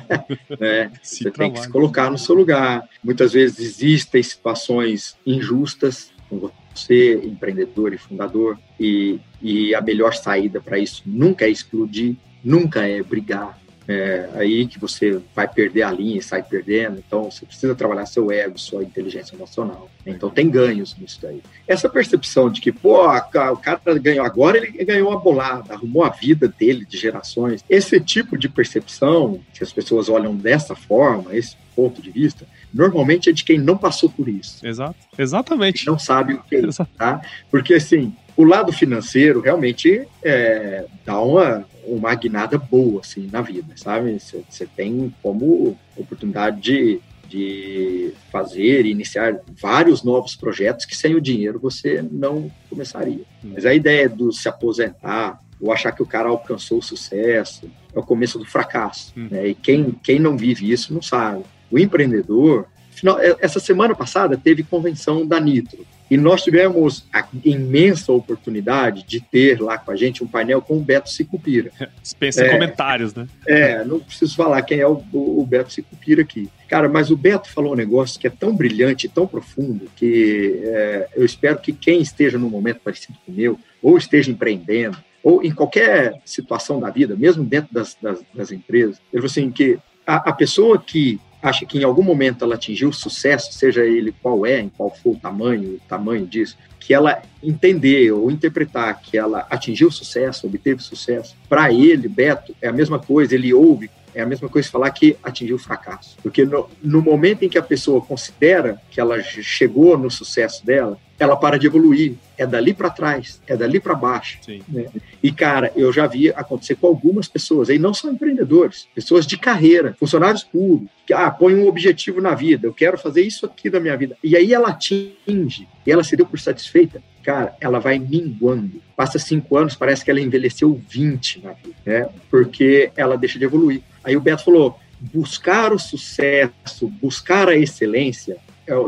É. 0.08 0.56
né? 0.58 0.92
Você 1.02 1.30
tem 1.30 1.52
que 1.52 1.60
se 1.60 1.68
colocar 1.68 2.10
no 2.10 2.18
seu 2.18 2.34
lugar. 2.34 2.88
Muitas 3.02 3.32
vezes 3.32 3.58
existem 3.58 4.22
situações 4.22 5.16
injustas 5.26 6.12
com 6.28 6.50
você, 6.74 7.14
empreendedor 7.24 7.92
e 7.94 7.98
fundador, 7.98 8.58
e, 8.78 9.20
e 9.40 9.74
a 9.74 9.80
melhor 9.80 10.14
saída 10.14 10.60
para 10.60 10.78
isso 10.78 11.02
nunca 11.06 11.44
é 11.44 11.48
explodir, 11.48 12.16
nunca 12.42 12.86
é 12.86 13.02
brigar, 13.02 13.58
é 13.88 14.28
aí 14.34 14.66
que 14.66 14.80
você 14.80 15.20
vai 15.34 15.46
perder 15.46 15.82
a 15.82 15.92
linha 15.92 16.18
e 16.18 16.22
sai 16.22 16.42
perdendo. 16.42 17.02
Então, 17.06 17.30
você 17.30 17.46
precisa 17.46 17.74
trabalhar 17.74 18.06
seu 18.06 18.30
ego, 18.30 18.58
sua 18.58 18.82
inteligência 18.82 19.34
emocional. 19.34 19.88
Então, 20.04 20.28
tem 20.28 20.50
ganhos 20.50 20.96
nisso 20.98 21.18
daí. 21.22 21.40
Essa 21.68 21.88
percepção 21.88 22.50
de 22.50 22.60
que, 22.60 22.72
pô, 22.72 23.06
o 23.06 23.56
cara 23.56 23.80
ganhou 24.00 24.24
agora, 24.24 24.58
ele 24.58 24.84
ganhou 24.84 25.10
uma 25.10 25.20
bolada, 25.20 25.74
arrumou 25.74 26.04
a 26.04 26.10
vida 26.10 26.48
dele 26.48 26.84
de 26.84 26.98
gerações. 26.98 27.64
Esse 27.70 28.00
tipo 28.00 28.36
de 28.36 28.48
percepção, 28.48 29.40
que 29.54 29.62
as 29.62 29.72
pessoas 29.72 30.08
olham 30.08 30.34
dessa 30.34 30.74
forma, 30.74 31.34
esse 31.36 31.56
ponto 31.74 32.02
de 32.02 32.10
vista, 32.10 32.46
normalmente 32.72 33.30
é 33.30 33.32
de 33.32 33.44
quem 33.44 33.58
não 33.58 33.76
passou 33.76 34.10
por 34.10 34.28
isso. 34.28 34.66
Exato. 34.66 34.96
Exatamente. 35.16 35.84
Quem 35.84 35.92
não 35.92 35.98
sabe 35.98 36.34
o 36.34 36.42
que 36.42 36.56
é 36.56 36.62
tá? 36.96 37.20
Porque, 37.50 37.74
assim, 37.74 38.14
o 38.36 38.44
lado 38.44 38.72
financeiro 38.72 39.40
realmente 39.40 40.06
é, 40.22 40.84
dá 41.04 41.20
uma, 41.20 41.64
uma 41.86 42.14
guinada 42.14 42.58
boa 42.58 43.00
assim 43.00 43.28
na 43.32 43.40
vida, 43.40 43.72
sabe? 43.76 44.18
Você 44.18 44.66
tem 44.66 45.14
como 45.22 45.76
oportunidade 45.96 46.60
de, 46.60 47.00
de 47.28 48.12
fazer 48.30 48.84
e 48.84 48.90
iniciar 48.90 49.40
vários 49.60 50.02
novos 50.02 50.36
projetos 50.36 50.84
que 50.84 50.96
sem 50.96 51.14
o 51.14 51.20
dinheiro 51.20 51.58
você 51.58 52.04
não 52.10 52.50
começaria. 52.68 53.24
Hum. 53.42 53.52
Mas 53.54 53.64
a 53.64 53.72
ideia 53.72 54.08
do 54.08 54.30
se 54.32 54.48
aposentar 54.48 55.40
ou 55.58 55.72
achar 55.72 55.92
que 55.92 56.02
o 56.02 56.06
cara 56.06 56.28
alcançou 56.28 56.78
o 56.78 56.82
sucesso 56.82 57.70
é 57.94 57.98
o 57.98 58.02
começo 58.02 58.38
do 58.38 58.44
fracasso. 58.44 59.14
Hum. 59.16 59.28
Né? 59.30 59.48
E 59.48 59.54
quem, 59.54 59.92
quem 60.02 60.18
não 60.18 60.36
vive 60.36 60.70
isso 60.70 60.92
não 60.92 61.00
sabe. 61.00 61.42
O 61.70 61.78
empreendedor, 61.78 62.66
final, 62.90 63.18
essa 63.40 63.58
semana 63.58 63.94
passada 63.94 64.36
teve 64.36 64.62
convenção 64.62 65.26
da 65.26 65.40
Nitro. 65.40 65.86
E 66.10 66.16
nós 66.16 66.42
tivemos 66.42 67.04
a 67.12 67.26
imensa 67.44 68.12
oportunidade 68.12 69.04
de 69.04 69.20
ter 69.20 69.60
lá 69.60 69.76
com 69.76 69.90
a 69.90 69.96
gente 69.96 70.22
um 70.22 70.26
painel 70.26 70.62
com 70.62 70.76
o 70.76 70.80
Beto 70.80 71.10
Sicupira. 71.10 71.70
Dispensa 72.00 72.44
é, 72.44 72.50
comentários, 72.50 73.14
né? 73.14 73.26
É, 73.46 73.84
não 73.84 73.98
preciso 73.98 74.36
falar 74.36 74.62
quem 74.62 74.78
é 74.78 74.86
o, 74.86 75.02
o, 75.12 75.44
Beto 75.44 75.72
Sicupira 75.72 76.22
aqui. 76.22 76.48
Cara, 76.68 76.88
mas 76.88 77.10
o 77.10 77.16
Beto 77.16 77.50
falou 77.50 77.72
um 77.72 77.76
negócio 77.76 78.20
que 78.20 78.26
é 78.26 78.30
tão 78.30 78.54
brilhante, 78.54 79.08
tão 79.08 79.26
profundo, 79.26 79.90
que 79.96 80.60
é, 80.64 81.08
eu 81.16 81.24
espero 81.24 81.58
que 81.58 81.72
quem 81.72 82.00
esteja 82.00 82.38
num 82.38 82.50
momento 82.50 82.80
parecido 82.80 83.18
com 83.24 83.32
o 83.32 83.34
meu, 83.34 83.58
ou 83.82 83.98
esteja 83.98 84.30
empreendendo, 84.30 84.98
ou 85.22 85.42
em 85.42 85.50
qualquer 85.50 86.20
situação 86.24 86.78
da 86.78 86.88
vida, 86.88 87.16
mesmo 87.16 87.44
dentro 87.44 87.74
das, 87.74 87.96
das, 88.00 88.22
das 88.32 88.52
empresas, 88.52 89.00
ele 89.12 89.22
falou 89.22 89.26
assim, 89.26 89.50
que 89.50 89.76
a, 90.06 90.30
a 90.30 90.32
pessoa 90.32 90.78
que 90.78 91.20
acha 91.42 91.64
que 91.64 91.78
em 91.78 91.84
algum 91.84 92.02
momento 92.02 92.44
ela 92.44 92.54
atingiu 92.54 92.92
sucesso, 92.92 93.52
seja 93.52 93.84
ele 93.84 94.14
qual 94.22 94.44
é, 94.44 94.60
em 94.60 94.68
qual 94.68 94.90
for 94.90 95.12
o 95.12 95.18
tamanho, 95.18 95.74
o 95.74 95.80
tamanho 95.88 96.26
disso, 96.26 96.56
que 96.78 96.94
ela 96.94 97.20
entender 97.42 98.12
ou 98.12 98.30
interpretar 98.30 99.00
que 99.00 99.18
ela 99.18 99.46
atingiu 99.50 99.90
sucesso, 99.90 100.46
obteve 100.46 100.82
sucesso, 100.82 101.34
para 101.48 101.72
ele, 101.72 102.08
Beto, 102.08 102.54
é 102.62 102.68
a 102.68 102.72
mesma 102.72 102.98
coisa, 102.98 103.34
ele 103.34 103.52
ouve, 103.52 103.90
é 104.14 104.22
a 104.22 104.26
mesma 104.26 104.48
coisa 104.48 104.70
falar 104.70 104.90
que 104.90 105.16
atingiu 105.22 105.58
fracasso. 105.58 106.16
Porque 106.22 106.44
no, 106.44 106.68
no 106.82 107.02
momento 107.02 107.44
em 107.44 107.48
que 107.48 107.58
a 107.58 107.62
pessoa 107.62 108.00
considera 108.00 108.80
que 108.90 109.00
ela 109.00 109.20
chegou 109.22 109.98
no 109.98 110.10
sucesso 110.10 110.64
dela, 110.64 110.98
ela 111.18 111.36
para 111.36 111.58
de 111.58 111.66
evoluir. 111.66 112.14
É 112.36 112.46
dali 112.46 112.74
para 112.74 112.90
trás, 112.90 113.40
é 113.46 113.56
dali 113.56 113.80
para 113.80 113.94
baixo. 113.94 114.38
Né? 114.68 114.86
E, 115.22 115.32
cara, 115.32 115.72
eu 115.74 115.92
já 115.92 116.06
vi 116.06 116.28
acontecer 116.30 116.76
com 116.76 116.86
algumas 116.86 117.28
pessoas, 117.28 117.70
aí 117.70 117.78
não 117.78 117.94
são 117.94 118.12
empreendedores, 118.12 118.86
pessoas 118.94 119.26
de 119.26 119.38
carreira, 119.38 119.96
funcionários 119.98 120.44
públicos, 120.44 120.94
que 121.06 121.14
ah, 121.14 121.30
põe 121.30 121.54
um 121.54 121.66
objetivo 121.66 122.20
na 122.20 122.34
vida, 122.34 122.66
eu 122.66 122.74
quero 122.74 122.98
fazer 122.98 123.22
isso 123.22 123.46
aqui 123.46 123.70
da 123.70 123.80
minha 123.80 123.96
vida. 123.96 124.16
E 124.22 124.36
aí 124.36 124.52
ela 124.52 124.68
atinge, 124.68 125.66
e 125.86 125.90
ela 125.90 126.04
se 126.04 126.16
deu 126.16 126.26
por 126.26 126.38
satisfeita, 126.38 127.02
cara, 127.22 127.56
ela 127.60 127.78
vai 127.78 127.98
minguando. 127.98 128.82
Passa 128.94 129.18
cinco 129.18 129.56
anos, 129.56 129.74
parece 129.74 130.04
que 130.04 130.10
ela 130.10 130.20
envelheceu 130.20 130.80
20 130.88 131.42
na 131.42 131.52
vida, 131.52 131.76
né? 131.84 132.08
Porque 132.30 132.90
ela 132.96 133.16
deixa 133.16 133.38
de 133.38 133.44
evoluir. 133.44 133.82
Aí 134.04 134.16
o 134.16 134.20
Beto 134.20 134.44
falou: 134.44 134.78
buscar 135.00 135.72
o 135.72 135.78
sucesso, 135.78 136.88
buscar 137.00 137.48
a 137.48 137.56
excelência, 137.56 138.36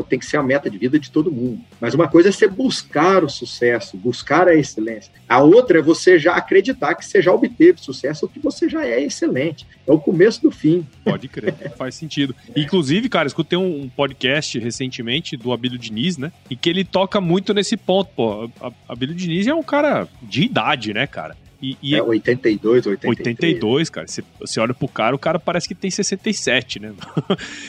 tem 0.07 0.19
que 0.19 0.25
ser 0.25 0.37
a 0.37 0.43
meta 0.43 0.69
de 0.69 0.77
vida 0.77 0.99
de 0.99 1.09
todo 1.09 1.31
mundo. 1.31 1.61
Mas 1.79 1.93
uma 1.93 2.07
coisa 2.07 2.29
é 2.29 2.31
você 2.31 2.47
buscar 2.47 3.23
o 3.23 3.29
sucesso, 3.29 3.97
buscar 3.97 4.47
a 4.47 4.55
excelência. 4.55 5.11
A 5.27 5.39
outra 5.39 5.79
é 5.79 5.81
você 5.81 6.19
já 6.19 6.35
acreditar 6.35 6.95
que 6.95 7.05
você 7.05 7.21
já 7.21 7.31
obteve 7.31 7.79
sucesso 7.81 8.25
ou 8.25 8.29
que 8.29 8.39
você 8.39 8.67
já 8.67 8.85
é 8.85 9.01
excelente. 9.01 9.65
É 9.87 9.91
o 9.91 9.99
começo 9.99 10.41
do 10.41 10.51
fim. 10.51 10.85
Pode 11.03 11.27
crer, 11.27 11.53
faz 11.77 11.95
sentido. 11.95 12.35
Inclusive, 12.55 13.09
cara, 13.09 13.27
escutei 13.27 13.57
um 13.57 13.89
podcast 13.89 14.59
recentemente 14.59 15.37
do 15.37 15.51
Abílio 15.51 15.77
Diniz, 15.77 16.17
né? 16.17 16.31
E 16.49 16.55
que 16.55 16.69
ele 16.69 16.83
toca 16.83 17.21
muito 17.21 17.53
nesse 17.53 17.77
ponto, 17.77 18.09
pô. 18.15 18.49
Abílio 18.87 19.15
Diniz 19.15 19.47
é 19.47 19.53
um 19.53 19.63
cara 19.63 20.07
de 20.21 20.43
idade, 20.43 20.93
né, 20.93 21.07
cara? 21.07 21.35
E, 21.61 21.77
e 21.81 21.95
é 21.95 22.01
82, 22.01 22.87
83. 22.87 23.27
82, 23.27 23.89
cara. 23.89 24.07
Você, 24.07 24.23
você 24.39 24.59
olha 24.59 24.73
pro 24.73 24.87
cara, 24.87 25.15
o 25.15 25.19
cara 25.19 25.37
parece 25.39 25.67
que 25.67 25.75
tem 25.75 25.91
67, 25.91 26.79
né? 26.79 26.93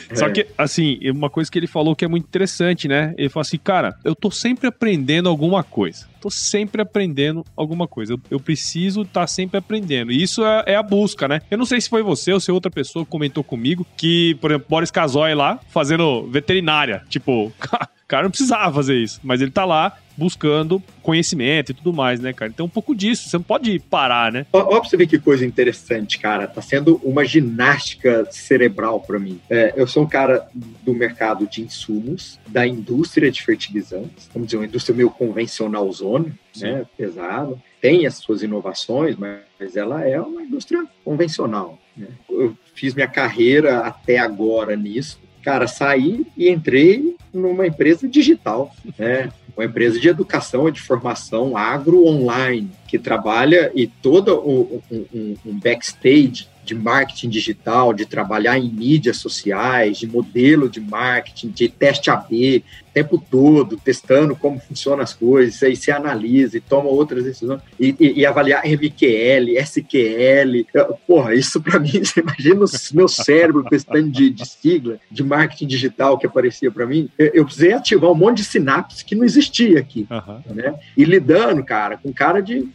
É. 0.09 0.15
Só 0.15 0.29
que, 0.29 0.45
assim, 0.57 0.99
uma 1.09 1.29
coisa 1.29 1.49
que 1.49 1.57
ele 1.57 1.67
falou 1.67 1.95
que 1.95 2.03
é 2.03 2.07
muito 2.07 2.25
interessante, 2.25 2.87
né? 2.87 3.13
Ele 3.17 3.29
falou 3.29 3.41
assim, 3.41 3.57
cara, 3.57 3.95
eu 4.03 4.13
tô 4.15 4.29
sempre 4.29 4.67
aprendendo 4.67 5.29
alguma 5.29 5.63
coisa. 5.63 6.07
Tô 6.19 6.29
sempre 6.29 6.81
aprendendo 6.81 7.45
alguma 7.55 7.87
coisa. 7.87 8.13
Eu, 8.13 8.19
eu 8.29 8.39
preciso 8.39 9.01
estar 9.01 9.21
tá 9.21 9.27
sempre 9.27 9.57
aprendendo. 9.57 10.11
E 10.11 10.21
isso 10.21 10.45
é, 10.45 10.63
é, 10.67 10.75
a 10.75 10.83
busca, 10.83 11.27
né? 11.27 11.41
Eu 11.49 11.57
não 11.57 11.65
sei 11.65 11.79
se 11.79 11.89
foi 11.89 12.03
você 12.03 12.33
ou 12.33 12.39
se 12.39 12.51
outra 12.51 12.69
pessoa 12.69 13.05
comentou 13.05 13.43
comigo 13.43 13.85
que, 13.95 14.35
por 14.41 14.51
exemplo, 14.51 14.67
Boris 14.69 14.91
Casoy 14.91 15.33
lá, 15.33 15.59
fazendo 15.69 16.27
veterinária. 16.27 17.03
Tipo, 17.09 17.51
cara 18.11 18.23
não 18.23 18.29
precisava 18.29 18.73
fazer 18.73 18.97
isso, 18.97 19.21
mas 19.23 19.39
ele 19.39 19.51
tá 19.51 19.63
lá 19.63 19.97
buscando 20.17 20.83
conhecimento 21.01 21.71
e 21.71 21.73
tudo 21.73 21.93
mais, 21.93 22.19
né, 22.19 22.33
cara? 22.33 22.51
Então, 22.53 22.65
um 22.65 22.69
pouco 22.69 22.93
disso, 22.93 23.29
você 23.29 23.37
não 23.37 23.43
pode 23.43 23.79
parar, 23.79 24.33
né? 24.33 24.45
Ó, 24.51 24.59
ó 24.59 24.79
pra 24.81 24.89
você 24.89 24.97
ver 24.97 25.07
que 25.07 25.17
coisa 25.17 25.45
interessante, 25.45 26.19
cara. 26.19 26.45
Tá 26.45 26.61
sendo 26.61 26.99
uma 27.05 27.23
ginástica 27.23 28.27
cerebral 28.29 28.99
para 28.99 29.17
mim. 29.17 29.39
É, 29.49 29.73
eu 29.77 29.87
sou 29.87 30.03
um 30.03 30.07
cara 30.07 30.45
do 30.53 30.93
mercado 30.93 31.47
de 31.47 31.61
insumos, 31.61 32.37
da 32.45 32.67
indústria 32.67 33.31
de 33.31 33.41
fertilizantes, 33.41 34.29
vamos 34.33 34.49
dizer, 34.49 34.57
uma 34.57 34.65
indústria 34.65 34.93
meio 34.93 35.09
convencional 35.09 35.89
zona, 35.93 36.37
né, 36.57 36.85
pesada. 36.97 37.55
Tem 37.79 38.05
as 38.05 38.15
suas 38.15 38.43
inovações, 38.43 39.15
mas 39.15 39.75
ela 39.77 40.05
é 40.05 40.19
uma 40.19 40.43
indústria 40.43 40.85
convencional. 41.05 41.79
Né? 41.95 42.07
Eu 42.29 42.57
fiz 42.75 42.93
minha 42.93 43.07
carreira 43.07 43.79
até 43.79 44.17
agora 44.19 44.75
nisso. 44.75 45.17
Cara, 45.43 45.67
saí 45.67 46.25
e 46.37 46.49
entrei 46.49 47.15
numa 47.33 47.65
empresa 47.67 48.07
digital, 48.07 48.75
né? 48.97 49.31
uma 49.55 49.65
empresa 49.65 49.99
de 49.99 50.07
educação 50.07 50.67
e 50.67 50.71
de 50.71 50.81
formação 50.81 51.57
agro 51.57 52.05
online, 52.05 52.69
que 52.87 52.97
trabalha 52.97 53.71
e 53.75 53.87
todo 53.87 54.39
um, 54.39 54.81
um, 54.91 55.35
um 55.45 55.59
backstage 55.59 56.47
de 56.71 56.75
marketing 56.75 57.27
digital, 57.27 57.93
de 57.93 58.05
trabalhar 58.05 58.57
em 58.57 58.71
mídias 58.71 59.17
sociais, 59.17 59.97
de 59.97 60.07
modelo 60.07 60.69
de 60.69 60.79
marketing, 60.79 61.49
de 61.49 61.67
teste 61.67 62.09
AB, 62.09 62.63
o 62.81 62.93
tempo 62.93 63.23
todo, 63.29 63.75
testando 63.75 64.35
como 64.35 64.59
funcionam 64.59 65.03
as 65.03 65.13
coisas, 65.13 65.61
aí 65.63 65.75
você 65.75 65.91
analisa 65.91 66.57
e 66.57 66.61
toma 66.61 66.87
outras 66.87 67.25
decisões, 67.25 67.61
e, 67.77 67.93
e, 67.99 68.19
e 68.19 68.25
avaliar 68.25 68.63
MQL, 68.65 69.57
SQL. 69.59 70.65
porra, 71.05 71.35
isso 71.35 71.61
para 71.61 71.77
mim, 71.77 71.91
você 72.03 72.21
imagina 72.21 72.63
o 72.63 72.95
meu 72.95 73.07
cérebro 73.07 73.65
tanto 73.69 74.09
de, 74.09 74.29
de 74.29 74.47
sigla 74.47 74.99
de 75.09 75.23
marketing 75.23 75.67
digital 75.67 76.17
que 76.17 76.25
aparecia 76.25 76.71
para 76.71 76.85
mim. 76.85 77.09
Eu, 77.17 77.31
eu, 77.33 77.45
precisei 77.45 77.73
ativar 77.73 78.11
um 78.11 78.15
monte 78.15 78.37
de 78.37 78.45
sinapses 78.45 79.03
que 79.03 79.15
não 79.15 79.25
existia 79.25 79.79
aqui. 79.79 80.07
Uhum. 80.09 80.55
Né? 80.55 80.75
E 80.95 81.03
lidando, 81.03 81.63
cara, 81.63 81.97
com 81.97 82.13
cara 82.13 82.41
de 82.41 82.67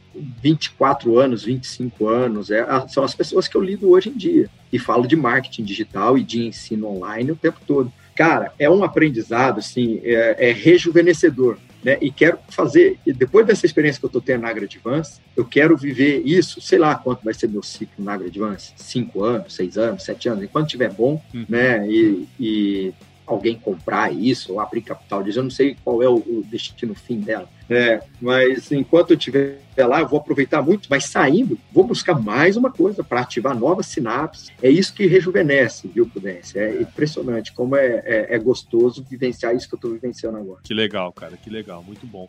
24 0.42 1.18
anos, 1.18 1.44
25 1.44 2.08
anos, 2.08 2.50
é, 2.50 2.64
são 2.88 3.04
as 3.04 3.14
pessoas 3.14 3.48
que 3.48 3.56
eu 3.56 3.62
lido 3.62 3.90
hoje 3.90 4.08
em 4.08 4.16
dia. 4.16 4.48
E 4.72 4.78
falo 4.78 5.06
de 5.06 5.16
marketing 5.16 5.64
digital 5.64 6.18
e 6.18 6.22
de 6.22 6.46
ensino 6.46 6.88
online 6.88 7.32
o 7.32 7.36
tempo 7.36 7.58
todo. 7.66 7.92
Cara, 8.14 8.52
é 8.58 8.68
um 8.68 8.82
aprendizado, 8.82 9.58
assim, 9.58 10.00
é, 10.02 10.48
é 10.50 10.52
rejuvenescedor. 10.52 11.58
Né? 11.84 11.98
E 12.00 12.10
quero 12.10 12.38
fazer, 12.48 12.98
depois 13.06 13.46
dessa 13.46 13.64
experiência 13.64 14.00
que 14.00 14.04
eu 14.04 14.08
estou 14.08 14.20
tendo 14.20 14.42
na 14.42 14.48
AgriAdvance, 14.48 15.20
eu 15.36 15.44
quero 15.44 15.76
viver 15.76 16.20
isso, 16.24 16.60
sei 16.60 16.78
lá 16.78 16.96
quanto 16.96 17.24
vai 17.24 17.32
ser 17.32 17.48
meu 17.48 17.62
ciclo 17.62 18.04
na 18.04 18.14
AgriAdvance, 18.14 18.72
cinco 18.76 19.22
anos, 19.22 19.54
seis 19.54 19.78
anos, 19.78 20.02
sete 20.02 20.28
anos, 20.28 20.42
enquanto 20.42 20.66
estiver 20.66 20.90
bom, 20.90 21.22
hum. 21.32 21.44
né? 21.48 21.86
E, 21.88 22.26
e 22.40 22.94
alguém 23.26 23.58
comprar 23.58 24.12
isso 24.12 24.52
ou 24.52 24.60
abrir 24.60 24.82
capital 24.82 25.22
disso. 25.22 25.38
Eu 25.38 25.44
não 25.44 25.50
sei 25.50 25.76
qual 25.82 26.02
é 26.02 26.08
o, 26.08 26.44
destino 26.48 26.94
fim 26.94 27.20
dela. 27.20 27.48
É, 27.68 28.00
mas 28.20 28.70
enquanto 28.70 29.10
eu 29.10 29.16
estiver 29.16 29.58
lá, 29.76 30.00
eu 30.00 30.08
vou 30.08 30.20
aproveitar 30.20 30.62
muito, 30.62 30.86
mas 30.88 31.06
saindo, 31.06 31.58
vou 31.72 31.84
buscar 31.84 32.14
mais 32.14 32.56
uma 32.56 32.70
coisa 32.70 33.02
para 33.02 33.20
ativar 33.20 33.58
novas 33.58 33.86
sinapses. 33.86 34.50
É 34.62 34.70
isso 34.70 34.94
que 34.94 35.06
rejuvenesce, 35.06 35.88
viu, 35.88 36.06
Prudência? 36.06 36.60
É 36.60 36.80
impressionante 36.80 37.52
como 37.52 37.74
é, 37.76 38.02
é, 38.04 38.34
é 38.36 38.38
gostoso 38.38 39.04
vivenciar 39.08 39.54
isso 39.54 39.68
que 39.68 39.74
eu 39.74 39.78
estou 39.78 39.90
vivenciando 39.90 40.38
agora. 40.38 40.60
Que 40.62 40.72
legal, 40.72 41.12
cara, 41.12 41.36
que 41.36 41.50
legal, 41.50 41.82
muito 41.82 42.06
bom. 42.06 42.28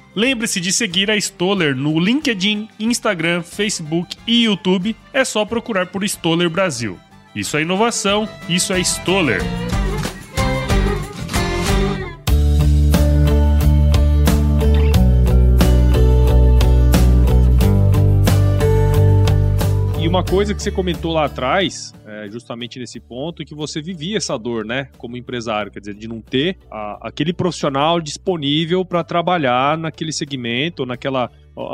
Lembre-se 0.13 0.59
de 0.59 0.73
seguir 0.73 1.09
a 1.09 1.15
Stoller 1.15 1.73
no 1.73 1.97
LinkedIn, 1.97 2.67
Instagram, 2.77 3.43
Facebook 3.43 4.17
e 4.27 4.43
YouTube. 4.43 4.93
É 5.13 5.23
só 5.23 5.45
procurar 5.45 5.87
por 5.87 6.03
Stoller 6.03 6.49
Brasil. 6.49 6.99
Isso 7.33 7.55
é 7.55 7.61
inovação, 7.61 8.27
isso 8.49 8.73
é 8.73 8.79
Stoller. 8.81 9.41
E 19.97 20.07
uma 20.09 20.25
coisa 20.25 20.53
que 20.53 20.61
você 20.61 20.71
comentou 20.71 21.13
lá 21.13 21.25
atrás, 21.25 21.93
é, 22.11 22.29
justamente 22.29 22.77
nesse 22.77 22.99
ponto, 22.99 23.45
que 23.45 23.55
você 23.55 23.81
vivia 23.81 24.17
essa 24.17 24.37
dor, 24.37 24.65
né, 24.65 24.89
como 24.97 25.15
empresário, 25.15 25.71
quer 25.71 25.79
dizer, 25.79 25.93
de 25.93 26.07
não 26.07 26.19
ter 26.19 26.57
a, 26.69 27.07
aquele 27.07 27.31
profissional 27.31 28.01
disponível 28.01 28.83
para 28.83 29.01
trabalhar 29.01 29.77
naquele 29.77 30.11
segmento, 30.11 30.85
naquela, 30.85 31.31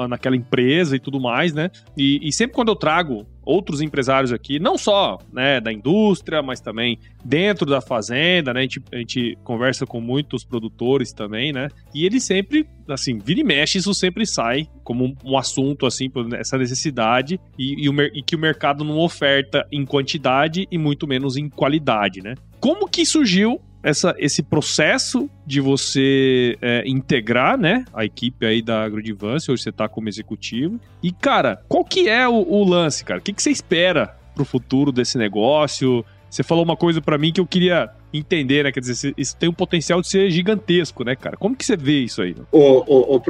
naquela 0.10 0.36
empresa 0.36 0.96
e 0.96 1.00
tudo 1.00 1.20
mais, 1.20 1.54
né? 1.54 1.70
E, 1.98 2.20
e 2.28 2.32
sempre 2.32 2.56
quando 2.56 2.70
eu 2.70 2.76
trago 2.76 3.26
outros 3.48 3.82
empresários 3.82 4.34
aqui, 4.34 4.60
não 4.60 4.78
só 4.78 5.20
né, 5.32 5.62
da 5.62 5.72
indústria, 5.72 6.42
mas 6.44 6.60
também 6.60 7.00
dentro 7.24 7.66
da 7.66 7.80
fazenda, 7.80 8.54
né? 8.54 8.60
A 8.60 8.64
gente, 8.64 8.84
a 8.92 8.98
gente 8.98 9.38
conversa 9.44 9.86
com 9.86 10.02
muitos 10.02 10.44
produtores 10.44 11.14
também, 11.14 11.54
né? 11.54 11.70
E 11.94 12.06
eles 12.06 12.24
sempre, 12.24 12.68
assim, 12.90 13.18
vira 13.18 13.40
e 13.40 13.44
mexe, 13.44 13.78
isso 13.78 13.94
sempre 13.94 14.26
sai 14.26 14.68
como 14.84 15.06
um, 15.06 15.16
um 15.24 15.38
assunto, 15.38 15.86
assim, 15.86 16.12
essa 16.34 16.58
necessidade 16.58 17.40
e, 17.58 17.86
e, 17.86 17.90
o, 17.90 18.02
e 18.02 18.22
que 18.22 18.36
o 18.36 18.40
mercado 18.40 18.84
não 18.84 19.00
oferta 19.00 19.66
em 19.72 19.86
quantidade 19.86 20.68
e 20.70 20.78
muito 20.78 21.08
menos 21.08 21.38
em 21.38 21.48
qualidade, 21.48 22.22
né? 22.22 22.36
Como 22.60 22.90
que 22.90 23.06
surgiu 23.06 23.62
essa, 23.84 24.16
esse 24.18 24.44
processo 24.44 25.30
de 25.46 25.62
você 25.62 26.58
é, 26.62 26.84
integrar, 26.86 27.58
né, 27.58 27.86
a 27.94 28.06
equipe 28.06 28.46
aí 28.46 28.62
da 28.62 28.84
AgroAdvance, 28.84 29.52
hoje 29.52 29.64
você 29.64 29.72
tá 29.72 29.88
como 29.88 30.10
executivo. 30.10 30.80
E, 31.02 31.12
cara, 31.12 31.62
qual 31.68 31.84
que 31.84 32.10
é 32.10 32.28
o, 32.28 32.34
o 32.34 32.64
lance, 32.64 33.04
cara? 33.04 33.20
O 33.20 33.24
que, 33.24 33.34
que 33.34 33.42
você 33.42 33.52
espera 33.52 34.16
pro 34.36 34.46
futuro 34.46 34.92
desse 34.92 35.18
negócio? 35.18 36.04
Você 36.30 36.44
falou 36.44 36.64
uma 36.64 36.76
coisa 36.76 37.02
para 37.02 37.18
mim 37.18 37.32
que 37.32 37.40
eu 37.40 37.48
queria 37.48 37.90
entender, 38.14 38.64
né? 38.64 38.72
Quer 38.72 38.80
dizer, 38.80 39.14
isso 39.18 39.36
tem 39.38 39.50
um 39.50 39.54
potencial 39.54 40.02
de 40.02 40.10
ser 40.10 40.30
gigantesco, 40.30 41.04
né, 41.04 41.16
cara? 41.16 41.38
Como 41.38 41.56
que 41.56 41.66
você 41.66 41.78
vê 41.78 42.00
isso 42.00 42.22
aí? 42.22 42.36
Ô, 42.52 42.84
ô, 42.88 43.16
ô 43.16 43.22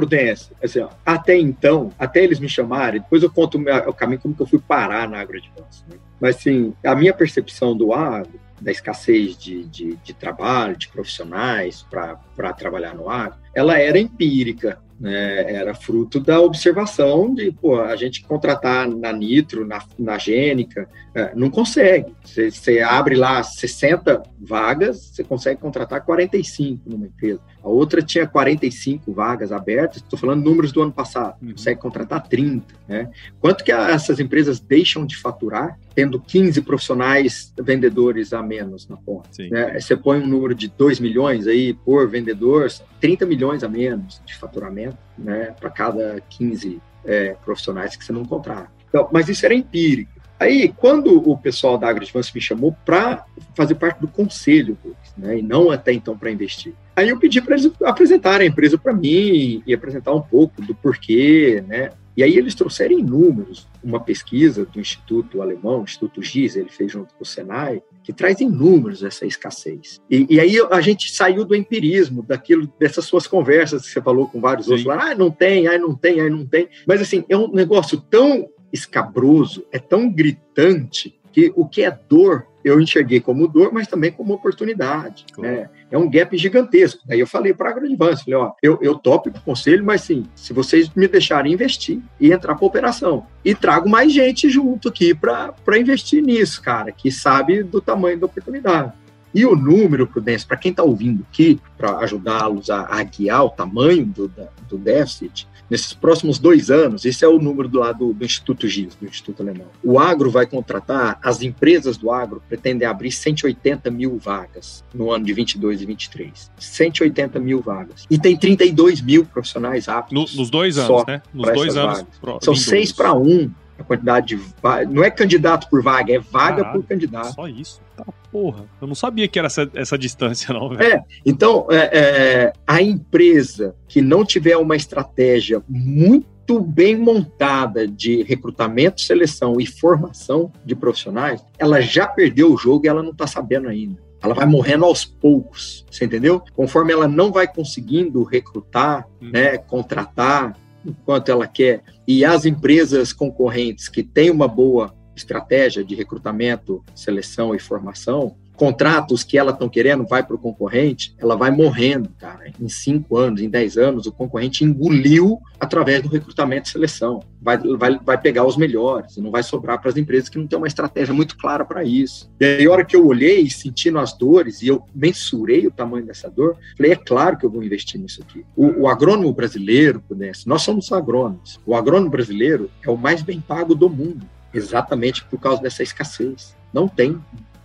assim, 0.62 0.80
ó, 0.80 0.88
até 1.04 1.36
então, 1.38 1.92
até 1.98 2.22
eles 2.22 2.40
me 2.40 2.48
chamarem, 2.48 3.00
depois 3.00 3.22
eu 3.22 3.30
conto 3.30 3.58
o, 3.58 3.88
o 3.88 3.92
caminho 3.92 4.20
como 4.20 4.34
que 4.34 4.42
eu 4.42 4.46
fui 4.46 4.58
parar 4.58 5.08
na 5.08 5.20
AgroAdvance, 5.20 5.84
né? 5.88 5.96
Mas, 6.20 6.36
assim, 6.36 6.74
a 6.84 6.94
minha 6.94 7.14
percepção 7.14 7.76
do 7.76 7.92
agro, 7.92 8.40
da 8.60 8.70
escassez 8.70 9.36
de, 9.36 9.64
de, 9.64 9.96
de 9.96 10.12
trabalho, 10.14 10.76
de 10.76 10.88
profissionais 10.88 11.86
para 11.90 12.52
trabalhar 12.52 12.94
no 12.94 13.08
agro, 13.08 13.38
ela 13.54 13.78
era 13.78 13.98
empírica 13.98 14.78
né, 15.00 15.52
era 15.52 15.74
fruto 15.74 16.18
da 16.18 16.40
observação 16.40 17.32
de, 17.32 17.52
pô, 17.52 17.80
a 17.80 17.94
gente 17.94 18.24
contratar 18.24 18.88
na 18.88 19.12
Nitro, 19.12 19.64
na, 19.64 19.80
na 19.98 20.18
Gênica, 20.18 20.88
é, 21.14 21.32
não 21.34 21.50
consegue. 21.50 22.12
Você 22.24 22.80
abre 22.80 23.14
lá 23.14 23.42
60 23.42 24.22
vagas, 24.40 24.98
você 25.12 25.22
consegue 25.22 25.60
contratar 25.60 26.04
45 26.04 26.90
numa 26.90 27.06
empresa. 27.06 27.40
A 27.68 27.70
outra 27.70 28.00
tinha 28.00 28.26
45 28.26 29.12
vagas 29.12 29.52
abertas, 29.52 29.98
estou 29.98 30.18
falando 30.18 30.42
números 30.42 30.72
do 30.72 30.80
ano 30.80 30.90
passado, 30.90 31.36
uhum. 31.42 31.50
consegue 31.50 31.78
contratar 31.78 32.26
30. 32.26 32.74
Né? 32.88 33.10
Quanto 33.38 33.62
que 33.62 33.70
essas 33.70 34.18
empresas 34.18 34.58
deixam 34.58 35.04
de 35.04 35.18
faturar 35.18 35.78
tendo 35.94 36.18
15 36.18 36.62
profissionais 36.62 37.52
vendedores 37.60 38.32
a 38.32 38.42
menos 38.42 38.88
na 38.88 38.96
ponta? 38.96 39.28
Né? 39.38 39.78
Você 39.78 39.94
põe 39.94 40.18
um 40.18 40.26
número 40.26 40.54
de 40.54 40.68
2 40.68 40.98
milhões 40.98 41.46
aí 41.46 41.74
por 41.74 42.08
vendedor, 42.08 42.72
30 43.02 43.26
milhões 43.26 43.62
a 43.62 43.68
menos 43.68 44.22
de 44.24 44.34
faturamento 44.34 44.96
né, 45.18 45.54
para 45.60 45.68
cada 45.68 46.22
15 46.26 46.80
é, 47.04 47.36
profissionais 47.44 47.96
que 47.96 48.02
você 48.02 48.14
não 48.14 48.24
contrata. 48.24 48.70
Então, 48.88 49.10
mas 49.12 49.28
isso 49.28 49.44
era 49.44 49.54
empírico. 49.54 50.18
Aí, 50.40 50.72
quando 50.76 51.28
o 51.28 51.36
pessoal 51.36 51.76
da 51.76 51.88
AgriAdvance 51.88 52.30
me 52.32 52.40
chamou 52.40 52.74
para 52.84 53.26
fazer 53.54 53.74
parte 53.74 54.00
do 54.00 54.06
conselho 54.06 54.78
né, 55.16 55.38
e 55.38 55.42
não 55.42 55.70
até 55.70 55.92
então 55.92 56.16
para 56.16 56.30
investir, 56.30 56.74
aí 56.98 57.08
eu 57.08 57.18
pedi 57.18 57.40
para 57.40 57.56
eles 57.56 57.70
apresentarem 57.84 58.46
a 58.46 58.50
empresa 58.50 58.76
para 58.76 58.92
mim 58.92 59.62
e 59.66 59.72
apresentar 59.72 60.12
um 60.12 60.20
pouco 60.20 60.60
do 60.60 60.74
porquê, 60.74 61.62
né? 61.66 61.92
E 62.16 62.22
aí 62.24 62.36
eles 62.36 62.56
trouxeram 62.56 62.98
em 62.98 63.02
números 63.02 63.68
uma 63.82 64.00
pesquisa 64.00 64.66
do 64.66 64.80
Instituto 64.80 65.40
Alemão, 65.40 65.84
Instituto 65.84 66.20
GIS, 66.20 66.56
ele 66.56 66.68
fez 66.68 66.90
junto 66.90 67.14
com 67.14 67.22
o 67.22 67.26
Senai, 67.26 67.80
que 68.02 68.12
traz 68.12 68.40
em 68.40 68.48
números 68.48 69.04
essa 69.04 69.24
escassez. 69.24 70.00
E, 70.10 70.26
e, 70.28 70.40
aí 70.40 70.56
a 70.68 70.80
gente 70.80 71.12
saiu 71.12 71.44
do 71.44 71.54
empirismo, 71.54 72.24
daquilo, 72.24 72.72
dessas 72.76 73.04
suas 73.04 73.28
conversas 73.28 73.82
que 73.82 73.92
você 73.92 74.02
falou 74.02 74.26
com 74.26 74.40
vários 74.40 74.66
Sim. 74.66 74.72
outros, 74.72 74.88
lá, 74.88 75.12
ah, 75.12 75.14
não 75.14 75.30
tem, 75.30 75.68
ah, 75.68 75.78
não 75.78 75.94
tem, 75.94 76.20
ah, 76.20 76.28
não 76.28 76.44
tem. 76.44 76.68
Mas 76.84 77.00
assim, 77.00 77.24
é 77.28 77.36
um 77.36 77.52
negócio 77.52 78.00
tão 78.10 78.48
escabroso, 78.72 79.64
é 79.70 79.78
tão 79.78 80.10
gritante, 80.10 81.16
que 81.38 81.52
o 81.54 81.64
que 81.64 81.84
é 81.84 81.96
dor 82.08 82.46
eu 82.64 82.80
enxerguei 82.80 83.20
como 83.20 83.46
dor, 83.46 83.72
mas 83.72 83.86
também 83.86 84.10
como 84.10 84.34
oportunidade. 84.34 85.24
Né? 85.38 85.70
É 85.88 85.96
um 85.96 86.10
gap 86.10 86.36
gigantesco. 86.36 87.00
Aí 87.08 87.20
eu 87.20 87.26
falei 87.26 87.54
para 87.54 87.68
a 87.68 87.72
AgroAdvance, 87.72 88.24
falei, 88.24 88.38
ó, 88.40 88.52
eu, 88.60 88.78
eu 88.82 88.96
topo 88.96 89.30
o 89.30 89.40
conselho, 89.40 89.84
mas 89.84 90.00
sim, 90.02 90.26
se 90.34 90.52
vocês 90.52 90.90
me 90.94 91.06
deixarem 91.06 91.52
investir 91.52 92.00
e 92.20 92.32
entrar 92.32 92.56
para 92.56 92.66
operação. 92.66 93.24
E 93.44 93.54
trago 93.54 93.88
mais 93.88 94.12
gente 94.12 94.50
junto 94.50 94.88
aqui 94.88 95.14
para 95.14 95.78
investir 95.78 96.20
nisso, 96.22 96.60
cara, 96.60 96.90
que 96.90 97.10
sabe 97.10 97.62
do 97.62 97.80
tamanho 97.80 98.18
da 98.18 98.26
oportunidade. 98.26 98.92
E 99.34 99.44
o 99.44 99.54
número, 99.54 100.06
Prudência, 100.06 100.46
para 100.46 100.56
quem 100.56 100.70
está 100.70 100.82
ouvindo 100.82 101.24
aqui, 101.30 101.60
para 101.76 101.98
ajudá-los 101.98 102.70
a, 102.70 102.86
a, 102.88 103.02
guiar 103.02 103.44
o 103.44 103.50
tamanho 103.50 104.06
do, 104.06 104.30
do 104.68 104.78
déficit, 104.78 105.46
nesses 105.70 105.92
próximos 105.92 106.38
dois 106.38 106.70
anos, 106.70 107.04
esse 107.04 107.24
é 107.24 107.28
o 107.28 107.38
número 107.38 107.68
do 107.68 107.78
lado 107.78 108.12
do 108.12 108.24
Instituto 108.24 108.66
GIS, 108.66 108.94
do 108.94 109.06
Instituto 109.06 109.42
Alemão. 109.42 109.66
O 109.82 109.98
agro 109.98 110.30
vai 110.30 110.46
contratar, 110.46 111.18
as 111.22 111.42
empresas 111.42 111.96
do 111.96 112.10
agro 112.10 112.42
pretendem 112.48 112.88
abrir 112.88 113.12
180 113.12 113.90
mil 113.90 114.18
vagas 114.18 114.84
no 114.94 115.10
ano 115.10 115.24
de 115.24 115.32
22 115.32 115.82
e 115.82 115.86
23. 115.86 116.50
180 116.58 117.38
mil 117.38 117.60
vagas. 117.60 118.06
E 118.10 118.18
tem 118.18 118.36
32 118.36 119.00
mil 119.02 119.24
profissionais 119.26 119.88
aptos. 119.88 120.34
No, 120.34 120.40
nos 120.40 120.50
dois 120.50 120.78
anos, 120.78 121.04
né? 121.06 121.22
Nos 121.32 121.52
dois 121.52 121.76
anos. 121.76 122.04
Pro, 122.20 122.38
São 122.40 122.54
seis 122.54 122.92
para 122.92 123.12
um 123.12 123.50
a 123.78 123.84
quantidade 123.84 124.36
de 124.36 124.42
não 124.90 125.04
é 125.04 125.10
candidato 125.10 125.68
por 125.70 125.82
vaga, 125.82 126.12
é 126.12 126.18
vaga 126.18 126.62
Caralho, 126.62 126.80
por 126.80 126.88
candidato. 126.88 127.34
Só 127.34 127.46
isso. 127.46 127.80
Tá, 127.96 128.04
porra. 128.30 128.64
Eu 128.80 128.88
não 128.88 128.94
sabia 128.94 129.28
que 129.28 129.38
era 129.38 129.46
essa, 129.46 129.70
essa 129.74 129.96
distância, 129.96 130.52
não, 130.52 130.68
velho. 130.70 130.82
É, 130.82 131.04
então, 131.24 131.66
é, 131.70 131.98
é, 131.98 132.52
a 132.66 132.82
empresa 132.82 133.74
que 133.86 134.02
não 134.02 134.24
tiver 134.24 134.56
uma 134.56 134.76
estratégia 134.76 135.62
muito 135.68 136.60
bem 136.60 136.96
montada 136.96 137.86
de 137.86 138.22
recrutamento, 138.22 139.00
seleção 139.00 139.60
e 139.60 139.66
formação 139.66 140.52
de 140.64 140.74
profissionais, 140.74 141.44
ela 141.58 141.80
já 141.80 142.06
perdeu 142.06 142.52
o 142.52 142.56
jogo 142.56 142.86
e 142.86 142.88
ela 142.88 143.02
não 143.02 143.12
está 143.12 143.26
sabendo 143.26 143.68
ainda. 143.68 144.08
Ela 144.20 144.34
vai 144.34 144.46
morrendo 144.46 144.84
aos 144.84 145.04
poucos, 145.04 145.86
você 145.88 146.04
entendeu? 146.04 146.42
Conforme 146.54 146.92
ela 146.92 147.06
não 147.06 147.30
vai 147.30 147.46
conseguindo 147.46 148.24
recrutar, 148.24 149.06
hum. 149.22 149.30
né, 149.32 149.58
contratar, 149.58 150.56
enquanto 150.88 151.28
ela 151.28 151.46
quer, 151.46 151.82
e 152.06 152.24
as 152.24 152.44
empresas 152.44 153.12
concorrentes 153.12 153.88
que 153.88 154.02
têm 154.02 154.30
uma 154.30 154.48
boa 154.48 154.94
estratégia 155.14 155.84
de 155.84 155.94
recrutamento, 155.94 156.84
seleção 156.94 157.54
e 157.54 157.58
formação, 157.58 158.36
contratos 158.58 159.22
que 159.22 159.38
ela 159.38 159.52
estão 159.52 159.68
querendo 159.68 160.04
vai 160.04 160.22
para 160.22 160.34
o 160.34 160.38
concorrente, 160.38 161.14
ela 161.16 161.36
vai 161.36 161.50
morrendo, 161.50 162.10
cara. 162.18 162.50
Em 162.60 162.68
cinco 162.68 163.16
anos, 163.16 163.40
em 163.40 163.48
dez 163.48 163.78
anos, 163.78 164.06
o 164.06 164.12
concorrente 164.12 164.64
engoliu 164.64 165.40
através 165.60 166.02
do 166.02 166.08
recrutamento 166.08 166.68
e 166.68 166.72
seleção. 166.72 167.22
Vai, 167.40 167.56
vai, 167.56 167.98
vai 168.04 168.18
pegar 168.18 168.44
os 168.44 168.56
melhores, 168.56 169.16
não 169.16 169.30
vai 169.30 169.44
sobrar 169.44 169.80
para 169.80 169.90
as 169.90 169.96
empresas 169.96 170.28
que 170.28 170.36
não 170.36 170.46
têm 170.46 170.58
uma 170.58 170.66
estratégia 170.66 171.14
muito 171.14 171.36
clara 171.36 171.64
para 171.64 171.84
isso. 171.84 172.28
E 172.40 172.44
aí, 172.44 172.66
a 172.66 172.70
hora 172.70 172.84
que 172.84 172.96
eu 172.96 173.06
olhei, 173.06 173.48
sentindo 173.48 173.98
as 173.98 174.12
dores, 174.12 174.60
e 174.60 174.66
eu 174.66 174.84
mensurei 174.92 175.64
o 175.64 175.70
tamanho 175.70 176.04
dessa 176.04 176.28
dor, 176.28 176.56
falei, 176.76 176.92
é 176.92 176.96
claro 176.96 177.38
que 177.38 177.46
eu 177.46 177.50
vou 177.50 177.62
investir 177.62 178.00
nisso 178.00 178.20
aqui. 178.22 178.44
O, 178.56 178.82
o 178.82 178.88
agrônomo 178.88 179.32
brasileiro, 179.32 180.02
nós 180.44 180.62
somos 180.62 180.90
agrônomos, 180.90 181.60
o 181.64 181.76
agrônomo 181.76 182.10
brasileiro 182.10 182.68
é 182.82 182.90
o 182.90 182.96
mais 182.96 183.22
bem 183.22 183.40
pago 183.40 183.72
do 183.72 183.88
mundo, 183.88 184.26
exatamente 184.52 185.24
por 185.24 185.38
causa 185.38 185.62
dessa 185.62 185.84
escassez. 185.84 186.56
Não 186.72 186.88
tem, 186.88 187.16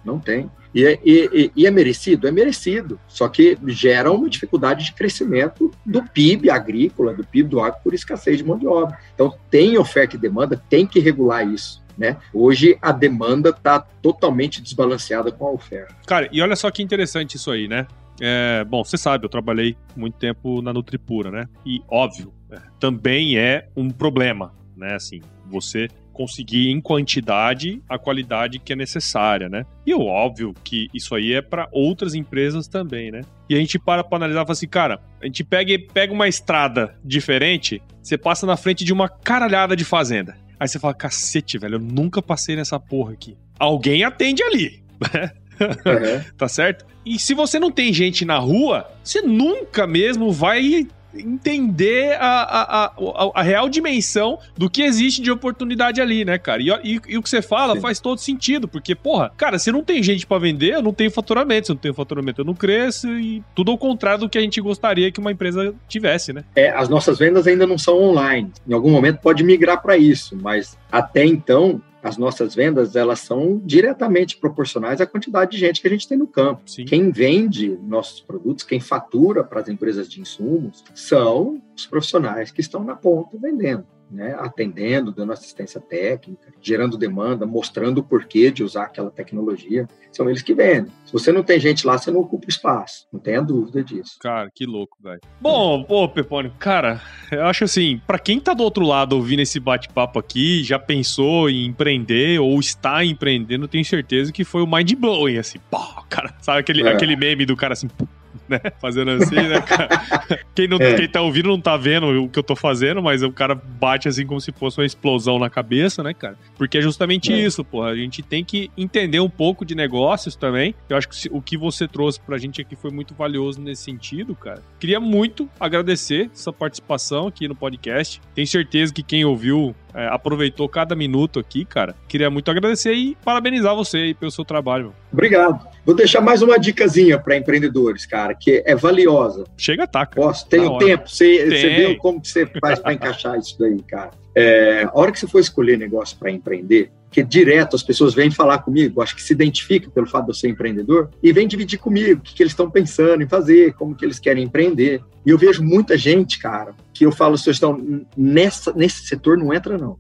não 0.06 0.20
tem. 0.20 0.50
E 0.74 0.86
é, 0.86 0.99
e, 1.03 1.51
e 1.55 1.67
é, 1.67 1.71
merecido? 1.71 2.28
É 2.28 2.32
merecido. 2.32 2.99
Só 3.07 3.28
que 3.28 3.57
gera 3.67 4.11
uma 4.11 4.30
dificuldade 4.30 4.86
de 4.86 4.93
crescimento 4.93 5.71
do 5.86 6.03
PIB 6.03 6.49
agrícola, 6.49 7.13
do 7.13 7.24
PIB 7.24 7.49
do 7.49 7.59
agro, 7.59 7.80
por 7.84 7.93
escassez 7.93 8.38
de 8.38 8.43
mão 8.43 8.57
de 8.57 8.67
obra. 8.67 8.97
Então, 9.13 9.36
tem 9.49 9.78
oferta 9.78 10.15
e 10.15 10.19
demanda, 10.19 10.61
tem 10.69 10.86
que 10.88 10.99
regular 10.99 11.47
isso. 11.47 11.84
Né? 11.95 12.17
Hoje 12.34 12.76
a 12.82 12.91
demanda 12.91 13.49
está 13.49 13.80
totalmente 13.80 14.61
desbalanceada 14.61 15.32
com 15.32 15.45
a 15.45 15.51
oferta. 15.51 15.95
Cara, 16.07 16.28
e 16.32 16.41
olha 16.41 16.55
só 16.55 16.71
que 16.71 16.82
interessante 16.82 17.36
isso 17.36 17.51
aí, 17.51 17.67
né? 17.67 17.86
É, 18.19 18.63
bom, 18.63 18.84
você 18.84 18.97
sabe, 18.97 19.26
eu 19.26 19.30
trabalhei 19.30 19.78
muito 19.95 20.17
tempo 20.17 20.59
na 20.61 20.74
Nutripura, 20.74 21.30
né? 21.30 21.47
E 21.63 21.82
óbvio, 21.88 22.34
é, 22.51 22.57
também 22.80 23.38
é 23.38 23.67
um 23.76 23.91
problema, 23.91 24.53
né? 24.76 24.95
Assim, 24.95 25.21
você 25.45 25.88
conseguir 26.14 26.70
em 26.70 26.80
quantidade 26.80 27.82
a 27.89 27.97
qualidade 27.97 28.59
que 28.59 28.72
é 28.72 28.76
necessária, 28.76 29.49
né? 29.49 29.66
E 29.86 29.91
é 29.91 29.95
óbvio 29.95 30.53
que 30.64 30.88
isso 30.93 31.16
aí 31.16 31.34
é 31.34 31.41
para 31.41 31.68
outras 31.72 32.14
empresas 32.14 32.68
também, 32.68 33.11
né? 33.11 33.22
E 33.49 33.55
a 33.55 33.59
gente 33.59 33.78
para 33.78 34.03
para 34.03 34.18
analisar 34.18 34.41
e 34.41 34.45
fala 34.45 34.51
assim, 34.53 34.68
cara, 34.68 35.01
a 35.22 35.26
gente 35.26 35.43
pega, 35.43 35.74
pega 35.93 36.14
uma 36.14 36.28
estrada 36.28 36.95
diferente, 37.03 37.82
você 38.01 38.18
passa 38.18 38.45
na 38.45 38.55
frente 38.55 38.86
de 38.86 38.93
uma 38.93 39.09
caralhada 39.09 39.76
de 39.76 39.84
fazenda. 39.84 40.38
Aí 40.59 40.68
você 40.68 40.80
fala, 40.80 40.93
cacete, 40.93 41.57
velho, 41.57 41.76
eu 41.76 41.80
nunca 41.80 42.22
passei 42.22 42.55
nessa 42.55 42.80
porra 42.80 43.14
aqui. 43.14 43.36
Alguém 43.59 44.03
atende 44.03 44.41
ali, 44.43 44.84
né? 45.01 45.32
Uhum. 45.59 46.24
tá 46.38 46.47
certo? 46.47 46.86
E 47.05 47.20
se 47.20 47.34
você 47.34 47.59
não 47.59 47.72
tem 47.72 47.91
gente 47.91 48.24
na 48.24 48.38
rua, 48.38 48.89
você 49.03 49.22
nunca 49.22 49.86
mesmo 49.86 50.32
vai 50.32 50.88
entender 51.16 52.18
a, 52.20 52.43
a, 52.43 52.86
a, 52.86 52.91
a, 53.36 53.41
real 53.41 53.70
dimensão 53.70 54.39
do 54.57 54.70
que 54.70 54.82
existe 54.82 55.22
de 55.22 55.32
oportunidade 55.32 56.01
ali, 56.01 56.26
né, 56.26 56.38
cara? 56.38 56.61
E, 56.61 56.70
e, 56.84 57.01
e 57.07 57.18
o 57.18 57.24
que 57.24 57.30
você 57.30 57.41
fala 57.41 57.76
Sim. 57.76 57.82
faz 57.82 57.99
todo 57.99 58.18
sentido, 58.20 58.68
porque, 58.68 58.95
porra, 58.95 59.32
cara, 59.38 59.59
se 59.59 59.72
não 59.72 59.84
tem 59.84 60.01
gente 60.01 60.26
para 60.26 60.39
vender, 60.39 60.74
eu 60.74 60.82
não 60.82 60.93
tenho 60.93 61.11
faturamento. 61.11 61.68
Se 61.68 61.74
não 61.74 61.80
tenho 61.80 61.93
faturamento, 61.93 62.41
eu 62.41 62.45
não 62.45 62.53
cresço 62.53 63.07
e 63.07 63.43
tudo 63.55 63.72
ao 63.72 63.78
contrário 63.78 64.22
do 64.22 64.30
que 64.30 64.38
a 64.38 64.41
gente 64.41 64.59
gostaria 64.61 65.11
que 65.11 65.20
uma 65.20 65.32
empresa 65.32 65.74
tivesse, 65.88 66.34
né? 66.34 66.43
É, 66.55 66.70
as 66.70 66.89
nossas 66.89 67.20
vendas 67.20 67.47
ainda 67.47 67.68
não 67.68 67.78
são 67.78 68.01
online. 68.01 68.51
Em 68.68 68.74
algum 68.74 68.91
momento 68.91 69.20
pode 69.20 69.43
migrar 69.43 69.82
para 69.82 69.97
isso, 69.97 70.38
mas 70.41 70.78
até 70.91 71.26
então 71.26 71.82
as 72.04 72.18
nossas 72.18 72.54
vendas 72.54 72.97
elas 72.97 73.22
são 73.22 73.62
diretamente 73.64 74.38
proporcionais 74.38 74.99
à 74.99 75.06
quantidade 75.06 75.51
de 75.51 75.58
gente 75.58 75.82
que 75.82 75.88
a 75.88 75.89
gente 75.89 76.08
tem 76.08 76.18
no 76.18 76.28
campo. 76.28 76.62
Sim. 76.70 76.84
Quem 76.84 77.10
vende 77.10 77.80
nossos 77.82 78.20
produtos, 78.20 78.66
quem 78.66 78.82
fatura 78.82 79.43
para 79.43 79.62
as 79.62 79.70
empresas 79.70 80.10
de 80.10 80.20
insumos, 80.20 80.84
são 80.93 81.62
os 81.76 81.86
profissionais 81.86 82.51
que 82.51 82.60
estão 82.60 82.84
na 82.84 82.95
ponta 82.95 83.38
vendendo. 83.39 83.86
Né, 84.14 84.36
atendendo, 84.39 85.11
dando 85.11 85.34
assistência 85.34 85.82
técnica, 85.82 86.53
gerando 86.61 86.97
demanda, 86.97 87.45
mostrando 87.45 87.97
o 87.97 88.03
porquê 88.03 88.51
de 88.51 88.64
usar 88.64 88.84
aquela 88.84 89.09
tecnologia. 89.09 89.88
São 90.11 90.30
eles 90.30 90.43
que 90.43 90.53
vendem. 90.53 90.91
Se 91.05 91.11
você 91.11 91.32
não 91.32 91.41
tem 91.41 91.59
gente 91.59 91.88
lá, 91.88 91.97
você 91.97 92.11
não 92.11 92.20
ocupa 92.20 92.47
espaço. 92.47 93.07
Não 93.11 93.20
tenha 93.20 93.41
dúvida 93.41 93.84
disso. 93.84 94.20
Cara, 94.20 94.51
que 94.53 94.66
louco, 94.66 94.97
velho. 95.01 95.20
Bom, 95.41 95.84
pô, 95.84 96.07
Pepone, 96.07 96.51
cara, 96.59 97.01
eu 97.32 97.45
acho 97.45 97.64
assim, 97.64 97.99
para 98.05 98.20
quem 98.20 98.39
tá 98.39 98.53
do 98.53 98.64
outro 98.64 98.86
lado 98.86 99.14
ouvindo 99.14 99.39
esse 99.39 99.59
bate-papo 99.59 100.20
aqui, 100.20 100.64
já 100.64 100.78
pensou 100.78 101.49
em 101.49 101.66
empreender 101.66 102.39
ou 102.39 102.59
está 102.59 103.03
empreendendo, 103.03 103.68
tenho 103.68 103.84
certeza 103.84 104.32
que 104.32 104.43
foi 104.43 104.61
o 104.61 104.68
mind 104.68 104.93
blowing, 104.93 105.38
assim, 105.38 105.57
pô, 105.72 105.80
cara, 106.07 106.36
sabe 106.41 106.59
aquele, 106.59 106.84
é. 106.84 106.93
aquele 106.93 107.16
meme 107.16 107.45
do 107.45 107.55
cara 107.55 107.74
assim, 107.74 107.88
né? 108.48 108.60
Fazendo 108.80 109.12
assim, 109.12 109.36
né, 109.36 109.62
cara? 109.62 109.90
Quem, 110.56 110.68
não, 110.68 110.78
é. 110.78 110.94
quem 110.94 111.08
tá 111.08 111.20
ouvindo 111.22 111.50
não 111.50 111.60
tá 111.60 111.76
vendo 111.76 112.24
o 112.24 112.30
que 112.30 112.38
eu 112.38 112.44
tô 112.44 112.56
fazendo, 112.56 113.02
mas 113.02 113.24
o 113.24 113.32
cara 113.32 113.56
bate 113.56 114.08
assim 114.08 114.26
como 114.26 114.40
se 114.40 114.52
fosse 114.52 114.80
uma 114.80 114.86
explosão 114.86 115.40
na 115.40 115.50
cabeça, 115.50 116.04
né, 116.04 116.14
cara? 116.14 116.38
Porque 116.56 116.78
é 116.78 116.82
justamente 116.82 117.34
é. 117.34 117.38
isso, 117.38 117.64
porra. 117.64 117.90
A 117.90 117.96
gente 117.96 118.22
tem 118.22 118.44
que 118.44 118.70
entender 118.78 119.20
um 119.20 119.30
pouco 119.30 119.66
de 119.66 119.74
negócios 119.74 120.36
também. 120.36 120.76
Eu 120.88 120.96
acho 120.96 121.10
que 121.10 121.30
o 121.32 121.42
que 121.42 121.58
você 121.58 121.88
trouxe 121.88 122.20
pra 122.20 122.38
gente 122.38 122.62
aqui 122.62 122.76
foi 122.76 122.92
muito 122.92 123.16
valioso 123.16 123.60
nesse 123.60 123.84
sentido, 123.84 124.36
cara. 124.36 124.62
Queria 124.80 125.00
muito 125.00 125.50
agradecer 125.60 126.30
essa 126.32 126.54
participação 126.54 127.28
aqui 127.28 127.48
no 127.48 127.56
podcast. 127.56 128.22
Tenho 128.36 128.48
certeza 128.48 128.94
que 128.94 129.02
quem 129.02 129.26
ouviu 129.26 129.76
é, 129.94 130.08
aproveitou 130.08 130.68
cada 130.68 130.96
minuto 130.96 131.39
aqui, 131.39 131.66
cara. 131.66 131.96
Queria 132.08 132.30
muito 132.30 132.50
agradecer 132.50 132.94
e 132.94 133.18
parabenizar 133.24 133.76
você 133.76 133.98
aí 133.98 134.14
pelo 134.14 134.32
seu 134.32 134.44
trabalho. 134.44 134.94
Obrigado. 135.12 135.68
Vou 135.86 135.96
deixar 135.96 136.22
mais 136.22 136.41
uma 136.41 136.58
dicasinha 136.58 137.20
para 137.20 137.36
empreendedores, 137.36 138.06
cara, 138.06 138.34
que 138.34 138.64
é 138.66 138.76
valiosa. 138.76 139.44
Chega, 139.58 139.86
tá. 139.86 140.06
Posso? 140.06 140.48
Tenho 140.48 140.78
tempo. 140.78 141.10
Você, 141.10 141.46
você 141.46 141.70
viu 141.70 141.98
como 141.98 142.22
que 142.22 142.28
você 142.28 142.46
faz 142.46 142.80
para 142.80 142.94
encaixar 142.94 143.38
isso 143.38 143.58
daí, 143.60 143.82
cara? 143.84 144.12
É, 144.36 144.84
a 144.84 144.91
hora 144.98 145.12
que 145.12 145.20
você 145.20 145.28
for 145.28 145.39
escolher 145.39 145.78
negócio 145.78 146.18
para 146.18 146.32
empreender, 146.32 146.91
que 147.14 147.24
direto 147.24 147.76
as 147.76 147.84
pessoas 147.84 148.16
vêm 148.16 148.32
falar 148.32 148.57
comigo, 148.57 149.01
acho 149.01 149.16
que 149.16 149.22
se 149.22 149.32
identifica 149.32 149.89
pelo 149.91 150.07
fato 150.07 150.26
de 150.26 150.32
eu 150.32 150.34
ser 150.34 150.49
empreendedor, 150.49 151.11
e 151.22 151.32
vem 151.32 151.47
dividir 151.47 151.78
comigo 151.78 152.20
o 152.20 152.24
que, 152.24 152.34
que 152.34 152.41
eles 152.41 152.53
estão 152.53 152.70
pensando 152.70 153.22
em 153.22 153.28
fazer, 153.28 153.74
como 153.74 153.95
que 153.95 154.03
eles 154.03 154.18
querem 154.18 154.43
empreender. 154.43 154.99
E 155.24 155.30
eu 155.30 155.38
vejo 155.38 155.64
muita 155.64 155.95
gente, 155.95 156.39
cara, 156.39 156.74
que 156.91 157.05
eu 157.05 157.11
falo, 157.11 157.38
vocês 157.38 157.55
estão 157.55 158.05
nessa, 158.18 158.74
nesse 158.74 159.05
setor, 159.05 159.38
não 159.38 159.53
entra 159.53 159.78
não. 159.78 159.97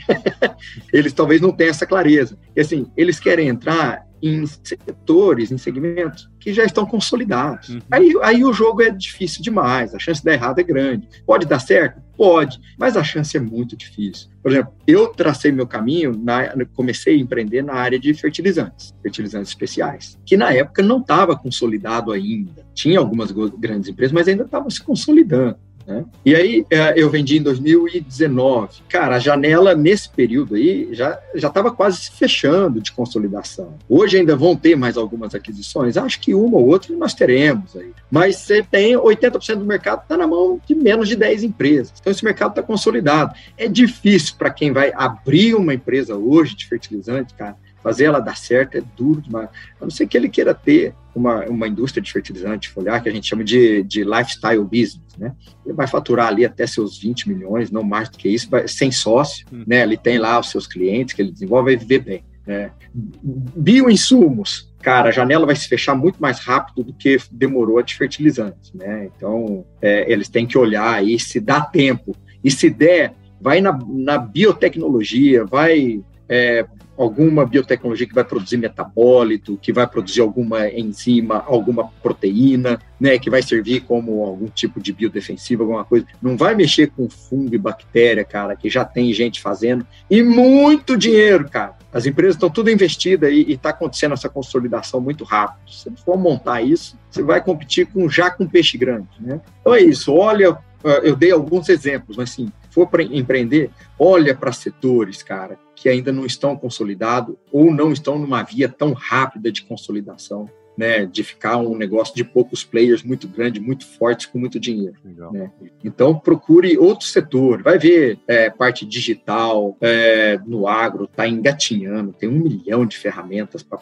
eles 0.90 1.12
talvez 1.12 1.40
não 1.40 1.52
tenham 1.52 1.70
essa 1.70 1.86
clareza. 1.86 2.38
E 2.56 2.60
assim, 2.60 2.86
eles 2.96 3.20
querem 3.20 3.48
entrar 3.48 4.07
em 4.22 4.44
setores, 4.46 5.50
em 5.50 5.58
segmentos 5.58 6.28
que 6.38 6.52
já 6.52 6.64
estão 6.64 6.86
consolidados. 6.86 7.68
Uhum. 7.68 7.80
Aí, 7.90 8.12
aí 8.22 8.44
o 8.44 8.52
jogo 8.52 8.82
é 8.82 8.90
difícil 8.90 9.42
demais, 9.42 9.94
a 9.94 9.98
chance 9.98 10.20
de 10.20 10.26
dar 10.26 10.34
errado 10.34 10.58
é 10.58 10.62
grande. 10.62 11.08
Pode 11.26 11.46
dar 11.46 11.58
certo? 11.58 12.00
Pode, 12.16 12.60
mas 12.76 12.96
a 12.96 13.04
chance 13.04 13.36
é 13.36 13.40
muito 13.40 13.76
difícil. 13.76 14.28
Por 14.42 14.50
exemplo, 14.50 14.72
eu 14.86 15.08
tracei 15.08 15.52
meu 15.52 15.66
caminho, 15.66 16.18
na, 16.20 16.52
comecei 16.74 17.14
a 17.14 17.18
empreender 17.18 17.62
na 17.62 17.74
área 17.74 17.98
de 17.98 18.12
fertilizantes, 18.14 18.92
fertilizantes 19.02 19.50
especiais, 19.50 20.18
que 20.26 20.36
na 20.36 20.52
época 20.52 20.82
não 20.82 21.00
estava 21.00 21.36
consolidado 21.36 22.10
ainda. 22.10 22.66
Tinha 22.74 22.98
algumas 22.98 23.30
grandes 23.30 23.88
empresas, 23.88 24.12
mas 24.12 24.26
ainda 24.26 24.44
estava 24.44 24.68
se 24.68 24.82
consolidando. 24.82 25.56
Né? 25.88 26.04
E 26.22 26.34
aí 26.34 26.66
é, 26.70 26.92
eu 27.00 27.08
vendi 27.08 27.38
em 27.38 27.42
2019. 27.42 28.82
Cara, 28.90 29.16
a 29.16 29.18
janela 29.18 29.74
nesse 29.74 30.10
período 30.10 30.54
aí 30.54 30.90
já 30.92 31.18
estava 31.34 31.72
quase 31.72 32.02
se 32.02 32.10
fechando 32.10 32.78
de 32.78 32.92
consolidação. 32.92 33.74
Hoje 33.88 34.18
ainda 34.18 34.36
vão 34.36 34.54
ter 34.54 34.76
mais 34.76 34.98
algumas 34.98 35.34
aquisições. 35.34 35.96
Acho 35.96 36.20
que 36.20 36.34
uma 36.34 36.58
ou 36.58 36.66
outra 36.66 36.94
nós 36.94 37.14
teremos 37.14 37.74
aí. 37.74 37.90
Mas 38.10 38.36
você 38.36 38.62
tem 38.62 38.96
80% 38.96 39.56
do 39.56 39.64
mercado 39.64 40.02
está 40.02 40.14
na 40.14 40.26
mão 40.26 40.60
de 40.66 40.74
menos 40.74 41.08
de 41.08 41.16
10 41.16 41.42
empresas. 41.42 41.94
Então 41.98 42.10
esse 42.10 42.22
mercado 42.22 42.50
está 42.50 42.62
consolidado. 42.62 43.34
É 43.56 43.66
difícil 43.66 44.34
para 44.36 44.50
quem 44.50 44.70
vai 44.70 44.92
abrir 44.94 45.54
uma 45.54 45.72
empresa 45.72 46.14
hoje 46.16 46.54
de 46.54 46.66
fertilizante, 46.66 47.32
cara 47.32 47.56
fazer 47.82 48.04
ela 48.04 48.20
dar 48.20 48.36
certo 48.36 48.76
é 48.76 48.82
duro 48.96 49.22
demais. 49.22 49.48
A 49.80 49.84
não 49.84 49.90
ser 49.90 50.06
que 50.06 50.16
ele 50.16 50.28
queira 50.28 50.52
ter 50.52 50.92
uma, 51.18 51.44
uma 51.46 51.68
indústria 51.68 52.02
de 52.02 52.12
fertilizante 52.12 52.68
foliar, 52.68 53.02
que 53.02 53.08
a 53.08 53.12
gente 53.12 53.28
chama 53.28 53.44
de, 53.44 53.82
de 53.82 54.04
lifestyle 54.04 54.64
business, 54.64 55.16
né? 55.18 55.34
Ele 55.64 55.74
vai 55.74 55.86
faturar 55.86 56.28
ali 56.28 56.44
até 56.44 56.66
seus 56.66 56.98
20 56.98 57.28
milhões, 57.28 57.70
não 57.70 57.82
mais 57.82 58.08
do 58.08 58.16
que 58.16 58.28
isso, 58.28 58.48
sem 58.66 58.90
sócio, 58.90 59.46
hum. 59.52 59.64
né? 59.66 59.82
Ele 59.82 59.96
tem 59.96 60.18
lá 60.18 60.38
os 60.38 60.50
seus 60.50 60.66
clientes 60.66 61.14
que 61.14 61.20
ele 61.20 61.32
desenvolve, 61.32 61.74
vai 61.74 61.76
viver 61.76 61.98
bem, 61.98 62.24
né? 62.46 62.70
Bioinsumos, 62.94 64.72
cara, 64.80 65.08
a 65.08 65.12
janela 65.12 65.44
vai 65.44 65.56
se 65.56 65.68
fechar 65.68 65.94
muito 65.94 66.20
mais 66.20 66.38
rápido 66.38 66.84
do 66.84 66.92
que 66.92 67.18
demorou 67.30 67.78
a 67.78 67.82
de 67.82 67.94
fertilizantes, 67.94 68.72
né? 68.72 69.10
Então, 69.14 69.64
é, 69.82 70.10
eles 70.10 70.28
têm 70.28 70.46
que 70.46 70.56
olhar 70.56 70.94
aí 70.94 71.18
se 71.18 71.40
dá 71.40 71.60
tempo. 71.60 72.16
E 72.42 72.50
se 72.50 72.70
der, 72.70 73.14
vai 73.40 73.60
na, 73.60 73.76
na 73.86 74.18
biotecnologia, 74.18 75.44
vai 75.44 76.00
é, 76.28 76.66
alguma 76.96 77.46
biotecnologia 77.46 78.06
que 78.06 78.14
vai 78.14 78.24
produzir 78.24 78.56
metabólito, 78.56 79.56
que 79.62 79.72
vai 79.72 79.86
produzir 79.86 80.20
alguma 80.20 80.68
enzima, 80.68 81.44
alguma 81.46 81.88
proteína, 82.02 82.80
né, 83.00 83.18
que 83.18 83.30
vai 83.30 83.40
servir 83.40 83.80
como 83.82 84.24
algum 84.24 84.48
tipo 84.48 84.80
de 84.80 84.92
biodefensivo, 84.92 85.62
alguma 85.62 85.84
coisa. 85.84 86.06
Não 86.20 86.36
vai 86.36 86.56
mexer 86.56 86.90
com 86.90 87.08
fungo 87.08 87.54
e 87.54 87.58
bactéria, 87.58 88.24
cara, 88.24 88.56
que 88.56 88.68
já 88.68 88.84
tem 88.84 89.12
gente 89.12 89.40
fazendo 89.40 89.86
e 90.10 90.22
muito 90.22 90.96
dinheiro, 90.96 91.48
cara. 91.48 91.78
As 91.92 92.04
empresas 92.04 92.34
estão 92.34 92.50
tudo 92.50 92.68
investidas 92.68 93.32
e 93.32 93.52
está 93.52 93.70
acontecendo 93.70 94.12
essa 94.12 94.28
consolidação 94.28 95.00
muito 95.00 95.24
rápido. 95.24 95.70
Se 95.70 95.90
for 96.04 96.18
montar 96.18 96.60
isso, 96.60 96.98
você 97.10 97.22
vai 97.22 97.40
competir 97.40 97.86
com 97.86 98.08
já 98.10 98.30
com 98.30 98.46
peixe 98.46 98.76
grande, 98.76 99.08
né? 99.20 99.40
Então 99.60 99.74
é 99.74 99.80
isso. 99.80 100.12
Olha, 100.12 100.58
eu 101.02 101.16
dei 101.16 101.30
alguns 101.30 101.68
exemplos, 101.68 102.16
mas 102.16 102.30
assim, 102.30 102.52
for 102.70 102.88
empreender, 103.00 103.70
olha 103.98 104.34
para 104.34 104.52
setores, 104.52 105.22
cara, 105.22 105.58
que 105.74 105.88
ainda 105.88 106.12
não 106.12 106.26
estão 106.26 106.56
consolidados 106.56 107.36
ou 107.52 107.72
não 107.72 107.92
estão 107.92 108.18
numa 108.18 108.42
via 108.42 108.68
tão 108.68 108.92
rápida 108.92 109.50
de 109.50 109.62
consolidação 109.62 110.50
né, 110.78 111.04
de 111.04 111.24
ficar 111.24 111.56
um 111.56 111.76
negócio 111.76 112.14
de 112.14 112.22
poucos 112.22 112.62
players 112.62 113.02
muito 113.02 113.26
grande, 113.26 113.58
muito 113.58 113.84
fortes, 113.84 114.26
com 114.26 114.38
muito 114.38 114.60
dinheiro. 114.60 114.94
Né? 115.04 115.50
Então, 115.82 116.16
procure 116.16 116.78
outro 116.78 117.04
setor. 117.04 117.64
Vai 117.64 117.80
ver 117.80 118.20
é, 118.28 118.48
parte 118.48 118.86
digital 118.86 119.76
é, 119.80 120.38
no 120.46 120.68
agro, 120.68 121.06
está 121.06 121.26
engatinhando, 121.26 122.12
tem 122.12 122.28
um 122.28 122.38
milhão 122.38 122.86
de 122.86 122.96
ferramentas 122.96 123.60
para 123.60 123.80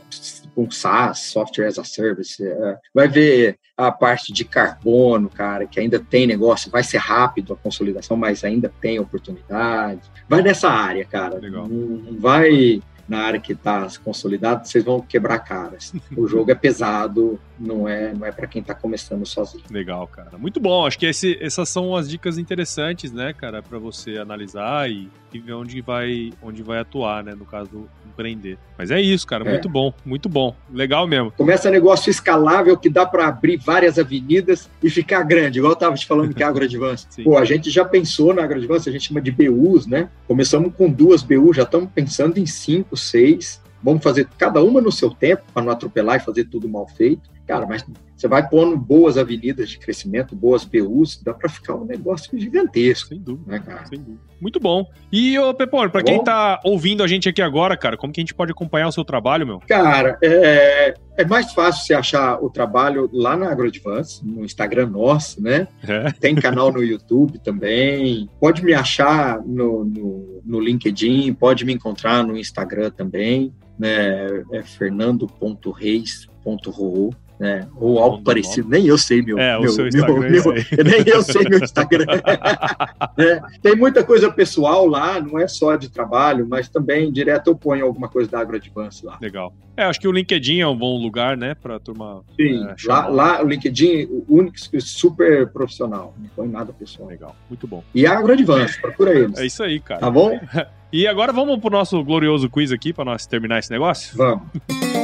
um 0.56 0.70
SaaS, 0.70 1.18
Software 1.18 1.66
as 1.66 1.78
a 1.78 1.84
Service. 1.84 2.42
É, 2.42 2.78
vai 2.94 3.06
ver 3.06 3.58
a 3.76 3.92
parte 3.92 4.32
de 4.32 4.46
carbono, 4.46 5.28
cara, 5.28 5.66
que 5.66 5.78
ainda 5.78 6.00
tem 6.00 6.26
negócio, 6.26 6.70
vai 6.70 6.82
ser 6.82 6.96
rápido 6.96 7.52
a 7.52 7.56
consolidação, 7.56 8.16
mas 8.16 8.42
ainda 8.42 8.72
tem 8.80 8.98
oportunidade. 8.98 10.00
Vai 10.26 10.40
nessa 10.40 10.70
área, 10.70 11.04
cara. 11.04 11.38
Legal. 11.38 11.68
Não, 11.68 11.98
não 11.98 12.18
vai 12.18 12.80
na 13.08 13.18
área 13.18 13.40
que 13.40 13.52
está 13.52 13.86
consolidado, 14.04 14.66
vocês 14.66 14.84
vão 14.84 15.00
quebrar 15.00 15.38
caras. 15.38 15.92
O 16.16 16.26
jogo 16.26 16.50
é 16.50 16.54
pesado, 16.54 17.38
não 17.58 17.88
é, 17.88 18.12
não 18.12 18.26
é 18.26 18.32
para 18.32 18.46
quem 18.46 18.60
está 18.60 18.74
começando 18.74 19.24
sozinho. 19.24 19.64
Legal, 19.70 20.06
cara. 20.06 20.36
Muito 20.38 20.60
bom. 20.60 20.86
Acho 20.86 20.98
que 20.98 21.06
esse, 21.06 21.38
essas 21.40 21.68
são 21.68 21.94
as 21.94 22.08
dicas 22.08 22.38
interessantes, 22.38 23.12
né, 23.12 23.32
cara, 23.32 23.62
para 23.62 23.78
você 23.78 24.18
analisar 24.18 24.90
e, 24.90 25.08
e, 25.32 25.38
ver 25.38 25.54
onde 25.54 25.80
vai, 25.80 26.32
onde 26.42 26.62
vai 26.62 26.78
atuar, 26.78 27.22
né, 27.22 27.34
no 27.34 27.44
caso 27.44 27.88
empreender. 28.06 28.58
Mas 28.78 28.90
é 28.90 29.00
isso, 29.00 29.26
cara. 29.26 29.44
É. 29.44 29.50
Muito 29.50 29.68
bom, 29.68 29.92
muito 30.04 30.28
bom. 30.28 30.54
Legal 30.72 31.06
mesmo. 31.06 31.30
Começa 31.32 31.70
negócio 31.70 32.10
escalável 32.10 32.76
que 32.76 32.88
dá 32.88 33.06
para 33.06 33.28
abrir 33.28 33.58
várias 33.58 33.98
avenidas 33.98 34.68
e 34.82 34.90
ficar 34.90 35.22
grande, 35.22 35.58
igual 35.58 35.72
eu 35.72 35.76
tava 35.76 35.96
te 35.96 36.06
falando 36.06 36.34
que 36.34 36.42
é 36.42 36.46
AgroAdvance. 36.46 37.06
Pô, 37.24 37.38
a 37.38 37.44
gente 37.44 37.70
já 37.70 37.84
pensou 37.84 38.34
na 38.34 38.42
AgroAdvance, 38.44 38.88
a 38.88 38.92
gente 38.92 39.08
chama 39.08 39.20
de 39.20 39.30
BUs, 39.30 39.86
né? 39.86 40.08
Começamos 40.26 40.72
com 40.74 40.90
duas 40.90 41.22
BUs, 41.22 41.56
já 41.56 41.62
estamos 41.62 41.90
pensando 41.94 42.38
em 42.38 42.46
cinco, 42.46 42.95
seis. 42.96 43.60
Vamos 43.82 44.02
fazer 44.02 44.28
cada 44.38 44.62
uma 44.62 44.80
no 44.80 44.90
seu 44.90 45.10
tempo, 45.10 45.44
para 45.52 45.62
não 45.62 45.72
atropelar 45.72 46.16
e 46.16 46.24
fazer 46.24 46.44
tudo 46.44 46.68
mal 46.68 46.88
feito. 46.88 47.30
Cara, 47.46 47.64
mas 47.64 47.86
você 48.16 48.26
vai 48.26 48.48
pondo 48.48 48.76
boas 48.76 49.16
avenidas 49.16 49.68
de 49.68 49.78
crescimento, 49.78 50.34
boas 50.34 50.64
BUs, 50.64 51.22
dá 51.22 51.32
para 51.32 51.48
ficar 51.48 51.76
um 51.76 51.84
negócio 51.84 52.36
gigantesco. 52.36 53.10
Sem 53.10 53.20
dúvida, 53.20 53.52
né, 53.52 53.60
cara? 53.60 53.86
Sem 53.86 54.00
dúvida. 54.00 54.18
Muito 54.40 54.58
bom. 54.58 54.84
E, 55.12 55.38
ô, 55.38 55.54
Pepone, 55.54 55.88
para 55.90 56.02
tá 56.02 56.10
quem 56.10 56.24
tá 56.24 56.60
ouvindo 56.64 57.04
a 57.04 57.06
gente 57.06 57.28
aqui 57.28 57.40
agora, 57.40 57.76
cara, 57.76 57.96
como 57.96 58.12
que 58.12 58.20
a 58.20 58.22
gente 58.22 58.34
pode 58.34 58.50
acompanhar 58.50 58.88
o 58.88 58.92
seu 58.92 59.04
trabalho, 59.04 59.46
meu? 59.46 59.60
Cara, 59.60 60.18
é, 60.22 60.94
é 61.16 61.24
mais 61.24 61.52
fácil 61.52 61.86
você 61.86 61.94
achar 61.94 62.42
o 62.42 62.50
trabalho 62.50 63.08
lá 63.12 63.36
na 63.36 63.48
AgroAdvance, 63.50 64.26
no 64.26 64.44
Instagram 64.44 64.88
nosso, 64.88 65.40
né? 65.42 65.68
É. 65.86 66.10
Tem 66.12 66.34
canal 66.34 66.72
no 66.72 66.82
YouTube 66.82 67.38
também. 67.38 68.28
Pode 68.40 68.64
me 68.64 68.74
achar 68.74 69.40
no, 69.44 69.84
no, 69.84 70.42
no 70.44 70.58
LinkedIn, 70.58 71.32
pode 71.34 71.64
me 71.64 71.72
encontrar 71.74 72.24
no 72.24 72.36
Instagram 72.36 72.90
também, 72.90 73.54
né? 73.78 74.42
É 74.52 74.62
fernando.reis.roo 74.62 77.14
né? 77.38 77.68
Ou 77.76 77.98
algo 77.98 78.22
parecido. 78.22 78.68
Nem 78.68 78.86
eu 78.86 78.96
sei 78.96 79.22
meu. 79.22 79.38
É, 79.38 79.58
meu, 79.58 79.74
meu, 79.74 80.20
meu, 80.20 80.54
nem 80.84 81.04
eu 81.06 81.22
sei 81.22 81.44
meu 81.48 81.58
Instagram. 81.58 82.06
é, 83.18 83.40
tem 83.60 83.76
muita 83.76 84.02
coisa 84.02 84.30
pessoal 84.30 84.86
lá, 84.86 85.20
não 85.20 85.38
é 85.38 85.46
só 85.46 85.76
de 85.76 85.90
trabalho, 85.90 86.46
mas 86.48 86.68
também 86.68 87.12
direto 87.12 87.48
eu 87.48 87.56
ponho 87.56 87.84
alguma 87.84 88.08
coisa 88.08 88.30
da 88.30 88.40
AgroAdvance 88.40 89.04
lá. 89.04 89.18
Legal. 89.20 89.54
É, 89.76 89.84
acho 89.84 90.00
que 90.00 90.08
o 90.08 90.12
LinkedIn 90.12 90.60
é 90.60 90.66
um 90.66 90.76
bom 90.76 90.98
lugar, 90.98 91.36
né, 91.36 91.54
para 91.54 91.78
turma. 91.78 92.22
Sim, 92.34 92.66
é, 92.66 92.74
lá, 92.86 93.08
lá 93.08 93.44
o 93.44 93.46
LinkedIn, 93.46 94.06
o 94.06 94.24
único 94.28 94.56
super 94.80 95.48
profissional, 95.48 96.14
não 96.18 96.28
põe 96.34 96.48
nada 96.48 96.72
pessoal. 96.72 97.08
Legal, 97.08 97.36
muito 97.48 97.66
bom. 97.66 97.84
E 97.94 98.06
a 98.06 98.18
AgroAdvance, 98.18 98.80
procura 98.80 99.14
eles. 99.14 99.38
É 99.38 99.44
isso 99.44 99.62
aí, 99.62 99.78
cara. 99.80 100.00
Tá 100.00 100.10
bom? 100.10 100.38
E 100.92 101.06
agora 101.06 101.32
vamos 101.32 101.58
pro 101.58 101.68
nosso 101.68 102.02
glorioso 102.04 102.48
quiz 102.48 102.70
aqui, 102.70 102.92
para 102.92 103.04
nós 103.04 103.26
terminar 103.26 103.58
esse 103.58 103.70
negócio? 103.70 104.16
Vamos. 104.16 104.95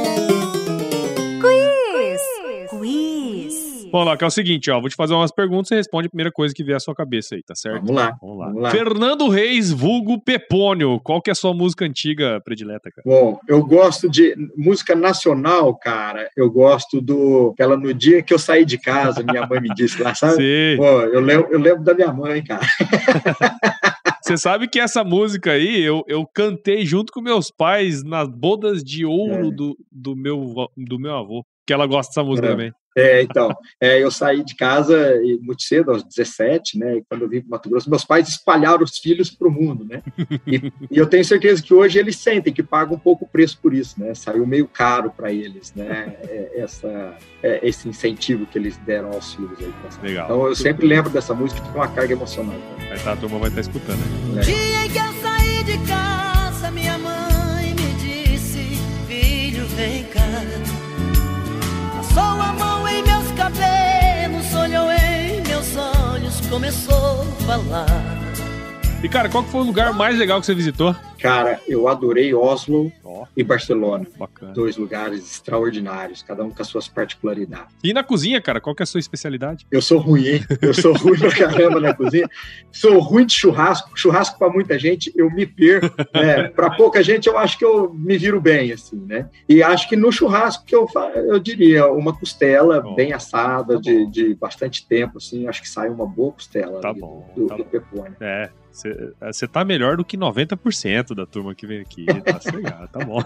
Bom, 3.93 4.17
que 4.17 4.23
é 4.23 4.27
o 4.27 4.31
seguinte, 4.31 4.71
ó, 4.71 4.79
vou 4.81 4.89
te 4.89 4.95
fazer 4.95 5.13
umas 5.13 5.31
perguntas 5.31 5.69
e 5.69 5.75
responde 5.75 6.07
a 6.07 6.09
primeira 6.09 6.31
coisa 6.31 6.51
que 6.51 6.63
vier 6.63 6.75
à 6.77 6.79
sua 6.79 6.95
cabeça 6.95 7.35
aí, 7.35 7.43
tá 7.43 7.53
certo? 7.53 7.85
Vamos 7.85 7.91
lá. 7.95 8.17
Vamos 8.19 8.37
lá. 8.39 8.45
Vamos 8.47 8.61
lá. 8.63 8.71
Fernando 8.71 9.29
Reis, 9.29 9.71
vulgo 9.71 10.19
Pepônio, 10.19 10.99
qual 10.99 11.21
que 11.21 11.29
é 11.29 11.33
a 11.33 11.35
sua 11.35 11.53
música 11.53 11.85
antiga 11.85 12.41
predileta, 12.43 12.89
cara? 12.89 13.03
Bom, 13.05 13.37
eu 13.47 13.63
gosto 13.63 14.09
de 14.09 14.35
música 14.57 14.95
nacional, 14.95 15.75
cara. 15.77 16.27
Eu 16.35 16.49
gosto 16.49 16.99
do 16.99 17.51
aquela 17.53 17.77
no 17.77 17.93
dia 17.93 18.23
que 18.23 18.33
eu 18.33 18.39
saí 18.39 18.65
de 18.65 18.79
casa, 18.79 19.21
minha 19.21 19.45
mãe 19.45 19.61
me 19.61 19.69
disse 19.75 20.01
lá, 20.01 20.15
sabe? 20.15 20.37
Sim. 20.41 20.77
Pô, 20.77 21.01
eu 21.03 21.21
lembro, 21.21 21.47
eu 21.51 21.59
lembro 21.59 21.83
da 21.83 21.93
minha 21.93 22.11
mãe, 22.11 22.43
cara. 22.43 22.65
Você 24.23 24.37
sabe 24.37 24.67
que 24.67 24.79
essa 24.79 25.03
música 25.03 25.51
aí 25.51 25.81
eu, 25.81 26.03
eu 26.07 26.25
cantei 26.33 26.85
junto 26.85 27.11
com 27.11 27.21
meus 27.21 27.51
pais 27.51 28.03
nas 28.03 28.27
bodas 28.29 28.81
de 28.83 29.05
ouro 29.05 29.49
É. 29.49 29.51
do, 29.51 29.77
do, 29.91 30.15
meu, 30.15 30.67
do 30.77 30.97
meu 30.97 31.13
avô. 31.15 31.45
Que 31.67 31.73
ela 31.73 31.85
gosta 31.85 32.09
dessa 32.09 32.23
música 32.23 32.47
É. 32.47 32.51
também. 32.51 32.71
É, 32.95 33.21
então, 33.21 33.55
é, 33.79 34.01
eu 34.01 34.11
saí 34.11 34.43
de 34.43 34.55
casa 34.55 35.19
muito 35.41 35.63
cedo, 35.63 35.91
aos 35.91 36.03
17, 36.03 36.77
né? 36.77 36.97
E 36.97 37.03
quando 37.03 37.23
eu 37.23 37.29
vim 37.29 37.41
para 37.41 37.49
Mato 37.49 37.69
Grosso, 37.69 37.89
meus 37.89 38.05
pais 38.05 38.27
espalharam 38.27 38.83
os 38.83 38.97
filhos 38.97 39.29
para 39.29 39.47
o 39.47 39.51
mundo, 39.51 39.85
né? 39.85 40.01
E, 40.45 40.71
e 40.91 40.97
eu 40.97 41.07
tenho 41.07 41.23
certeza 41.23 41.61
que 41.61 41.73
hoje 41.73 41.97
eles 41.97 42.17
sentem 42.17 42.53
que 42.53 42.61
pagam 42.61 42.95
um 42.95 42.99
pouco 42.99 43.25
o 43.25 43.27
preço 43.27 43.57
por 43.61 43.73
isso, 43.73 43.99
né? 43.99 44.13
Saiu 44.13 44.45
meio 44.45 44.67
caro 44.67 45.11
para 45.15 45.31
eles, 45.31 45.73
né? 45.73 46.15
É, 46.23 46.51
essa, 46.55 47.17
é, 47.41 47.59
esse 47.67 47.87
incentivo 47.87 48.45
que 48.45 48.57
eles 48.57 48.77
deram 48.77 49.11
aos 49.11 49.33
filhos 49.33 49.57
aí. 49.59 49.73
tá? 49.81 50.01
Legal. 50.01 50.25
Então 50.25 50.47
eu 50.47 50.55
sempre 50.55 50.85
lembro 50.85 51.09
dessa 51.09 51.33
música 51.33 51.61
que 51.61 51.67
tem 51.67 51.75
uma 51.75 51.87
carga 51.87 52.13
emocional. 52.13 52.55
Aí 52.91 52.99
tá, 52.99 53.13
a 53.13 53.17
turma 53.17 53.39
vai 53.39 53.49
estar 53.49 53.61
escutando. 53.61 53.99
Né? 54.33 54.35
Né? 54.35 54.43
Começou 66.73 67.21
a 67.21 67.25
falar. 67.45 68.22
E, 69.03 69.09
cara, 69.09 69.27
qual 69.27 69.43
foi 69.43 69.59
o 69.59 69.65
lugar 69.65 69.91
mais 69.93 70.17
legal 70.17 70.39
que 70.39 70.45
você 70.45 70.55
visitou? 70.55 70.95
Cara, 71.19 71.59
eu 71.67 71.89
adorei 71.89 72.33
Oslo 72.33 72.89
Ó, 73.03 73.25
e 73.35 73.43
Barcelona. 73.43 74.07
bacana. 74.17 74.53
Dois 74.53 74.77
lugares 74.77 75.19
extraordinários, 75.29 76.23
cada 76.23 76.41
um 76.43 76.49
com 76.49 76.61
as 76.61 76.69
suas 76.69 76.87
particularidades. 76.87 77.75
E 77.83 77.93
na 77.93 78.01
cozinha, 78.01 78.41
cara, 78.41 78.61
qual 78.61 78.73
que 78.73 78.81
é 78.81 78.85
a 78.85 78.87
sua 78.87 79.01
especialidade? 79.01 79.65
Eu 79.69 79.81
sou 79.81 79.99
ruim, 79.99 80.25
hein? 80.27 80.45
Eu 80.61 80.73
sou 80.73 80.93
ruim 80.95 81.19
pra 81.19 81.35
caramba 81.35 81.81
na 81.81 81.93
cozinha. 81.93 82.29
Sou 82.71 82.97
ruim 82.99 83.25
de 83.25 83.33
churrasco. 83.33 83.91
Churrasco 83.93 84.39
pra 84.39 84.49
muita 84.49 84.79
gente, 84.79 85.11
eu 85.17 85.29
me 85.29 85.45
perco. 85.45 85.93
Né? 86.13 86.47
Pra 86.47 86.69
pouca 86.71 87.03
gente, 87.03 87.27
eu 87.27 87.37
acho 87.37 87.57
que 87.57 87.65
eu 87.65 87.93
me 87.93 88.17
viro 88.17 88.39
bem, 88.39 88.71
assim, 88.71 88.95
né? 89.05 89.29
E 89.49 89.61
acho 89.61 89.89
que 89.89 89.97
no 89.97 90.13
churrasco 90.13 90.63
que 90.65 90.73
eu 90.75 90.87
eu 91.15 91.39
diria 91.39 91.87
uma 91.91 92.17
costela 92.17 92.79
Bom, 92.81 92.95
bem 92.95 93.11
assada, 93.11 93.75
tá 93.75 93.81
de, 93.81 94.09
de 94.09 94.33
bastante 94.35 94.85
tempo, 94.87 95.17
assim. 95.17 95.45
Acho 95.47 95.61
que 95.61 95.69
sai 95.69 95.89
uma 95.89 96.05
boa 96.05 96.31
costela 96.31 96.79
Tá 96.79 96.93
bom, 96.93 97.29
do, 97.35 97.47
tá 97.47 97.55
do 97.57 97.63
bom. 97.65 97.69
pepone. 97.69 98.15
É, 98.21 98.49
você 98.73 99.47
tá 99.47 99.63
melhor 99.63 99.97
do 99.97 100.03
que 100.03 100.17
90% 100.17 101.13
da 101.13 101.25
turma 101.25 101.53
que 101.53 101.67
vem 101.67 101.79
aqui. 101.79 102.05
Tá 102.05 102.87
tá 102.91 103.05
bom. 103.05 103.19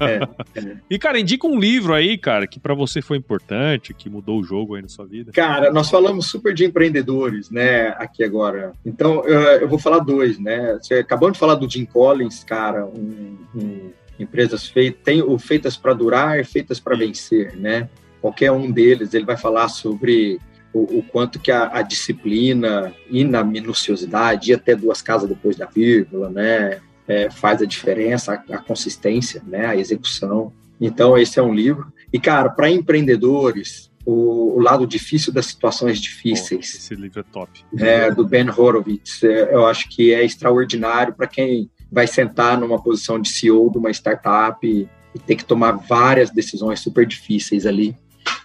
É, 0.00 0.60
é. 0.60 0.76
E, 0.90 0.98
cara, 0.98 1.18
indica 1.18 1.46
um 1.46 1.58
livro 1.58 1.94
aí, 1.94 2.18
cara, 2.18 2.46
que 2.46 2.60
pra 2.60 2.74
você 2.74 3.00
foi 3.00 3.16
importante, 3.16 3.94
que 3.94 4.10
mudou 4.10 4.40
o 4.40 4.44
jogo 4.44 4.74
aí 4.74 4.82
na 4.82 4.88
sua 4.88 5.06
vida. 5.06 5.32
Cara, 5.32 5.72
nós 5.72 5.88
falamos 5.88 6.26
super 6.26 6.52
de 6.52 6.64
empreendedores, 6.64 7.50
né, 7.50 7.88
aqui 7.98 8.22
agora. 8.22 8.72
Então, 8.84 9.24
eu, 9.24 9.40
eu 9.40 9.68
vou 9.68 9.78
falar 9.78 10.00
dois, 10.00 10.38
né? 10.38 10.74
Você 10.74 10.94
acabou 10.94 11.30
de 11.30 11.38
falar 11.38 11.54
do 11.54 11.68
Jim 11.68 11.86
Collins, 11.86 12.44
cara, 12.44 12.84
um, 12.84 13.38
um 13.54 13.90
empresas 14.18 14.68
feitas, 14.68 15.00
tem 15.02 15.22
o 15.22 15.38
feitas 15.38 15.76
para 15.76 15.94
durar 15.94 16.38
e 16.38 16.44
feitas 16.44 16.78
para 16.78 16.96
vencer, 16.96 17.56
né? 17.56 17.88
Qualquer 18.20 18.52
um 18.52 18.70
deles, 18.70 19.14
ele 19.14 19.24
vai 19.24 19.36
falar 19.36 19.68
sobre 19.68 20.38
o, 20.72 20.98
o 20.98 21.02
quanto 21.02 21.38
que 21.38 21.50
a, 21.50 21.70
a 21.72 21.82
disciplina 21.82 22.92
e 23.10 23.24
na 23.24 23.44
minuciosidade, 23.44 24.50
e 24.50 24.54
até 24.54 24.74
duas 24.74 25.02
casas 25.02 25.28
depois 25.28 25.56
da 25.56 25.66
vírgula, 25.66 26.30
né, 26.30 26.80
é, 27.06 27.30
faz 27.30 27.60
a 27.60 27.66
diferença, 27.66 28.32
a, 28.32 28.56
a 28.56 28.58
consistência, 28.58 29.42
né, 29.46 29.66
a 29.66 29.76
execução. 29.76 30.52
Então, 30.80 31.16
esse 31.16 31.38
é 31.38 31.42
um 31.42 31.54
livro. 31.54 31.92
E, 32.12 32.18
cara, 32.18 32.50
para 32.50 32.70
empreendedores, 32.70 33.90
o, 34.04 34.56
o 34.56 34.60
lado 34.60 34.86
difícil 34.86 35.32
das 35.32 35.46
situações 35.46 36.00
difíceis, 36.00 36.74
esse 36.74 36.94
livro 36.94 37.20
é 37.20 37.22
top. 37.22 37.50
né, 37.72 38.10
do 38.10 38.26
Ben 38.26 38.48
Horowitz, 38.48 39.22
é, 39.22 39.54
eu 39.54 39.66
acho 39.66 39.88
que 39.88 40.12
é 40.12 40.24
extraordinário 40.24 41.14
para 41.14 41.26
quem 41.26 41.70
vai 41.90 42.06
sentar 42.06 42.58
numa 42.58 42.82
posição 42.82 43.20
de 43.20 43.28
CEO 43.28 43.70
de 43.70 43.78
uma 43.78 43.90
startup 43.90 44.66
e, 44.66 44.88
e 45.14 45.18
ter 45.18 45.36
que 45.36 45.44
tomar 45.44 45.72
várias 45.72 46.30
decisões 46.30 46.80
super 46.80 47.06
difíceis 47.06 47.66
ali. 47.66 47.94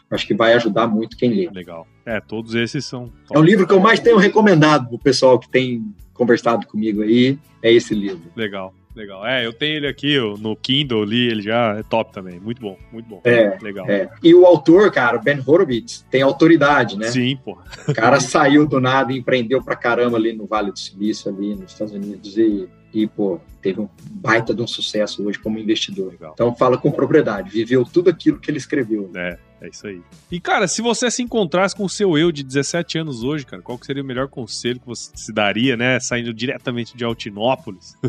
Acho 0.09 0.25
que 0.25 0.33
vai 0.33 0.53
ajudar 0.53 0.87
muito 0.87 1.17
quem 1.17 1.29
lê. 1.33 1.49
Legal. 1.49 1.85
É, 2.05 2.21
todos 2.21 2.55
esses 2.55 2.85
são. 2.85 3.11
É 3.33 3.37
o 3.37 3.41
livro 3.41 3.67
que 3.67 3.73
eu 3.73 3.79
mais 3.79 3.99
tenho 3.99 4.17
recomendado 4.17 4.87
pro 4.87 4.97
pessoal 4.97 5.37
que 5.37 5.49
tem 5.49 5.83
conversado 6.13 6.65
comigo 6.65 7.01
aí, 7.01 7.37
é 7.61 7.71
esse 7.71 7.93
livro. 7.93 8.31
Legal, 8.35 8.73
legal. 8.95 9.25
É, 9.25 9.45
eu 9.45 9.53
tenho 9.53 9.75
ele 9.77 9.87
aqui 9.87 10.17
no 10.39 10.55
Kindle, 10.55 11.03
li 11.03 11.27
ele 11.27 11.41
já, 11.41 11.77
é 11.77 11.83
top 11.83 12.11
também. 12.13 12.39
Muito 12.39 12.61
bom, 12.61 12.77
muito 12.91 13.07
bom. 13.07 13.21
É, 13.23 13.57
Legal. 13.61 13.87
É. 13.89 14.09
E 14.23 14.33
o 14.33 14.45
autor, 14.45 14.91
cara, 14.91 15.17
Ben 15.17 15.41
Horowitz, 15.45 16.05
tem 16.09 16.21
autoridade, 16.21 16.97
né? 16.97 17.07
Sim, 17.07 17.37
pô. 17.43 17.57
O 17.87 17.93
cara 17.93 18.19
saiu 18.19 18.65
do 18.65 18.79
nada 18.79 19.11
e 19.11 19.17
empreendeu 19.17 19.61
pra 19.61 19.75
caramba 19.75 20.17
ali 20.17 20.33
no 20.33 20.47
Vale 20.47 20.71
do 20.71 20.79
Silício, 20.79 21.29
ali 21.29 21.53
nos 21.55 21.71
Estados 21.71 21.93
Unidos, 21.93 22.37
e, 22.37 22.67
e 22.97 23.07
pô, 23.07 23.39
teve 23.61 23.79
um 23.79 23.87
baita 24.09 24.53
de 24.53 24.61
um 24.61 24.67
sucesso 24.67 25.23
hoje 25.23 25.37
como 25.37 25.59
investidor. 25.59 26.11
Legal. 26.11 26.31
Então 26.33 26.55
fala 26.55 26.77
com 26.77 26.91
propriedade, 26.91 27.49
viveu 27.49 27.85
tudo 27.85 28.09
aquilo 28.09 28.39
que 28.39 28.49
ele 28.49 28.57
escreveu. 28.57 29.11
É, 29.15 29.37
é 29.61 29.69
isso 29.69 29.85
aí. 29.85 30.01
E, 30.31 30.39
cara, 30.39 30.67
se 30.67 30.81
você 30.81 31.11
se 31.11 31.21
encontrasse 31.21 31.75
com 31.75 31.83
o 31.83 31.89
seu 31.89 32.17
eu 32.17 32.31
de 32.31 32.43
17 32.43 32.97
anos 32.97 33.23
hoje, 33.23 33.45
cara, 33.45 33.61
qual 33.61 33.77
que 33.77 33.85
seria 33.85 34.01
o 34.01 34.05
melhor 34.05 34.27
conselho 34.27 34.79
que 34.79 34.87
você 34.87 35.11
se 35.15 35.31
daria, 35.31 35.77
né? 35.77 35.99
Saindo 35.99 36.33
diretamente 36.33 36.97
de 36.97 37.03
Altinópolis? 37.03 37.95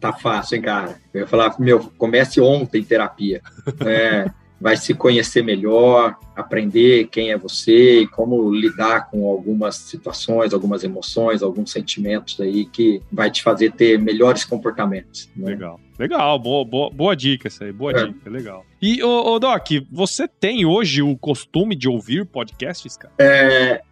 Tá 0.00 0.12
fácil, 0.12 0.56
hein, 0.56 0.62
cara? 0.62 1.00
Eu 1.12 1.20
ia 1.20 1.26
falar, 1.26 1.54
meu, 1.60 1.78
comece 1.96 2.40
ontem 2.40 2.82
terapia. 2.82 3.40
É, 3.84 4.28
vai 4.60 4.76
se 4.76 4.94
conhecer 4.94 5.42
melhor, 5.42 6.16
aprender 6.36 7.06
quem 7.08 7.30
é 7.30 7.38
você 7.38 8.00
e 8.00 8.06
como 8.06 8.50
lidar 8.52 9.08
com 9.10 9.28
algumas 9.28 9.76
situações, 9.76 10.52
algumas 10.52 10.82
emoções, 10.84 11.42
alguns 11.42 11.70
sentimentos 11.72 12.40
aí 12.40 12.64
que 12.64 13.00
vai 13.12 13.30
te 13.30 13.42
fazer 13.42 13.72
ter 13.72 13.98
melhores 13.98 14.44
comportamentos. 14.44 15.28
né? 15.36 15.50
Legal. 15.50 15.80
Legal, 15.98 16.38
boa, 16.38 16.64
boa, 16.64 16.90
boa 16.90 17.14
dica 17.14 17.48
essa 17.48 17.64
aí, 17.64 17.72
boa 17.72 17.92
É. 17.92 18.06
dica, 18.06 18.28
legal. 18.28 18.64
E, 18.80 19.02
ô, 19.02 19.34
ô, 19.34 19.38
Doc, 19.38 19.68
você 19.90 20.26
tem 20.26 20.64
hoje 20.64 21.02
o 21.02 21.16
costume 21.16 21.76
de 21.76 21.88
ouvir 21.88 22.24
podcasts, 22.26 22.96
cara? 22.96 23.12
É, 23.20 23.82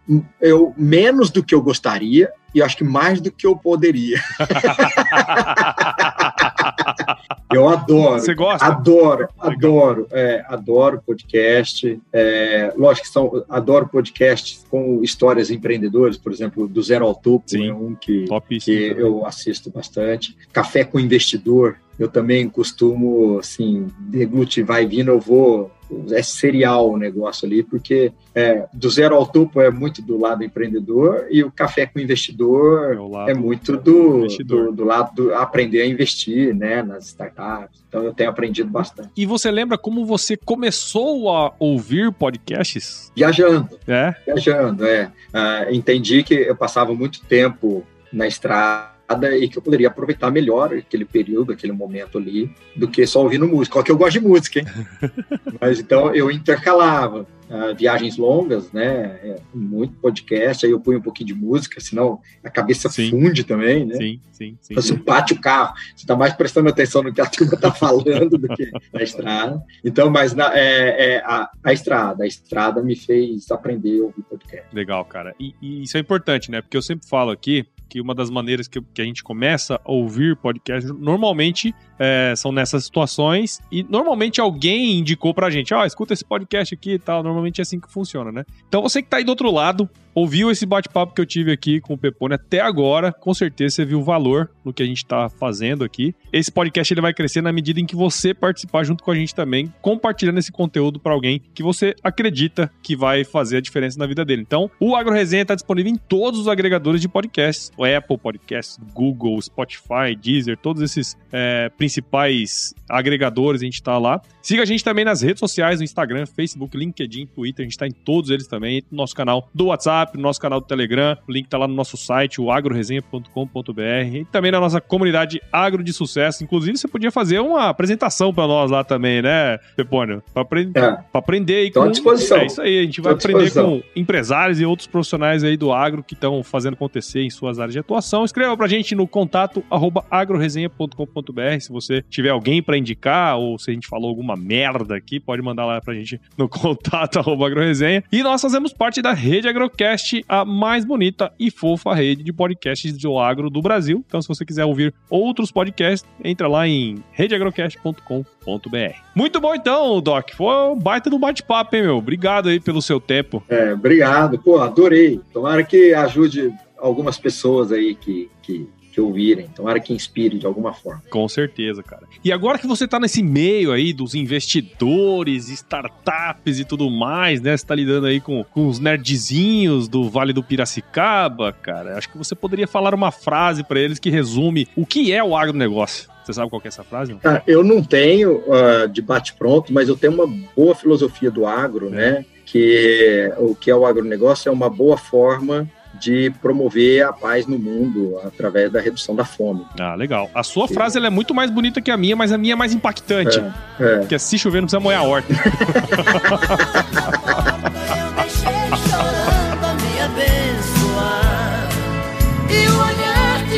eu 0.41 0.73
menos 0.75 1.29
do 1.29 1.43
que 1.43 1.55
eu 1.55 1.61
gostaria 1.61 2.29
e 2.53 2.61
acho 2.61 2.75
que 2.75 2.83
mais 2.83 3.21
do 3.21 3.31
que 3.31 3.47
eu 3.47 3.55
poderia. 3.55 4.19
eu 7.53 7.69
adoro. 7.69 8.19
Você 8.19 8.33
gosta? 8.33 8.65
Adoro, 8.65 9.29
adoro, 9.39 10.07
é, 10.11 10.43
adoro 10.47 11.01
podcast. 11.05 11.97
É, 12.11 12.30
lógico 12.75 13.07
que 13.07 13.13
são, 13.13 13.43
adoro 13.49 13.87
podcasts 13.87 14.65
com 14.69 15.03
histórias 15.03 15.49
empreendedores, 15.49 16.17
por 16.17 16.31
exemplo, 16.31 16.67
do 16.67 16.81
Zero 16.81 17.05
ao 17.05 17.15
Topo 17.15 17.49
Sim. 17.49 17.69
é 17.69 17.73
um 17.73 17.95
que, 17.95 18.25
que 18.59 18.95
eu 18.97 19.25
assisto 19.25 19.69
bastante. 19.69 20.35
Café 20.51 20.83
com 20.83 20.99
investidor, 20.99 21.77
eu 22.01 22.09
também 22.09 22.49
costumo, 22.49 23.37
assim, 23.37 23.85
deglutir, 23.99 24.65
vai 24.65 24.87
vindo, 24.87 25.11
eu 25.11 25.19
vou. 25.19 25.71
É 26.11 26.23
serial 26.23 26.89
o 26.89 26.97
negócio 26.97 27.45
ali, 27.45 27.61
porque 27.61 28.13
é, 28.33 28.65
do 28.73 28.89
zero 28.89 29.13
ao 29.13 29.27
topo 29.27 29.59
é 29.59 29.69
muito 29.69 30.01
do 30.01 30.17
lado 30.17 30.41
empreendedor 30.41 31.27
e 31.29 31.43
o 31.43 31.51
café 31.51 31.85
com 31.85 31.99
investidor 31.99 32.93
É 32.93 32.99
lado 32.99 33.29
é 33.29 33.33
muito 33.33 33.75
do, 33.75 34.25
do, 34.25 34.71
do 34.71 34.85
lado 34.85 35.13
do 35.13 35.35
aprender 35.35 35.81
a 35.81 35.85
investir 35.85 36.55
né, 36.55 36.81
nas 36.81 37.07
startups. 37.07 37.83
Então 37.89 38.05
eu 38.05 38.13
tenho 38.13 38.29
aprendido 38.29 38.69
bastante. 38.69 39.09
E 39.17 39.25
você 39.25 39.51
lembra 39.51 39.77
como 39.77 40.05
você 40.05 40.37
começou 40.37 41.29
a 41.29 41.53
ouvir 41.59 42.09
podcasts? 42.13 43.11
Viajando, 43.13 43.77
É? 43.85 44.15
viajando, 44.25 44.85
é. 44.85 45.11
Ah, 45.33 45.65
entendi 45.69 46.23
que 46.23 46.35
eu 46.35 46.55
passava 46.55 46.95
muito 46.95 47.19
tempo 47.25 47.85
na 48.13 48.25
estrada 48.27 48.91
e 49.37 49.47
que 49.47 49.57
eu 49.57 49.61
poderia 49.61 49.87
aproveitar 49.87 50.31
melhor 50.31 50.73
aquele 50.73 51.05
período, 51.05 51.51
aquele 51.51 51.73
momento 51.73 52.17
ali, 52.17 52.51
do 52.75 52.87
que 52.87 53.05
só 53.05 53.21
ouvindo 53.21 53.47
música. 53.47 53.79
Ó, 53.79 53.83
que 53.83 53.91
eu 53.91 53.97
gosto 53.97 54.19
de 54.19 54.27
música, 54.27 54.59
hein? 54.59 54.65
Mas 55.59 55.79
então 55.79 56.13
eu 56.13 56.29
intercalava. 56.31 57.27
uh, 57.51 57.75
viagens 57.75 58.17
longas, 58.17 58.71
né? 58.71 59.19
É, 59.23 59.39
muito 59.53 59.95
podcast, 59.95 60.65
aí 60.65 60.71
eu 60.71 60.79
ponho 60.79 60.99
um 60.99 61.01
pouquinho 61.01 61.27
de 61.27 61.33
música, 61.33 61.81
senão 61.81 62.19
a 62.43 62.49
cabeça 62.49 62.89
sim. 62.89 63.09
funde 63.11 63.43
também, 63.43 63.85
né? 63.85 63.95
Sim, 63.95 64.19
sim, 64.31 64.57
sim. 64.61 64.73
Você 64.73 64.93
bate 64.95 65.33
o 65.33 65.41
carro, 65.41 65.73
você 65.95 66.03
está 66.03 66.15
mais 66.15 66.33
prestando 66.33 66.69
atenção 66.69 67.03
no 67.03 67.13
que 67.13 67.19
a 67.19 67.25
turma 67.25 67.55
está 67.55 67.71
falando 67.71 68.37
do 68.37 68.47
que 68.55 68.71
na 68.93 69.03
estrada. 69.03 69.61
Então, 69.83 70.09
mas 70.09 70.33
na, 70.33 70.57
é, 70.57 71.15
é, 71.15 71.17
a, 71.25 71.49
a 71.63 71.73
estrada, 71.73 72.23
a 72.23 72.27
estrada 72.27 72.81
me 72.81 72.95
fez 72.95 73.51
aprender 73.51 73.99
a 73.99 74.03
ouvir 74.05 74.23
podcast. 74.23 74.67
Legal, 74.73 75.03
cara. 75.03 75.35
E, 75.39 75.53
e 75.61 75.83
isso 75.83 75.97
é 75.97 75.99
importante, 75.99 76.49
né? 76.49 76.61
Porque 76.61 76.77
eu 76.77 76.81
sempre 76.81 77.07
falo 77.07 77.31
aqui 77.31 77.65
que 77.91 77.99
uma 77.99 78.15
das 78.15 78.29
maneiras 78.29 78.69
que, 78.69 78.79
que 78.93 79.01
a 79.01 79.05
gente 79.05 79.21
começa 79.21 79.75
a 79.83 79.91
ouvir 79.91 80.37
podcast 80.37 80.89
normalmente 80.93 81.75
é, 81.99 82.33
são 82.37 82.49
nessas 82.49 82.85
situações 82.85 83.59
e 83.69 83.83
normalmente 83.83 84.39
alguém 84.39 84.97
indicou 84.97 85.33
pra 85.33 85.49
gente, 85.49 85.73
ó, 85.73 85.81
oh, 85.81 85.85
escuta 85.85 86.13
esse 86.13 86.23
podcast 86.23 86.73
aqui 86.73 86.93
e 86.93 86.99
tal. 86.99 87.21
Normalmente 87.21 87.59
é 87.59 87.63
assim 87.63 87.81
que 87.81 87.91
funciona, 87.91 88.31
né? 88.31 88.45
Então 88.65 88.81
você 88.81 89.01
que 89.01 89.09
tá 89.09 89.17
aí 89.17 89.25
do 89.25 89.29
outro 89.29 89.51
lado, 89.51 89.89
ouviu 90.13 90.51
esse 90.51 90.65
bate-papo 90.65 91.13
que 91.13 91.21
eu 91.21 91.25
tive 91.25 91.51
aqui 91.51 91.79
com 91.79 91.93
o 91.93 91.97
Pepone 91.97 92.35
até 92.35 92.59
agora, 92.59 93.11
com 93.11 93.33
certeza 93.33 93.75
você 93.75 93.85
viu 93.85 93.99
o 93.99 94.03
valor 94.03 94.49
no 94.63 94.73
que 94.73 94.83
a 94.83 94.85
gente 94.85 94.97
está 94.97 95.29
fazendo 95.29 95.83
aqui. 95.83 96.13
Esse 96.31 96.51
podcast 96.51 96.93
ele 96.93 97.01
vai 97.01 97.13
crescer 97.13 97.41
na 97.41 97.51
medida 97.51 97.79
em 97.79 97.85
que 97.85 97.95
você 97.95 98.33
participar 98.33 98.83
junto 98.83 99.03
com 99.03 99.11
a 99.11 99.15
gente 99.15 99.33
também, 99.33 99.73
compartilhando 99.81 100.37
esse 100.37 100.51
conteúdo 100.51 100.99
para 100.99 101.13
alguém 101.13 101.41
que 101.53 101.63
você 101.63 101.95
acredita 102.03 102.71
que 102.81 102.95
vai 102.95 103.23
fazer 103.23 103.57
a 103.57 103.61
diferença 103.61 103.97
na 103.97 104.05
vida 104.05 104.23
dele. 104.23 104.41
Então, 104.41 104.69
o 104.79 104.95
Agro 104.95 105.13
Resenha 105.13 105.43
está 105.43 105.55
disponível 105.55 105.91
em 105.91 105.97
todos 105.97 106.39
os 106.39 106.47
agregadores 106.47 107.01
de 107.01 107.07
podcasts, 107.07 107.71
o 107.77 107.85
Apple 107.85 108.17
Podcasts, 108.17 108.77
Google, 108.93 109.41
Spotify, 109.41 110.15
Deezer, 110.19 110.57
todos 110.57 110.81
esses 110.81 111.17
é, 111.31 111.69
principais 111.69 112.73
agregadores 112.89 113.61
a 113.61 113.65
gente 113.65 113.75
está 113.75 113.97
lá. 113.97 114.21
Siga 114.41 114.63
a 114.63 114.65
gente 114.65 114.83
também 114.83 115.05
nas 115.05 115.21
redes 115.21 115.39
sociais, 115.39 115.79
no 115.79 115.83
Instagram, 115.83 116.25
Facebook, 116.25 116.75
LinkedIn, 116.75 117.27
Twitter, 117.27 117.63
a 117.63 117.65
gente 117.65 117.73
está 117.73 117.87
em 117.87 117.91
todos 117.91 118.29
eles 118.29 118.47
também, 118.47 118.83
no 118.91 118.97
nosso 118.97 119.15
canal 119.15 119.49
do 119.53 119.65
WhatsApp 119.65 120.00
WhatsApp, 120.01 120.17
no 120.17 120.23
nosso 120.23 120.39
canal 120.39 120.59
do 120.59 120.65
Telegram. 120.65 121.17
O 121.27 121.31
link 121.31 121.47
tá 121.47 121.57
lá 121.57 121.67
no 121.67 121.73
nosso 121.73 121.97
site, 121.97 122.41
o 122.41 122.51
agroresenha.com.br. 122.51 123.81
E 124.13 124.25
também 124.25 124.51
na 124.51 124.59
nossa 124.59 124.81
comunidade 124.81 125.41
Agro 125.51 125.83
de 125.83 125.93
Sucesso. 125.93 126.43
Inclusive, 126.43 126.77
você 126.77 126.87
podia 126.87 127.11
fazer 127.11 127.39
uma 127.39 127.69
apresentação 127.69 128.33
para 128.33 128.47
nós 128.47 128.71
lá 128.71 128.83
também, 128.83 129.21
né, 129.21 129.57
Pepônio? 129.75 130.23
Para 130.33 130.41
aprend 130.41 130.71
é. 130.75 130.97
aprender 131.13 131.55
aí 131.55 131.71
com... 131.71 131.83
à 131.83 131.87
disposição. 131.87 132.37
É 132.37 132.45
isso 132.45 132.61
aí, 132.61 132.79
a 132.79 132.83
gente 132.83 133.01
vai 133.01 133.13
aprender 133.13 133.51
com 133.53 133.81
empresários 133.95 134.59
e 134.59 134.65
outros 134.65 134.87
profissionais 134.87 135.43
aí 135.43 135.55
do 135.55 135.71
agro 135.71 136.03
que 136.03 136.13
estão 136.13 136.43
fazendo 136.43 136.73
acontecer 136.73 137.21
em 137.21 137.29
suas 137.29 137.59
áreas 137.59 137.73
de 137.73 137.79
atuação. 137.79 138.25
Escreva 138.25 138.55
pra 138.57 138.67
gente 138.67 138.95
no 138.95 139.07
contato 139.07 139.63
arroba 139.69 140.05
agroresenha.com.br 140.09 141.59
se 141.59 141.71
você 141.71 142.03
tiver 142.09 142.29
alguém 142.29 142.61
para 142.61 142.77
indicar 142.77 143.37
ou 143.37 143.57
se 143.57 143.71
a 143.71 143.73
gente 143.73 143.87
falou 143.87 144.09
alguma 144.09 144.35
merda 144.35 144.95
aqui, 144.95 145.19
pode 145.19 145.41
mandar 145.41 145.65
lá 145.65 145.79
pra 145.81 145.93
gente 145.93 146.19
no 146.37 146.47
contato 146.49 147.19
arroba 147.19 147.47
agroresenha. 147.47 148.03
E 148.11 148.23
nós 148.23 148.41
fazemos 148.41 148.73
parte 148.73 149.01
da 149.01 149.13
rede 149.13 149.47
Agrocast 149.47 149.90
Agrocast, 149.91 150.23
a 150.27 150.45
mais 150.45 150.85
bonita 150.85 151.31
e 151.39 151.51
fofa 151.51 151.93
rede 151.93 152.23
de 152.23 152.31
podcasts 152.31 152.97
do 152.97 153.19
agro 153.19 153.49
do 153.49 153.61
Brasil. 153.61 154.03
Então, 154.07 154.21
se 154.21 154.27
você 154.27 154.45
quiser 154.45 154.65
ouvir 154.65 154.93
outros 155.09 155.51
podcasts, 155.51 156.09
entra 156.23 156.47
lá 156.47 156.67
em 156.67 157.03
redeagrocast.com.br. 157.11 158.95
Muito 159.15 159.41
bom 159.41 159.53
então, 159.53 160.01
Doc. 160.01 160.31
Foi 160.35 160.71
um 160.71 160.77
baita 160.77 161.09
do 161.09 161.19
bate-papo, 161.19 161.75
hein, 161.75 161.83
meu? 161.83 161.97
Obrigado 161.97 162.49
aí 162.49 162.59
pelo 162.59 162.81
seu 162.81 162.99
tempo. 162.99 163.43
É, 163.49 163.73
obrigado. 163.73 164.39
Pô, 164.39 164.59
adorei. 164.59 165.19
Tomara 165.33 165.63
que 165.63 165.93
ajude 165.93 166.53
algumas 166.77 167.17
pessoas 167.17 167.71
aí 167.71 167.95
que, 167.95 168.29
que 168.41 168.67
que 168.91 169.01
ouvirem. 169.01 169.47
Tomara 169.47 169.79
que 169.79 169.93
inspire 169.93 170.37
de 170.37 170.45
alguma 170.45 170.73
forma. 170.73 171.01
Com 171.09 171.27
certeza, 171.27 171.81
cara. 171.81 172.03
E 172.23 172.31
agora 172.31 172.57
que 172.57 172.67
você 172.67 172.87
tá 172.87 172.99
nesse 172.99 173.23
meio 173.23 173.71
aí 173.71 173.93
dos 173.93 174.13
investidores, 174.13 175.49
startups 175.49 176.59
e 176.59 176.65
tudo 176.65 176.89
mais, 176.89 177.41
né? 177.41 177.55
Você 177.55 177.65
tá 177.65 177.73
lidando 177.73 178.07
aí 178.07 178.19
com, 178.19 178.43
com 178.43 178.67
os 178.67 178.79
nerdzinhos 178.79 179.87
do 179.87 180.09
Vale 180.09 180.33
do 180.33 180.43
Piracicaba, 180.43 181.53
cara. 181.53 181.97
Acho 181.97 182.09
que 182.09 182.17
você 182.17 182.35
poderia 182.35 182.67
falar 182.67 182.93
uma 182.93 183.11
frase 183.11 183.63
para 183.63 183.79
eles 183.79 183.99
que 183.99 184.09
resume 184.09 184.67
o 184.75 184.85
que 184.85 185.11
é 185.11 185.23
o 185.23 185.35
agronegócio. 185.35 186.09
Você 186.23 186.33
sabe 186.33 186.49
qual 186.49 186.61
é 186.63 186.67
essa 186.67 186.83
frase? 186.83 187.17
Ah, 187.23 187.41
eu 187.47 187.63
não 187.63 187.83
tenho 187.83 188.43
uh, 188.47 188.87
de 188.87 189.01
bate-pronto, 189.01 189.73
mas 189.73 189.89
eu 189.89 189.97
tenho 189.97 190.13
uma 190.13 190.27
boa 190.55 190.75
filosofia 190.75 191.31
do 191.31 191.45
agro, 191.45 191.87
é. 191.87 191.91
né? 191.91 192.25
Que 192.45 193.31
o 193.37 193.55
que 193.55 193.71
é 193.71 193.75
o 193.75 193.85
agronegócio 193.85 194.49
é 194.49 194.51
uma 194.51 194.69
boa 194.69 194.97
forma 194.97 195.69
de 195.93 196.31
promover 196.41 197.03
a 197.03 197.13
paz 197.13 197.45
no 197.45 197.59
mundo 197.59 198.19
através 198.23 198.71
da 198.71 198.79
redução 198.79 199.15
da 199.15 199.25
fome. 199.25 199.65
Ah, 199.79 199.95
legal. 199.95 200.29
A 200.33 200.43
sua 200.43 200.67
Sim. 200.67 200.73
frase 200.73 200.97
é 200.97 201.09
muito 201.09 201.33
mais 201.33 201.49
bonita 201.49 201.81
que 201.81 201.91
a 201.91 201.97
minha, 201.97 202.15
mas 202.15 202.31
a 202.31 202.37
minha 202.37 202.53
é 202.53 202.55
mais 202.55 202.73
impactante. 202.73 203.39
É, 203.79 203.83
é. 203.83 203.97
Porque 203.99 204.17
se 204.17 204.37
chover 204.37 204.61
não 204.61 204.67
precisa 204.67 204.79
molhar 204.79 205.01
a 205.01 205.03
horta. 205.03 205.33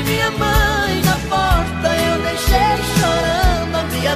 minha 0.03 0.31
mãe 0.31 1.01
na 1.03 1.17
porta 1.29 1.95
eu 1.95 2.21
deixei 2.21 2.77
chorando 2.97 3.75
a 3.75 3.83
minha 3.91 4.15